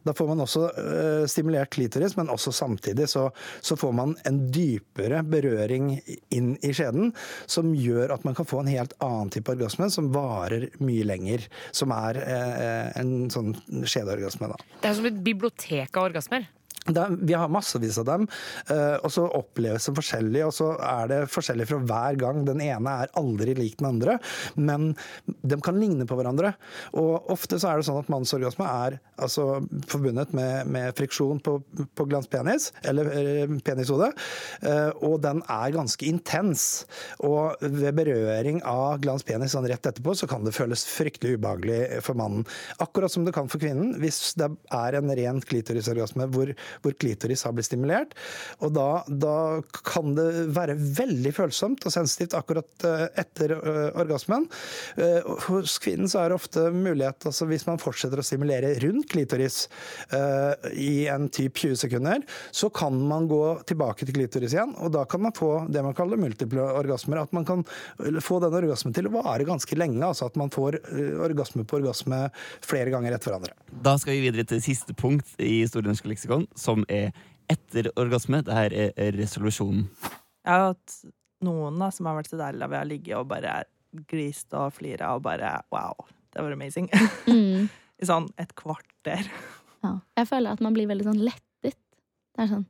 Da 0.07 0.15
får 0.17 0.31
man 0.31 0.43
også 0.45 0.65
eh, 0.81 1.25
stimulert 1.31 1.73
klitoris, 1.75 2.17
men 2.19 2.31
også 2.33 2.53
samtidig 2.55 3.09
så, 3.11 3.29
så 3.61 3.79
får 3.79 3.95
man 3.97 4.15
en 4.29 4.41
dypere 4.53 5.23
berøring 5.27 5.95
inn 6.35 6.55
i 6.65 6.73
skjeden, 6.77 7.13
som 7.51 7.75
gjør 7.77 8.17
at 8.17 8.27
man 8.27 8.37
kan 8.39 8.49
få 8.49 8.63
en 8.63 8.73
helt 8.73 8.97
annen 9.05 9.33
type 9.35 9.53
orgasme, 9.53 9.91
som 9.93 10.13
varer 10.15 10.69
mye 10.83 11.07
lenger. 11.07 11.47
Som 11.77 11.95
er 11.97 12.21
eh, 12.23 12.93
en 13.01 13.31
sånn 13.33 13.55
skjedeorgasme, 13.85 14.53
da. 14.53 14.61
Det 14.83 14.91
er 14.91 14.99
som 14.99 15.09
et 15.09 15.25
bibliotek 15.27 15.97
av 15.97 16.11
orgasmer. 16.11 16.49
Er, 16.87 17.17
vi 17.19 17.35
har 17.35 17.51
massevis 17.53 17.99
av 18.03 18.07
dem, 18.09 18.27
eh, 18.71 18.97
og 19.03 19.11
så 19.13 19.27
oppleves 19.39 19.89
de 19.89 19.95
forskjellig. 19.97 20.43
Og 20.47 20.55
så 20.55 20.73
er 20.83 21.11
det 21.13 21.21
forskjellig 21.33 21.69
fra 21.71 21.81
hver 21.91 22.21
gang. 22.21 22.45
Den 22.47 22.63
ene 22.65 22.97
er 23.03 23.13
aldri 23.19 23.57
lik 23.59 23.79
den 23.81 23.91
andre, 23.91 24.19
men 24.55 24.93
de 25.27 25.59
kan 25.65 25.79
ligne 25.81 26.07
på 26.09 26.19
hverandre. 26.19 26.55
Og 26.99 27.31
ofte 27.33 27.61
så 27.61 27.73
er 27.73 27.81
det 27.81 27.89
sånn 27.89 28.01
at 28.03 28.13
mannsorgasme 28.13 28.67
er 28.87 28.99
altså, 29.23 29.61
forbundet 29.91 30.35
med, 30.37 30.71
med 30.73 30.95
friksjon 30.99 31.41
på, 31.45 31.59
på 31.97 32.09
glanspenis, 32.09 32.71
eller 32.87 33.11
eh, 33.17 33.57
penishode, 33.67 34.11
eh, 34.63 34.91
og 35.07 35.19
den 35.25 35.43
er 35.53 35.75
ganske 35.77 36.07
intens. 36.09 36.87
Og 37.27 37.57
ved 37.61 37.97
berøring 37.97 38.63
av 38.67 39.01
glanspenis 39.05 39.57
sånn 39.57 39.69
rett 39.69 39.87
etterpå, 39.87 40.15
så 40.17 40.29
kan 40.31 40.47
det 40.47 40.55
føles 40.57 40.87
fryktelig 40.89 41.37
ubehagelig 41.39 41.81
for 42.07 42.19
mannen. 42.19 42.47
Akkurat 42.83 43.13
som 43.13 43.27
det 43.27 43.35
kan 43.37 43.51
for 43.51 43.63
kvinnen, 43.63 43.95
hvis 44.03 44.35
det 44.39 44.51
er 44.75 44.99
en 44.99 45.13
ren 45.19 45.43
klitorisorgasme 45.45 46.29
hvor, 46.35 46.53
hvor 46.85 46.97
klitoris 46.99 47.45
har 47.47 47.55
blitt 47.57 47.69
stimulert. 47.69 48.15
Og 48.65 48.75
da, 48.77 49.03
da 49.09 49.37
kan 49.87 50.15
det 50.17 50.47
være 50.57 50.77
veldig 50.77 51.33
følsomt 51.37 51.87
og 51.87 51.95
sensitivt 51.95 52.37
akkurat 52.39 52.87
eh, 52.87 53.07
etter 53.23 53.57
eh, 53.57 53.83
orgasmen. 53.99 54.47
Eh, 55.01 55.27
Hos 55.47 55.79
kvinnen 55.83 56.11
så 56.11 56.23
er 56.23 56.33
det 56.33 56.39
ofte 56.41 56.69
mulighet, 56.75 57.29
altså 57.29 57.49
hvis 57.51 57.67
man 57.69 57.81
fortsetter 57.83 58.21
å 58.21 58.27
stimulere 58.27 58.75
rundt 58.83 59.09
klitoris 59.13 59.67
i 60.77 61.07
en 61.11 61.27
typ 61.33 61.59
20 61.59 61.79
sekunder, 61.79 62.23
så 62.55 62.69
kan 62.75 62.95
man 63.09 63.27
gå 63.31 63.41
tilbake 63.69 64.07
til 64.07 64.17
klitoris 64.17 64.55
igjen, 64.55 64.73
og 64.83 64.93
da 64.95 65.05
kan 65.09 65.23
man 65.25 65.35
få 65.37 65.51
det 65.73 65.83
man 65.85 65.95
kaller 65.97 66.21
multiple 66.21 66.65
orgasmer. 66.81 67.23
At 67.23 67.35
man 67.37 67.47
kan 67.49 67.65
få 68.23 68.39
den 68.43 68.57
orgasmen 68.59 68.95
til 68.97 69.09
å 69.09 69.15
vare 69.17 69.47
ganske 69.49 69.79
lenge, 69.79 70.03
altså 70.07 70.29
at 70.31 70.39
man 70.41 70.53
får 70.55 70.79
orgasme 71.27 71.67
på 71.67 71.81
orgasme 71.81 72.21
flere 72.65 72.93
ganger 72.95 73.17
etter 73.17 73.33
hverandre. 73.33 73.55
Da 73.87 73.97
skal 74.01 74.17
vi 74.17 74.27
videre 74.27 74.47
til 74.49 74.63
siste 74.65 74.97
punkt 74.97 75.37
i 75.43 75.59
Store 75.69 75.89
norske 75.89 76.11
leksikon, 76.11 76.47
som 76.67 76.85
er 76.93 77.15
etter 77.53 77.91
orgasme. 77.99 78.43
Det 78.47 78.57
her 78.57 78.75
er 78.75 79.15
resolusjonen. 79.17 79.87
Jeg 80.47 80.53
har 80.53 80.73
hatt 80.73 80.99
noen 81.47 81.79
da, 81.81 81.91
som 81.95 82.09
har 82.09 82.19
vært 82.19 82.33
så 82.33 82.39
deilige 82.41 82.67
av 82.67 82.77
å 82.79 82.85
ligge 82.89 83.17
og 83.19 83.29
bare 83.31 83.57
glist 84.11 84.55
og 84.57 84.75
flira 84.77 85.15
og 85.17 85.25
bare 85.25 85.57
wow, 85.75 86.07
det 86.35 86.45
var 86.45 86.57
amazing. 86.57 86.91
Mm. 87.27 87.69
I 87.97 88.05
sånn 88.05 88.27
et 88.37 88.51
kvarter. 88.59 89.25
Ja. 89.81 89.95
Jeg 90.19 90.29
føler 90.29 90.53
at 90.53 90.61
man 90.61 90.75
blir 90.77 90.89
veldig 90.91 91.07
sånn 91.07 91.23
lettet. 91.25 91.79
Det 92.37 92.45
er 92.45 92.51
sånn 92.51 92.67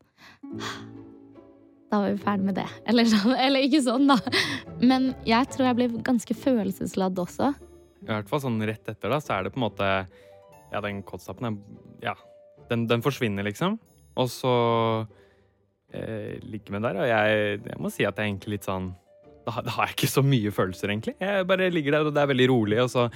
Da 1.91 1.99
var 1.99 2.13
vi 2.13 2.21
ferdig 2.23 2.47
med 2.47 2.59
det. 2.61 2.67
Eller, 2.87 3.09
sånn, 3.11 3.35
eller 3.47 3.67
ikke 3.67 3.83
sånn, 3.83 4.07
da. 4.07 4.17
Men 4.79 5.11
jeg 5.27 5.51
tror 5.51 5.69
jeg 5.71 5.79
blir 5.81 5.99
ganske 6.07 6.37
følelsesladd 6.39 7.19
også. 7.25 7.51
I 8.07 8.11
hvert 8.13 8.31
fall 8.31 8.45
sånn 8.45 8.63
rett 8.71 8.87
etter, 8.87 9.11
da, 9.11 9.19
så 9.23 9.35
er 9.35 9.47
det 9.47 9.55
på 9.55 9.61
en 9.61 9.67
måte 9.67 9.91
Ja, 10.71 10.83
den 10.85 11.03
kåtstappen 11.07 11.49
er 11.51 11.59
Ja, 12.13 12.15
den, 12.71 12.87
den 12.91 13.05
forsvinner, 13.05 13.47
liksom. 13.47 13.79
Og 14.17 14.31
så 14.33 14.55
eh, 15.93 16.37
ligger 16.43 16.77
vi 16.77 16.83
der, 16.87 17.01
og 17.03 17.11
jeg, 17.11 17.61
jeg 17.67 17.81
må 17.83 17.93
si 17.93 18.07
at 18.07 18.17
jeg 18.17 18.25
er 18.25 18.31
egentlig 18.33 18.57
litt 18.57 18.69
sånn 18.69 18.93
da, 19.47 19.61
da 19.63 19.77
har 19.77 19.91
jeg 19.91 19.95
ikke 19.95 20.11
så 20.11 20.25
mye 20.27 20.51
følelser, 20.51 20.91
egentlig. 20.91 21.15
Jeg 21.23 21.47
bare 21.47 21.71
ligger 21.71 21.95
der, 21.95 22.09
og 22.09 22.15
det 22.17 22.23
er 22.23 22.31
veldig 22.33 22.49
rolig, 22.51 22.81
og 22.83 22.91
så 22.91 23.07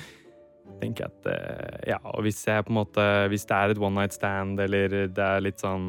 tenker 0.81 1.07
jeg 1.07 1.11
at 1.11 1.29
eh, 1.33 1.91
Ja, 1.95 1.99
og 2.13 2.23
hvis 2.23 2.45
jeg 2.47 2.63
på 2.63 2.71
en 2.71 2.77
måte 2.79 3.05
Hvis 3.33 3.43
det 3.49 3.57
er 3.57 3.73
et 3.73 3.81
one 3.83 3.97
night 3.97 4.15
stand, 4.15 4.61
eller 4.63 5.09
det 5.11 5.25
er 5.25 5.43
litt 5.43 5.63
sånn 5.63 5.89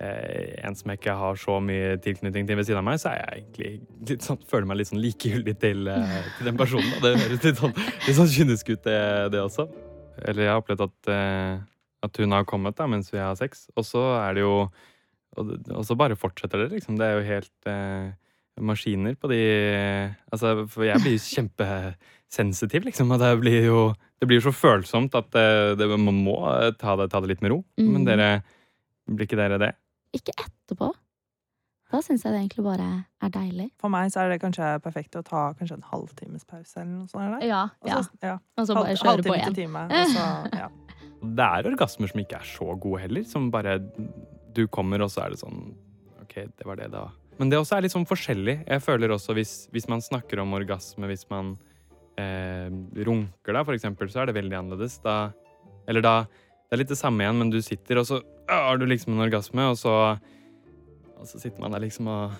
eh, 0.00 0.56
en 0.64 0.76
som 0.78 0.92
jeg 0.92 1.00
ikke 1.00 1.16
har 1.20 1.40
så 1.40 1.58
mye 1.60 1.96
tilknytning 2.04 2.48
til 2.48 2.58
ved 2.58 2.68
siden 2.68 2.80
av 2.80 2.86
meg, 2.88 3.00
så 3.02 3.12
er 3.12 3.20
jeg 3.20 3.42
egentlig 3.42 3.70
litt 4.12 4.26
sånn, 4.26 4.40
føler 4.48 4.70
meg 4.70 4.80
litt 4.80 4.90
sånn 4.92 5.02
likegyldig 5.04 5.56
til, 5.62 5.88
eh, 5.92 6.18
til 6.38 6.50
den 6.50 6.60
personen. 6.60 6.90
Og 6.96 7.04
Det 7.04 7.14
høres 7.20 7.46
litt 7.48 7.62
sånn, 7.62 7.76
litt 8.06 8.18
sånn 8.18 8.32
kynisk 8.32 8.72
ut, 8.72 8.82
det, 8.86 9.00
det 9.34 9.42
også. 9.42 9.68
Eller 10.24 10.46
jeg 10.46 10.52
har 10.54 10.62
opplevd 10.62 10.86
at, 10.86 11.12
eh, 11.12 11.56
at 12.06 12.20
hun 12.22 12.32
har 12.34 12.46
kommet 12.48 12.76
da, 12.78 12.86
mens 12.90 13.10
vi 13.12 13.18
har 13.22 13.34
sex, 13.38 13.66
og 13.76 13.84
så 13.86 14.02
er 14.22 14.38
det 14.38 14.44
jo 14.46 14.54
Og, 15.36 15.50
og 15.74 15.82
så 15.84 15.96
bare 15.98 16.16
fortsetter 16.16 16.62
det, 16.64 16.70
liksom. 16.78 16.96
Det 16.96 17.04
er 17.04 17.18
jo 17.18 17.24
helt 17.28 17.66
eh, 17.68 18.12
maskiner 18.64 19.18
på 19.20 19.28
de 19.28 19.40
Altså, 20.32 20.62
for 20.72 20.86
jeg 20.88 21.02
blir 21.02 21.18
jo 21.18 21.24
kjempesensitiv, 21.26 22.86
liksom. 22.88 23.10
Og 23.12 23.20
det 23.20 23.32
blir 23.42 23.66
jo 23.68 23.80
det 24.16 24.30
blir 24.30 24.40
så 24.40 24.48
følsomt 24.48 25.12
at 25.18 25.26
det, 25.34 25.76
det, 25.76 25.90
man 25.92 26.22
må 26.24 26.38
ta 26.80 26.94
det, 26.96 27.10
ta 27.12 27.20
det 27.20 27.34
litt 27.34 27.42
med 27.44 27.52
ro. 27.52 27.58
Mm. 27.76 27.90
Men 27.92 28.06
dere 28.08 28.28
Blir 29.06 29.28
ikke 29.28 29.36
dere 29.38 29.58
det? 29.60 29.68
Ikke 30.16 30.32
etterpå. 30.40 30.88
Da 31.92 32.00
syns 32.02 32.24
jeg 32.24 32.32
det 32.32 32.40
egentlig 32.40 32.64
bare 32.66 32.86
er 33.22 33.30
deilig. 33.30 33.68
For 33.78 33.92
meg 33.92 34.08
så 34.10 34.24
er 34.24 34.32
det 34.32 34.40
kanskje 34.42 34.72
perfekt 34.82 35.14
å 35.20 35.22
ta 35.22 35.42
kanskje 35.54 35.76
en 35.76 35.84
halvtimes 35.92 36.42
pause 36.48 36.80
eller 36.80 36.94
noe 36.96 37.06
sånt. 37.12 37.28
Eller? 37.28 37.44
Ja, 37.46 37.60
Og 37.84 37.92
så, 38.08 38.16
ja. 38.24 38.38
Og 38.56 38.66
så 38.66 38.74
bare 38.74 38.96
Halv- 38.96 39.04
kjøre 39.04 39.28
på 39.28 39.36
halvtime 39.36 39.36
igjen. 39.36 39.54
til 39.54 39.62
time, 39.68 39.84
og 39.86 40.16
så, 40.16 40.26
ja. 40.64 40.70
Det 41.22 41.46
er 41.46 41.68
orgasmer 41.70 42.10
som 42.10 42.22
ikke 42.22 42.40
er 42.40 42.48
så 42.48 42.72
gode 42.80 43.02
heller. 43.04 43.24
Som 43.28 43.50
bare 43.54 43.78
Du 44.56 44.66
kommer, 44.72 45.02
og 45.04 45.12
så 45.12 45.24
er 45.24 45.34
det 45.34 45.40
sånn 45.42 45.74
OK, 46.22 46.34
det 46.58 46.66
var 46.66 46.80
det, 46.80 46.90
da. 46.92 47.06
Men 47.36 47.50
det 47.52 47.58
også 47.60 47.76
er 47.76 47.84
litt 47.84 47.92
sånn 47.92 48.08
forskjellig. 48.08 48.62
Jeg 48.64 48.82
føler 48.84 49.12
også 49.12 49.36
hvis, 49.36 49.54
hvis 49.74 49.88
man 49.92 50.04
snakker 50.04 50.40
om 50.40 50.54
orgasme, 50.56 51.08
hvis 51.10 51.26
man 51.32 51.52
eh, 52.16 52.72
runker, 53.06 53.52
da, 53.52 53.62
for 53.62 53.76
eksempel, 53.76 54.08
så 54.12 54.22
er 54.22 54.30
det 54.30 54.38
veldig 54.38 54.56
annerledes. 54.62 54.98
Da 55.04 55.32
Eller 55.86 56.04
da 56.04 56.16
Det 56.66 56.74
er 56.74 56.80
litt 56.80 56.90
det 56.90 56.98
samme 56.98 57.22
igjen, 57.22 57.38
men 57.38 57.50
du 57.52 57.60
sitter, 57.62 58.00
og 58.00 58.08
så 58.08 58.16
øh, 58.18 58.50
har 58.50 58.78
du 58.80 58.86
liksom 58.86 59.14
en 59.14 59.26
orgasme, 59.28 59.68
og 59.70 59.76
så 59.78 60.18
Og 61.16 61.26
så 61.28 61.38
sitter 61.40 61.60
man 61.60 61.72
der 61.72 61.80
liksom 61.80 62.08
og 62.08 62.32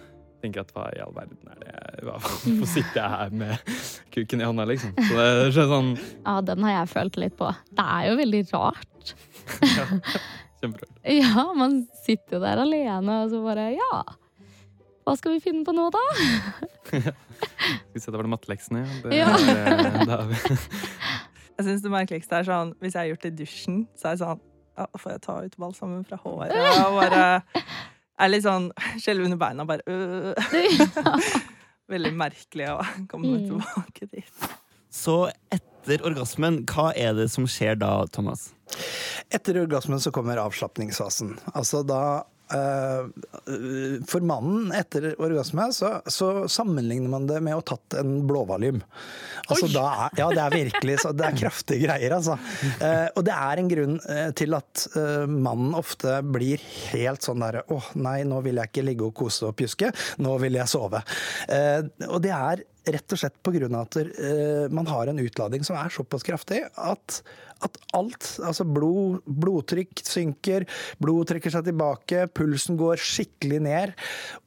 tenker 0.43 0.63
at 0.67 0.73
hva 0.77 0.87
i 0.95 1.01
all 1.03 1.15
verden 1.17 1.51
er 1.53 1.61
det 1.63 2.05
hva, 2.07 2.17
Hvorfor 2.21 2.69
sitter 2.71 2.99
jeg 3.01 3.11
her 3.15 3.31
med 3.41 3.71
kuken 4.15 4.43
i 4.43 4.49
hånda, 4.49 4.67
liksom? 4.69 4.93
Så 4.99 5.17
det 5.17 5.29
er 5.63 5.71
sånn 5.73 5.93
Ja, 5.99 6.37
den 6.45 6.67
har 6.67 6.75
jeg 6.81 6.93
følt 6.93 7.17
litt 7.23 7.37
på. 7.39 7.49
Det 7.77 7.87
er 7.97 8.11
jo 8.11 8.19
veldig 8.21 8.43
rart. 8.53 9.15
ja, 9.79 9.87
kjemperart. 10.61 10.93
Ja, 11.17 11.47
man 11.57 11.81
sitter 12.05 12.39
jo 12.39 12.45
der 12.45 12.63
alene, 12.67 13.23
og 13.25 13.33
så 13.35 13.43
bare 13.45 13.71
Ja. 13.77 14.05
Hva 15.07 15.15
skal 15.15 15.37
vi 15.37 15.43
finne 15.45 15.63
på 15.63 15.71
nå, 15.77 15.85
da? 15.95 16.01
Skal 16.87 17.03
vi 17.95 18.01
se, 18.03 18.11
da 18.11 18.19
var 18.19 18.27
det 18.27 18.31
matteleksene, 18.33 18.81
ja. 18.83 18.97
Det, 19.05 19.19
Ja. 19.21 20.17
vi 20.27 20.37
Jeg 21.57 21.65
syns 21.69 21.83
det 21.85 21.93
merkeligste 21.93 22.41
er 22.41 22.47
sånn 22.49 22.73
hvis 22.83 22.95
jeg 22.97 23.01
har 23.05 23.11
gjort 23.13 23.23
det 23.25 23.31
i 23.33 23.37
dusjen, 23.45 23.79
så 23.97 24.11
er 24.11 24.17
det 24.17 24.23
sånn 24.25 24.41
ja, 24.77 24.87
Får 24.99 25.15
jeg 25.15 25.23
ta 25.25 25.37
ut 25.47 25.55
balsamen 25.63 26.03
fra 26.09 26.19
håret? 26.21 26.53
Og 26.83 26.99
bare 26.99 27.23
er 28.19 28.31
litt 28.33 28.45
sånn 28.47 28.71
skjelv 29.03 29.27
under 29.29 29.41
beina, 29.41 29.67
bare 29.69 29.83
øh. 29.87 30.35
Veldig 31.93 32.15
merkelig 32.19 32.67
å 32.73 32.81
komme 33.11 33.37
Mm. 33.37 33.43
tilbake 33.47 34.09
dit. 34.11 34.47
Så 34.91 35.29
etter 35.55 36.03
orgasmen, 36.09 36.65
hva 36.67 36.89
er 36.99 37.13
det 37.15 37.29
som 37.31 37.47
skjer 37.47 37.77
da, 37.79 37.91
Thomas? 38.11 38.49
Etter 39.31 39.61
orgasmen 39.61 40.01
så 40.03 40.11
kommer 40.15 40.41
avslapningsfasen. 40.43 41.37
Altså 41.55 41.85
da 41.87 42.01
For 42.47 44.23
mannen 44.23 44.71
etter 44.77 45.09
orgasme 45.19 45.67
så, 45.75 45.97
så 46.07 46.47
sammenligner 46.53 47.11
man 47.11 47.27
det 47.27 47.41
med 47.43 47.57
å 47.57 47.61
ha 47.61 47.67
tatt 47.75 47.97
en 47.99 48.21
blåvalium. 48.29 48.83
Altså 49.47 49.69
da 49.71 50.11
ja, 50.19 50.29
det 50.35 50.43
er 50.43 50.55
virkelig 50.55 50.99
så 51.03 51.13
Det 51.17 51.27
er 51.27 51.39
kraftige 51.43 51.87
greier, 51.87 52.17
altså. 52.17 52.37
Eh, 52.83 53.09
og 53.15 53.27
det 53.27 53.35
er 53.35 53.63
en 53.63 53.71
grunn 53.71 53.99
eh, 54.13 54.31
til 54.39 54.57
at 54.59 54.87
eh, 54.99 55.27
mannen 55.31 55.75
ofte 55.79 56.21
blir 56.27 56.63
helt 56.93 57.27
sånn 57.27 57.45
derre 57.45 57.65
Å, 57.73 57.81
nei, 58.03 58.21
nå 58.29 58.41
vil 58.47 58.61
jeg 58.61 58.73
ikke 58.73 58.87
ligge 58.87 59.09
og 59.09 59.17
kose 59.19 59.51
og 59.51 59.57
pjuske. 59.59 59.93
Nå 60.23 60.37
vil 60.43 60.59
jeg 60.59 60.71
sove. 60.71 61.03
Eh, 61.53 61.83
og 62.09 62.19
det 62.25 62.35
er 62.35 62.65
rett 62.87 63.15
og 63.15 63.19
slett 63.19 63.39
på 63.43 63.55
grunn 63.57 63.75
av 63.75 63.89
at 63.89 63.99
eh, 63.99 64.67
man 64.75 64.87
har 64.91 65.11
en 65.11 65.19
utlading 65.23 65.65
som 65.67 65.79
er 65.81 65.93
såpass 65.93 66.27
kraftig 66.27 66.63
at, 66.71 67.21
at 67.65 67.79
alt, 67.97 68.27
altså 68.45 68.67
blod, 68.69 69.23
blodtrykk 69.25 70.03
synker, 70.05 70.67
blod 71.03 71.31
trekker 71.31 71.55
seg 71.55 71.65
tilbake, 71.69 72.27
pulsen 72.37 72.77
går 72.81 73.01
skikkelig 73.01 73.61
ned, 73.65 73.95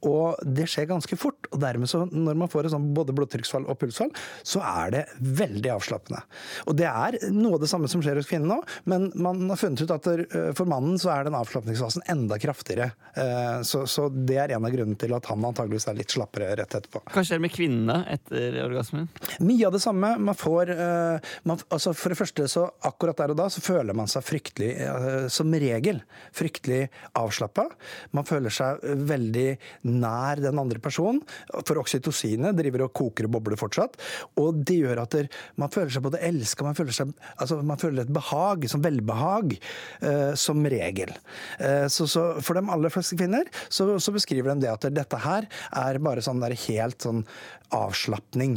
og 0.05 0.37
det 0.45 0.67
skjer 0.69 0.89
ganske 0.91 1.17
fort. 1.19 1.49
Og 1.49 1.61
dermed 1.63 1.89
så, 1.89 2.03
når 2.05 2.37
man 2.43 2.51
får 2.51 2.67
et 2.69 2.75
sånn 2.75 2.89
både 2.93 3.15
blodtrykksfall 3.17 3.65
og 3.69 3.79
pulsfall, 3.81 4.11
så 4.45 4.61
er 4.65 4.93
det 4.93 5.03
veldig 5.19 5.73
avslappende. 5.73 6.21
Og 6.69 6.77
det 6.77 6.89
er 6.89 7.17
noe 7.33 7.57
av 7.57 7.63
det 7.63 7.71
samme 7.71 7.89
som 7.91 8.03
skjer 8.05 8.19
hos 8.21 8.29
kvinnen 8.29 8.51
nå, 8.51 8.59
men 8.89 9.09
man 9.17 9.41
har 9.49 9.59
funnet 9.59 9.81
ut 9.85 9.95
at 9.95 10.09
for 10.57 10.69
mannen 10.69 10.99
så 11.01 11.11
er 11.15 11.25
den 11.27 11.37
avslapningsfasen 11.39 12.05
enda 12.11 12.37
kraftigere. 12.41 12.91
Eh, 13.15 13.61
Så, 13.65 13.83
så 13.89 14.07
det 14.09 14.37
er 14.39 14.53
en 14.55 14.65
av 14.65 14.71
grunnene 14.73 14.97
til 14.99 15.13
at 15.15 15.25
han 15.29 15.43
antageligvis 15.45 15.87
er 15.89 15.97
litt 15.97 16.13
slappere 16.13 16.51
rett 16.57 16.75
etterpå. 16.77 17.01
Hva 17.13 17.23
skjer 17.25 17.41
med 17.43 17.51
kvinnene 17.53 18.03
etter 18.13 18.55
orgasmen? 18.63 19.09
Mye 19.43 19.67
av 19.67 19.75
det 19.75 19.81
samme. 19.83 20.13
Man 20.29 20.37
får 20.37 20.71
eh, 20.75 21.31
man, 21.49 21.59
altså 21.69 21.93
For 21.97 22.13
det 22.13 22.19
første, 22.19 22.47
så 22.51 22.67
akkurat 22.99 23.15
der 23.15 23.31
og 23.31 23.37
da, 23.39 23.45
så 23.47 23.61
føler 23.63 23.95
man 23.95 24.09
seg 24.11 24.25
fryktelig, 24.27 24.69
eh, 24.83 25.27
som 25.31 25.53
regel, 25.55 26.01
fryktelig 26.35 26.89
avslappa. 27.15 27.69
Man 28.11 28.27
føler 28.27 28.51
seg 28.51 28.83
veldig 29.07 29.47
nær 29.87 30.41
den 30.43 30.59
andre 30.59 30.81
personen. 30.83 31.21
For 31.63 31.79
oksytocinet 31.79 32.57
driver 32.57 32.83
og 32.85 32.93
koker 32.99 33.29
og 33.29 33.37
bobler 33.37 33.59
fortsatt. 33.59 33.95
Og 34.41 34.59
det 34.67 34.81
gjør 34.81 35.03
at 35.05 35.15
man 35.59 35.71
føler 35.71 35.93
seg 35.95 36.03
både 36.03 36.19
elska, 36.27 36.67
man 36.67 36.75
føler 36.75 36.91
altså 37.39 37.59
man 37.63 37.79
føler 37.79 38.03
et 38.03 38.11
behag, 38.11 38.67
som 38.71 38.83
velbehag, 38.83 39.55
eh, 40.03 40.33
som 40.35 40.59
regel. 40.67 41.13
Eh, 41.59 41.87
så, 41.87 42.07
så 42.09 42.25
for 42.43 42.59
de 42.59 42.65
aller 42.67 42.91
fleste 42.91 43.15
kvinner 43.19 43.47
så, 43.69 43.87
så 43.95 44.11
beskriver 44.15 44.51
de 44.51 44.65
det 44.65 44.73
at 44.73 44.89
dette 44.91 45.23
her 45.23 45.47
er 45.71 46.03
bare 46.03 46.23
sånn 46.25 46.43
der 46.43 46.57
helt 46.67 46.99
sånn 47.07 47.23
avslapning. 47.69 48.55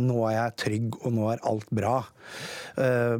Nå 0.00 0.14
er 0.24 0.32
jeg 0.32 0.54
trygg, 0.62 0.94
og 1.04 1.12
nå 1.12 1.26
er 1.28 1.42
alt 1.44 1.68
bra. 1.68 1.98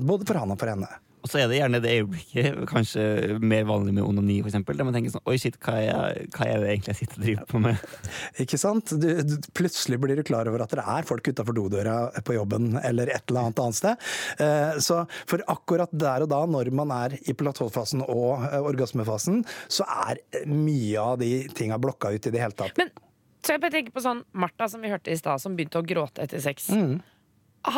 Både 0.01 0.25
for 0.33 0.41
han 0.43 0.57
og 0.57 0.61
for 0.65 0.73
henne. 0.75 0.91
Og 1.23 1.31
så 1.31 1.39
er 1.39 1.45
det 1.47 1.61
gjerne 1.61 1.79
det 1.79 1.91
øyeblikket, 2.01 2.57
kanskje 2.67 3.03
mer 3.39 3.63
vanlig 3.69 3.93
med 3.95 4.03
onani, 4.03 4.41
for 4.43 4.51
eksempel, 4.51 4.75
der 4.75 4.87
man 4.89 4.97
tenker 4.97 5.13
sånn 5.15 5.23
Oi, 5.31 5.37
shit, 5.39 5.55
hva 5.63 5.77
er, 5.79 5.85
jeg- 5.87 6.25
hva 6.35 6.49
er 6.51 6.57
det 6.65 6.71
egentlig 6.73 6.91
jeg 6.91 6.99
sitter 6.99 7.21
og 7.21 7.27
driver 7.29 7.47
på 7.53 7.61
med? 7.63 7.85
Ikke 8.43 8.59
sant? 8.59 8.91
Du, 8.99 9.07
du, 9.23 9.37
plutselig 9.55 10.01
blir 10.03 10.19
du 10.19 10.25
klar 10.27 10.51
over 10.51 10.65
at 10.65 10.75
det 10.75 10.83
er 10.83 11.07
folk 11.07 11.31
utafor 11.31 11.55
dodøra 11.55 11.95
på 12.27 12.35
jobben 12.35 12.73
eller 12.83 13.07
et 13.15 13.23
eller 13.31 13.45
annet 13.45 13.63
annet 13.63 13.79
sted. 13.79 14.03
Eh, 14.43 14.81
så 14.83 14.99
for 15.31 15.47
akkurat 15.55 15.95
der 15.95 16.27
og 16.27 16.33
da, 16.35 16.43
når 16.59 16.73
man 16.83 16.91
er 16.99 17.15
i 17.23 17.37
platåfasen 17.39 18.03
og 18.09 18.43
eh, 18.51 18.59
orgasmefasen, 18.73 19.45
så 19.71 19.87
er 20.09 20.25
mye 20.51 20.99
av 21.07 21.21
de 21.23 21.31
tinga 21.55 21.79
blokka 21.79 22.11
ut 22.17 22.27
i 22.27 22.35
det 22.35 22.43
hele 22.43 22.59
tatt. 22.59 22.75
Men 22.83 22.91
så 23.47 23.55
jeg 23.55 23.63
bare 23.63 23.77
tenker 23.79 23.95
på 23.95 24.03
sånn 24.03 24.27
Martha 24.35 24.67
som 24.75 24.83
vi 24.83 24.91
hørte 24.91 25.15
i 25.15 25.23
stad, 25.23 25.39
som 25.43 25.55
begynte 25.55 25.79
å 25.79 25.87
gråte 25.87 26.27
etter 26.27 26.43
sex. 26.43 26.67
Mm. 26.75 26.99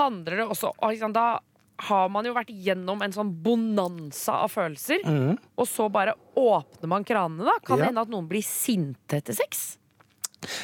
Handler 0.00 0.40
det 0.40 0.48
også 0.48 0.72
og 0.80 0.94
liksom, 0.94 1.12
Da 1.12 1.34
har 1.78 2.08
man 2.08 2.24
jo 2.24 2.32
vært 2.34 2.50
gjennom 2.54 3.02
en 3.02 3.12
sånn 3.12 3.32
bonanza 3.42 4.32
av 4.44 4.50
følelser, 4.52 5.02
Mm. 5.04 5.38
og 5.58 5.66
så 5.66 5.90
bare 5.90 6.14
åpner 6.36 6.86
man 6.88 7.04
kranene, 7.04 7.44
da? 7.44 7.58
Kan 7.64 7.78
det 7.78 7.84
Ja. 7.84 7.90
hende 7.90 8.00
at 8.02 8.08
noen 8.08 8.28
blir 8.28 8.42
sinte 8.42 9.16
etter 9.16 9.34
sex? 9.34 9.78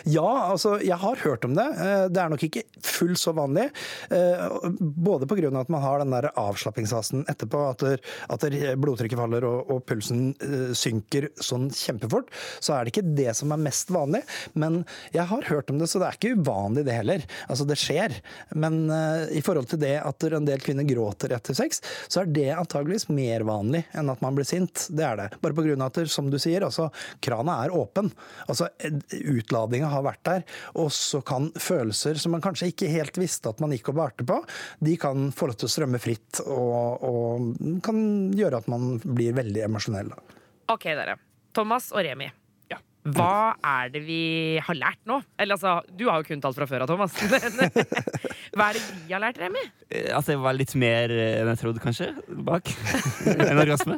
Ja, 0.08 0.50
altså, 0.52 0.76
jeg 0.84 0.98
har 1.00 1.20
hørt 1.24 1.44
om 1.44 1.54
det. 1.58 1.66
Eh, 1.76 2.06
Det 2.10 2.20
er 2.22 2.32
nok 2.32 2.44
ikke 2.46 2.64
fullt 2.82 3.20
så 3.20 3.34
vanlig. 3.36 3.70
eh, 4.10 4.48
Både 4.80 5.26
pga. 5.26 5.50
at 5.60 5.68
man 5.68 5.82
har 5.82 5.98
den 5.98 6.10
der 6.10 6.30
avslappingsfasen 6.36 7.24
etterpå, 7.28 7.70
at, 7.70 7.78
der, 7.78 8.00
at 8.28 8.40
der 8.40 8.76
blodtrykket 8.76 9.18
faller 9.18 9.44
og, 9.44 9.70
og 9.70 9.84
pulsen 9.86 10.34
eh, 10.40 10.72
synker 10.76 11.30
sånn 11.40 11.70
kjempefort. 11.70 12.28
Så 12.60 12.74
er 12.74 12.84
det 12.84 12.94
ikke 12.94 13.14
det 13.16 13.34
som 13.36 13.52
er 13.52 13.62
mest 13.62 13.90
vanlig. 13.90 14.22
Men 14.54 14.84
jeg 15.14 15.26
har 15.30 15.48
hørt 15.50 15.70
om 15.70 15.78
det, 15.80 15.88
så 15.90 16.00
det 16.00 16.08
er 16.08 16.18
ikke 16.18 16.36
uvanlig 16.40 16.84
det 16.86 16.96
heller. 16.96 17.24
Altså, 17.48 17.66
det 17.68 17.78
skjer. 17.80 18.16
Men 18.54 18.82
uh, 18.90 19.26
i 19.32 19.42
forhold 19.44 19.68
til 19.70 19.80
det 19.82 19.96
at 20.02 20.26
en 20.30 20.46
del 20.48 20.62
kvinner 20.62 20.86
gråter 20.88 21.32
etter 21.36 21.56
sex, 21.56 21.80
så 22.08 22.22
er 22.22 22.32
det 22.34 22.48
antageligvis 22.54 23.08
mer 23.12 23.44
vanlig 23.48 23.84
enn 23.96 24.10
at 24.12 24.22
man 24.24 24.36
blir 24.36 24.48
sint. 24.48 24.86
Det 24.90 25.04
er 25.06 25.18
det. 25.20 25.28
Bare 25.42 25.56
pga. 25.56 25.76
at, 25.86 26.00
som 26.10 26.30
du 26.30 26.38
sier, 26.40 26.64
altså, 26.66 26.88
krana 27.24 27.60
er 27.64 27.74
åpen. 27.76 28.10
Altså, 28.46 28.68
utladinga 29.70 29.90
har 29.90 30.04
vært 30.04 30.24
der. 30.26 30.44
Og 30.74 30.90
så 30.92 31.20
kan 31.22 31.50
følelser 31.54 32.18
som 32.18 32.34
man 32.34 32.42
kanskje 32.42 32.70
ikke 32.72 32.90
helt 32.90 33.18
visste 33.18 33.50
at 33.50 33.60
man 33.60 33.72
gikk 33.72 33.92
og 33.92 34.00
bærte 34.00 34.26
på, 34.26 34.40
de 34.80 34.96
kan 35.00 35.30
få 35.32 35.50
lov 35.50 35.60
til 35.60 35.68
å 35.68 35.74
strømme 35.74 36.00
fritt 36.02 36.42
og, 36.46 37.06
og 37.06 37.80
kan 37.84 38.32
gjøre 38.36 38.60
at 38.60 38.68
man 38.70 38.98
blir 39.04 39.36
veldig 39.36 39.64
emosjonell. 39.68 40.12
Ok, 40.70 40.90
dere. 40.90 41.18
Thomas 41.54 41.90
og 41.92 42.04
Remi. 42.06 42.30
Hva 43.00 43.54
er 43.64 43.88
det 43.94 44.02
vi 44.04 44.58
har 44.60 44.76
lært 44.76 45.00
nå? 45.08 45.20
Eller 45.40 45.56
altså, 45.56 45.78
Du 45.96 46.04
har 46.10 46.20
jo 46.20 46.26
kun 46.28 46.42
talt 46.44 46.58
fra 46.58 46.66
før 46.68 46.84
av, 46.84 46.90
Thomas. 46.90 47.14
Men 47.32 48.60
hva 48.60 48.66
er 48.66 48.76
det 48.76 48.82
vi 49.06 49.14
har 49.14 49.22
lært, 49.22 49.40
Remi? 49.40 49.62
Eh, 49.88 50.10
At 50.16 50.28
det 50.28 50.36
var 50.42 50.56
litt 50.56 50.74
mer 50.80 51.12
eh, 51.14 51.38
enn 51.40 51.48
jeg 51.54 51.60
trodde, 51.62 51.80
kanskje, 51.80 52.10
bak 52.44 52.68
en 53.30 53.62
orgasme. 53.62 53.96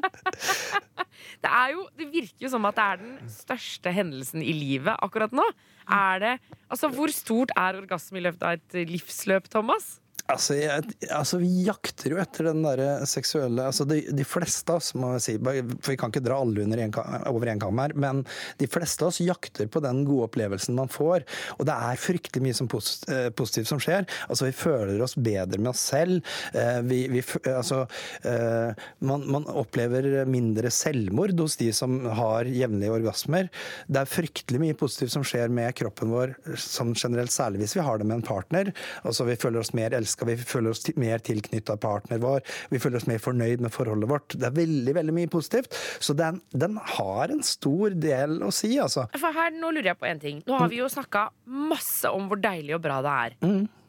Det, 1.43 1.51
er 1.51 1.73
jo, 1.75 1.89
det 1.99 2.07
virker 2.13 2.47
jo 2.47 2.53
som 2.53 2.69
at 2.71 2.79
det 2.79 2.85
er 2.93 3.03
den 3.03 3.33
største 3.33 3.95
hendelsen 3.97 4.45
i 4.45 4.55
livet 4.55 4.95
akkurat 5.03 5.35
nå. 5.35 5.49
Er 5.91 6.23
det, 6.23 6.37
altså, 6.71 6.93
hvor 6.95 7.11
stort 7.15 7.51
er 7.59 7.81
orgasme 7.83 8.21
i 8.21 8.27
løpet 8.29 8.47
av 8.47 8.61
et 8.61 8.79
livsløp, 8.93 9.51
Thomas? 9.51 9.97
Altså, 10.33 10.57
jeg, 10.57 10.85
altså, 11.11 11.41
Vi 11.43 11.51
jakter 11.67 12.15
jo 12.15 12.21
etter 12.23 12.49
den 12.51 12.63
derre 12.65 13.07
seksuelle 13.09 13.67
altså 13.69 13.87
de, 13.89 14.01
de 14.13 14.27
fleste 14.27 14.73
av 14.73 14.81
oss, 14.81 14.93
må 14.99 15.13
jeg 15.17 15.25
si, 15.25 15.35
for 15.43 15.93
vi 15.93 15.99
kan 16.01 16.13
ikke 16.13 16.25
dra 16.25 16.39
alle 16.43 16.65
under 16.65 16.83
en, 16.83 16.95
over 17.31 17.51
én 17.53 17.61
kam 17.61 17.79
men 17.99 18.23
de 18.61 18.69
fleste 18.71 19.05
av 19.05 19.11
oss 19.11 19.21
jakter 19.23 19.69
på 19.73 19.81
den 19.83 20.03
gode 20.07 20.29
opplevelsen 20.29 20.77
man 20.77 20.91
får. 20.93 21.25
Og 21.57 21.67
det 21.67 21.75
er 21.75 22.01
fryktelig 22.01 22.43
mye 22.45 22.57
som 22.57 22.69
pos, 22.71 22.91
eh, 23.11 23.29
positivt 23.35 23.71
som 23.71 23.81
skjer. 23.83 24.07
Altså, 24.29 24.47
Vi 24.49 24.55
føler 24.57 25.01
oss 25.03 25.17
bedre 25.17 25.59
med 25.59 25.73
oss 25.73 25.83
selv. 25.93 26.21
Eh, 26.55 26.81
vi, 26.87 27.01
vi, 27.13 27.23
altså, 27.51 27.83
eh, 28.29 28.85
man, 29.01 29.25
man 29.31 29.49
opplever 29.49 30.25
mindre 30.29 30.71
selvmord 30.73 31.35
hos 31.41 31.59
de 31.61 31.71
som 31.77 31.99
har 32.21 32.49
jevnlige 32.51 32.95
orgasmer. 32.99 33.51
Det 33.89 34.03
er 34.03 34.13
fryktelig 34.13 34.63
mye 34.63 34.79
positivt 34.79 35.15
som 35.17 35.27
skjer 35.27 35.53
med 35.53 35.75
kroppen 35.79 36.13
vår 36.13 36.37
som 36.61 36.95
generelt, 36.95 37.33
særlig 37.35 37.65
hvis 37.65 37.77
vi 37.79 37.87
har 37.87 38.01
det 38.01 38.09
med 38.09 38.21
en 38.21 38.27
partner. 38.27 38.73
Altså 39.03 39.27
Vi 39.29 39.39
føler 39.41 39.63
oss 39.63 39.75
mer 39.77 39.95
elska, 39.97 40.22
vi 40.29 40.37
føler 40.37 40.75
oss 40.75 40.85
mer 41.01 41.23
tilknytta 41.25 41.77
partner 41.83 42.21
vår, 42.23 42.45
vi 42.73 42.81
føler 42.83 43.01
oss 43.01 43.09
mer 43.11 43.23
fornøyd 43.23 43.65
med 43.65 43.75
forholdet 43.75 44.11
vårt. 44.11 44.37
Det 44.39 44.49
er 44.49 44.57
veldig 44.57 44.95
veldig 44.99 45.17
mye 45.17 45.31
positivt. 45.33 45.75
Så 46.03 46.17
den, 46.19 46.41
den 46.53 46.79
har 46.97 47.33
en 47.33 47.43
stor 47.47 47.97
del 47.97 48.39
å 48.45 48.53
si, 48.55 48.75
altså. 48.83 49.09
For 49.19 49.35
her, 49.37 49.53
Nå 49.53 49.73
lurer 49.75 49.93
jeg 49.93 50.01
på 50.01 50.09
en 50.09 50.23
ting. 50.23 50.39
Nå 50.49 50.57
har 50.59 50.71
vi 50.73 50.81
jo 50.81 50.89
snakka 50.91 51.27
masse 51.47 52.11
om 52.11 52.31
hvor 52.31 52.41
deilig 52.43 52.77
og 52.79 52.83
bra 52.85 53.01
det 53.05 53.19
er. 53.27 53.37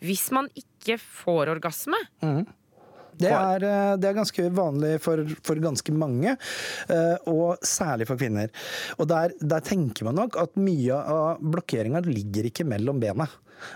Hvis 0.03 0.27
man 0.35 0.49
ikke 0.59 0.99
får 1.01 1.53
orgasme, 1.55 1.99
Det 3.13 3.29
er, 3.29 3.63
eh, 3.63 3.95
det 4.01 4.07
er 4.09 4.15
ganske 4.17 4.43
vanlig 4.57 4.95
for, 5.03 5.21
for 5.45 5.59
ganske 5.61 5.93
mange, 5.93 6.31
eh, 6.89 7.27
og 7.29 7.61
særlig 7.61 8.07
for 8.09 8.17
kvinner. 8.17 8.49
Og 8.97 9.05
der, 9.11 9.35
der 9.39 9.61
tenker 9.61 10.07
man 10.09 10.17
nok 10.17 10.37
at 10.41 10.57
mye 10.57 10.97
av 10.97 11.43
blokkeringa 11.43 12.01
ligger 12.07 12.49
ikke 12.49 12.65
mellom 12.65 12.99
bena. 13.03 13.29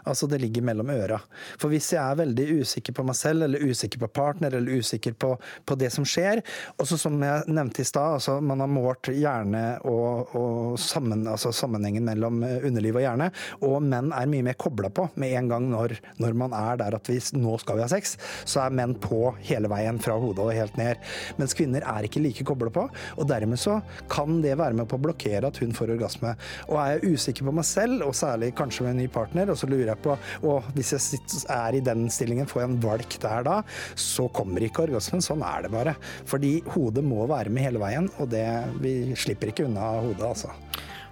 Altså 0.07 0.27
det 0.29 0.41
ligger 0.41 0.65
mellom 0.67 0.89
øra. 0.93 1.19
For 1.59 1.71
hvis 1.71 1.91
jeg 1.93 2.01
er 2.01 2.19
veldig 2.21 2.47
usikker 2.61 2.95
på 2.97 3.05
meg 3.07 3.17
selv, 3.19 3.45
eller 3.47 3.63
usikker 3.63 4.01
på 4.03 4.11
partner, 4.19 4.57
eller 4.57 4.81
usikker 4.81 5.15
på, 5.19 5.33
på 5.37 5.77
det 5.79 5.91
som 5.93 6.05
skjer, 6.07 6.41
og 6.77 6.87
så 6.89 6.99
som 6.99 7.17
jeg 7.23 7.47
nevnte 7.51 7.83
i 7.83 7.87
stad, 7.87 8.17
altså 8.17 8.37
man 8.43 8.63
har 8.63 8.71
målt 8.71 9.11
hjerne 9.13 9.63
og, 9.87 10.35
og 10.37 10.79
sammen, 10.81 11.25
altså 11.29 11.53
sammenhengen 11.55 12.05
mellom 12.07 12.41
eh, 12.47 12.59
underliv 12.67 12.99
og 12.99 13.05
hjerne, 13.05 13.29
og 13.67 13.77
menn 13.85 14.11
er 14.15 14.29
mye 14.29 14.45
mer 14.49 14.57
kobla 14.59 14.91
på 14.93 15.07
med 15.19 15.35
en 15.39 15.51
gang 15.51 15.69
når, 15.71 15.97
når 16.21 16.37
man 16.37 16.55
er 16.57 16.79
der 16.81 16.97
at 16.97 17.09
vi 17.09 17.19
nå 17.37 17.57
skal 17.61 17.79
vi 17.79 17.85
ha 17.85 17.89
sex, 17.91 18.15
så 18.47 18.63
er 18.63 18.75
menn 18.77 18.95
på 19.01 19.31
hele 19.47 19.69
veien 19.71 19.99
fra 20.03 20.17
hodet 20.19 20.43
og 20.43 20.55
helt 20.55 20.77
ned. 20.79 21.01
Mens 21.39 21.55
kvinner 21.57 21.85
er 21.87 22.07
ikke 22.07 22.23
like 22.23 22.45
kobla 22.47 22.71
på, 22.73 22.87
og 22.89 23.29
dermed 23.29 23.59
så 23.61 23.79
kan 24.11 24.41
det 24.43 24.57
være 24.59 24.77
med 24.77 24.89
på 24.89 24.99
å 24.99 25.03
blokkere 25.07 25.49
at 25.49 25.61
hun 25.61 25.75
får 25.75 25.95
orgasme. 25.97 26.33
Og 26.67 26.79
er 26.81 26.95
jeg 26.95 27.15
usikker 27.17 27.47
på 27.47 27.55
meg 27.59 27.67
selv, 27.67 28.03
og 28.07 28.15
særlig 28.17 28.53
kanskje 28.57 28.85
med 28.85 28.95
en 28.95 29.01
ny 29.03 29.07
partner, 29.11 29.51
og 29.51 29.59
så 29.59 29.66
lurer 29.69 29.91
jeg 29.93 30.01
på 30.03 30.15
og 30.47 30.67
hvis 30.75 30.91
jeg 30.95 31.21
er 31.53 31.77
i 31.77 31.81
den 31.83 32.07
stillingen, 32.13 32.47
får 32.49 32.61
jeg 32.63 32.69
en 32.71 32.79
valk 32.83 33.17
der 33.23 33.45
da, 33.47 33.55
så 33.97 34.27
kommer 34.33 34.63
ikke 34.65 34.85
orgasmen. 34.87 35.23
Sånn 35.23 35.43
er 35.45 35.65
det 35.65 35.71
bare. 35.73 35.95
Fordi 36.29 36.57
hodet 36.75 37.03
må 37.05 37.25
være 37.29 37.51
med 37.53 37.65
hele 37.67 37.81
veien, 37.81 38.09
og 38.21 38.29
det, 38.31 38.43
vi 38.83 39.13
slipper 39.17 39.51
ikke 39.53 39.65
unna 39.67 39.93
hodet, 40.03 40.23
altså. 40.27 40.53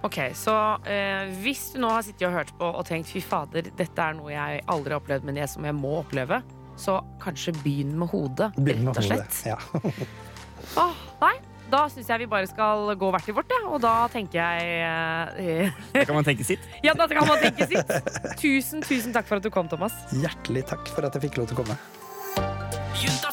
Ok, 0.06 0.20
så 0.38 0.52
eh, 0.86 1.32
hvis 1.42 1.72
du 1.74 1.80
nå 1.82 1.88
har 1.90 2.04
sittet 2.06 2.28
og 2.28 2.36
hørt 2.36 2.52
på 2.60 2.68
og 2.68 2.84
tenkt 2.86 3.10
fy 3.10 3.22
fader, 3.24 3.70
dette 3.78 4.04
er 4.04 4.14
noe 4.18 4.30
jeg 4.34 4.62
aldri 4.70 4.94
har 4.94 5.00
opplevd, 5.00 5.26
men 5.26 5.40
det 5.40 5.48
som 5.50 5.66
jeg 5.66 5.74
må 5.74 5.96
oppleve, 6.04 6.42
så 6.78 6.98
kanskje 7.22 7.54
begynn 7.64 7.94
med 7.98 8.12
hodet, 8.12 8.52
Begynn 8.58 8.84
med 8.86 8.98
rett 9.00 9.00
og 9.00 9.10
hodet. 9.10 9.32
slett. 9.32 9.48
Ja. 9.48 10.06
Åh, 10.82 11.02
nei, 11.22 11.34
da 11.70 11.82
syns 11.90 12.08
jeg 12.10 12.22
vi 12.22 12.28
bare 12.30 12.46
skal 12.50 12.92
gå 12.98 13.10
hvert 13.14 13.26
til 13.26 13.36
vårt, 13.36 13.50
ja. 13.50 13.62
og 13.66 13.80
da 13.82 13.94
tenker 14.12 14.38
jeg 14.38 14.80
eh, 15.42 15.82
Da 15.94 16.04
kan 16.06 16.18
man 16.18 16.26
tenke 16.26 16.46
sitt. 16.46 16.62
Ja, 16.86 16.94
da 16.94 17.08
kan 17.10 17.26
man 17.26 17.42
tenke 17.42 17.66
sitt. 17.66 17.94
Tusen, 18.38 18.84
tusen 18.86 19.14
takk 19.16 19.26
for 19.28 19.40
at 19.40 19.46
du 19.46 19.50
kom, 19.52 19.68
Thomas. 19.70 19.96
Hjertelig 20.14 20.66
takk 20.70 20.86
for 20.94 21.08
at 21.08 21.16
jeg 21.18 21.28
fikk 21.28 21.40
lov 21.42 21.50
til 21.50 21.58
å 21.58 21.64
komme. 21.64 21.78
Junta 22.96 23.32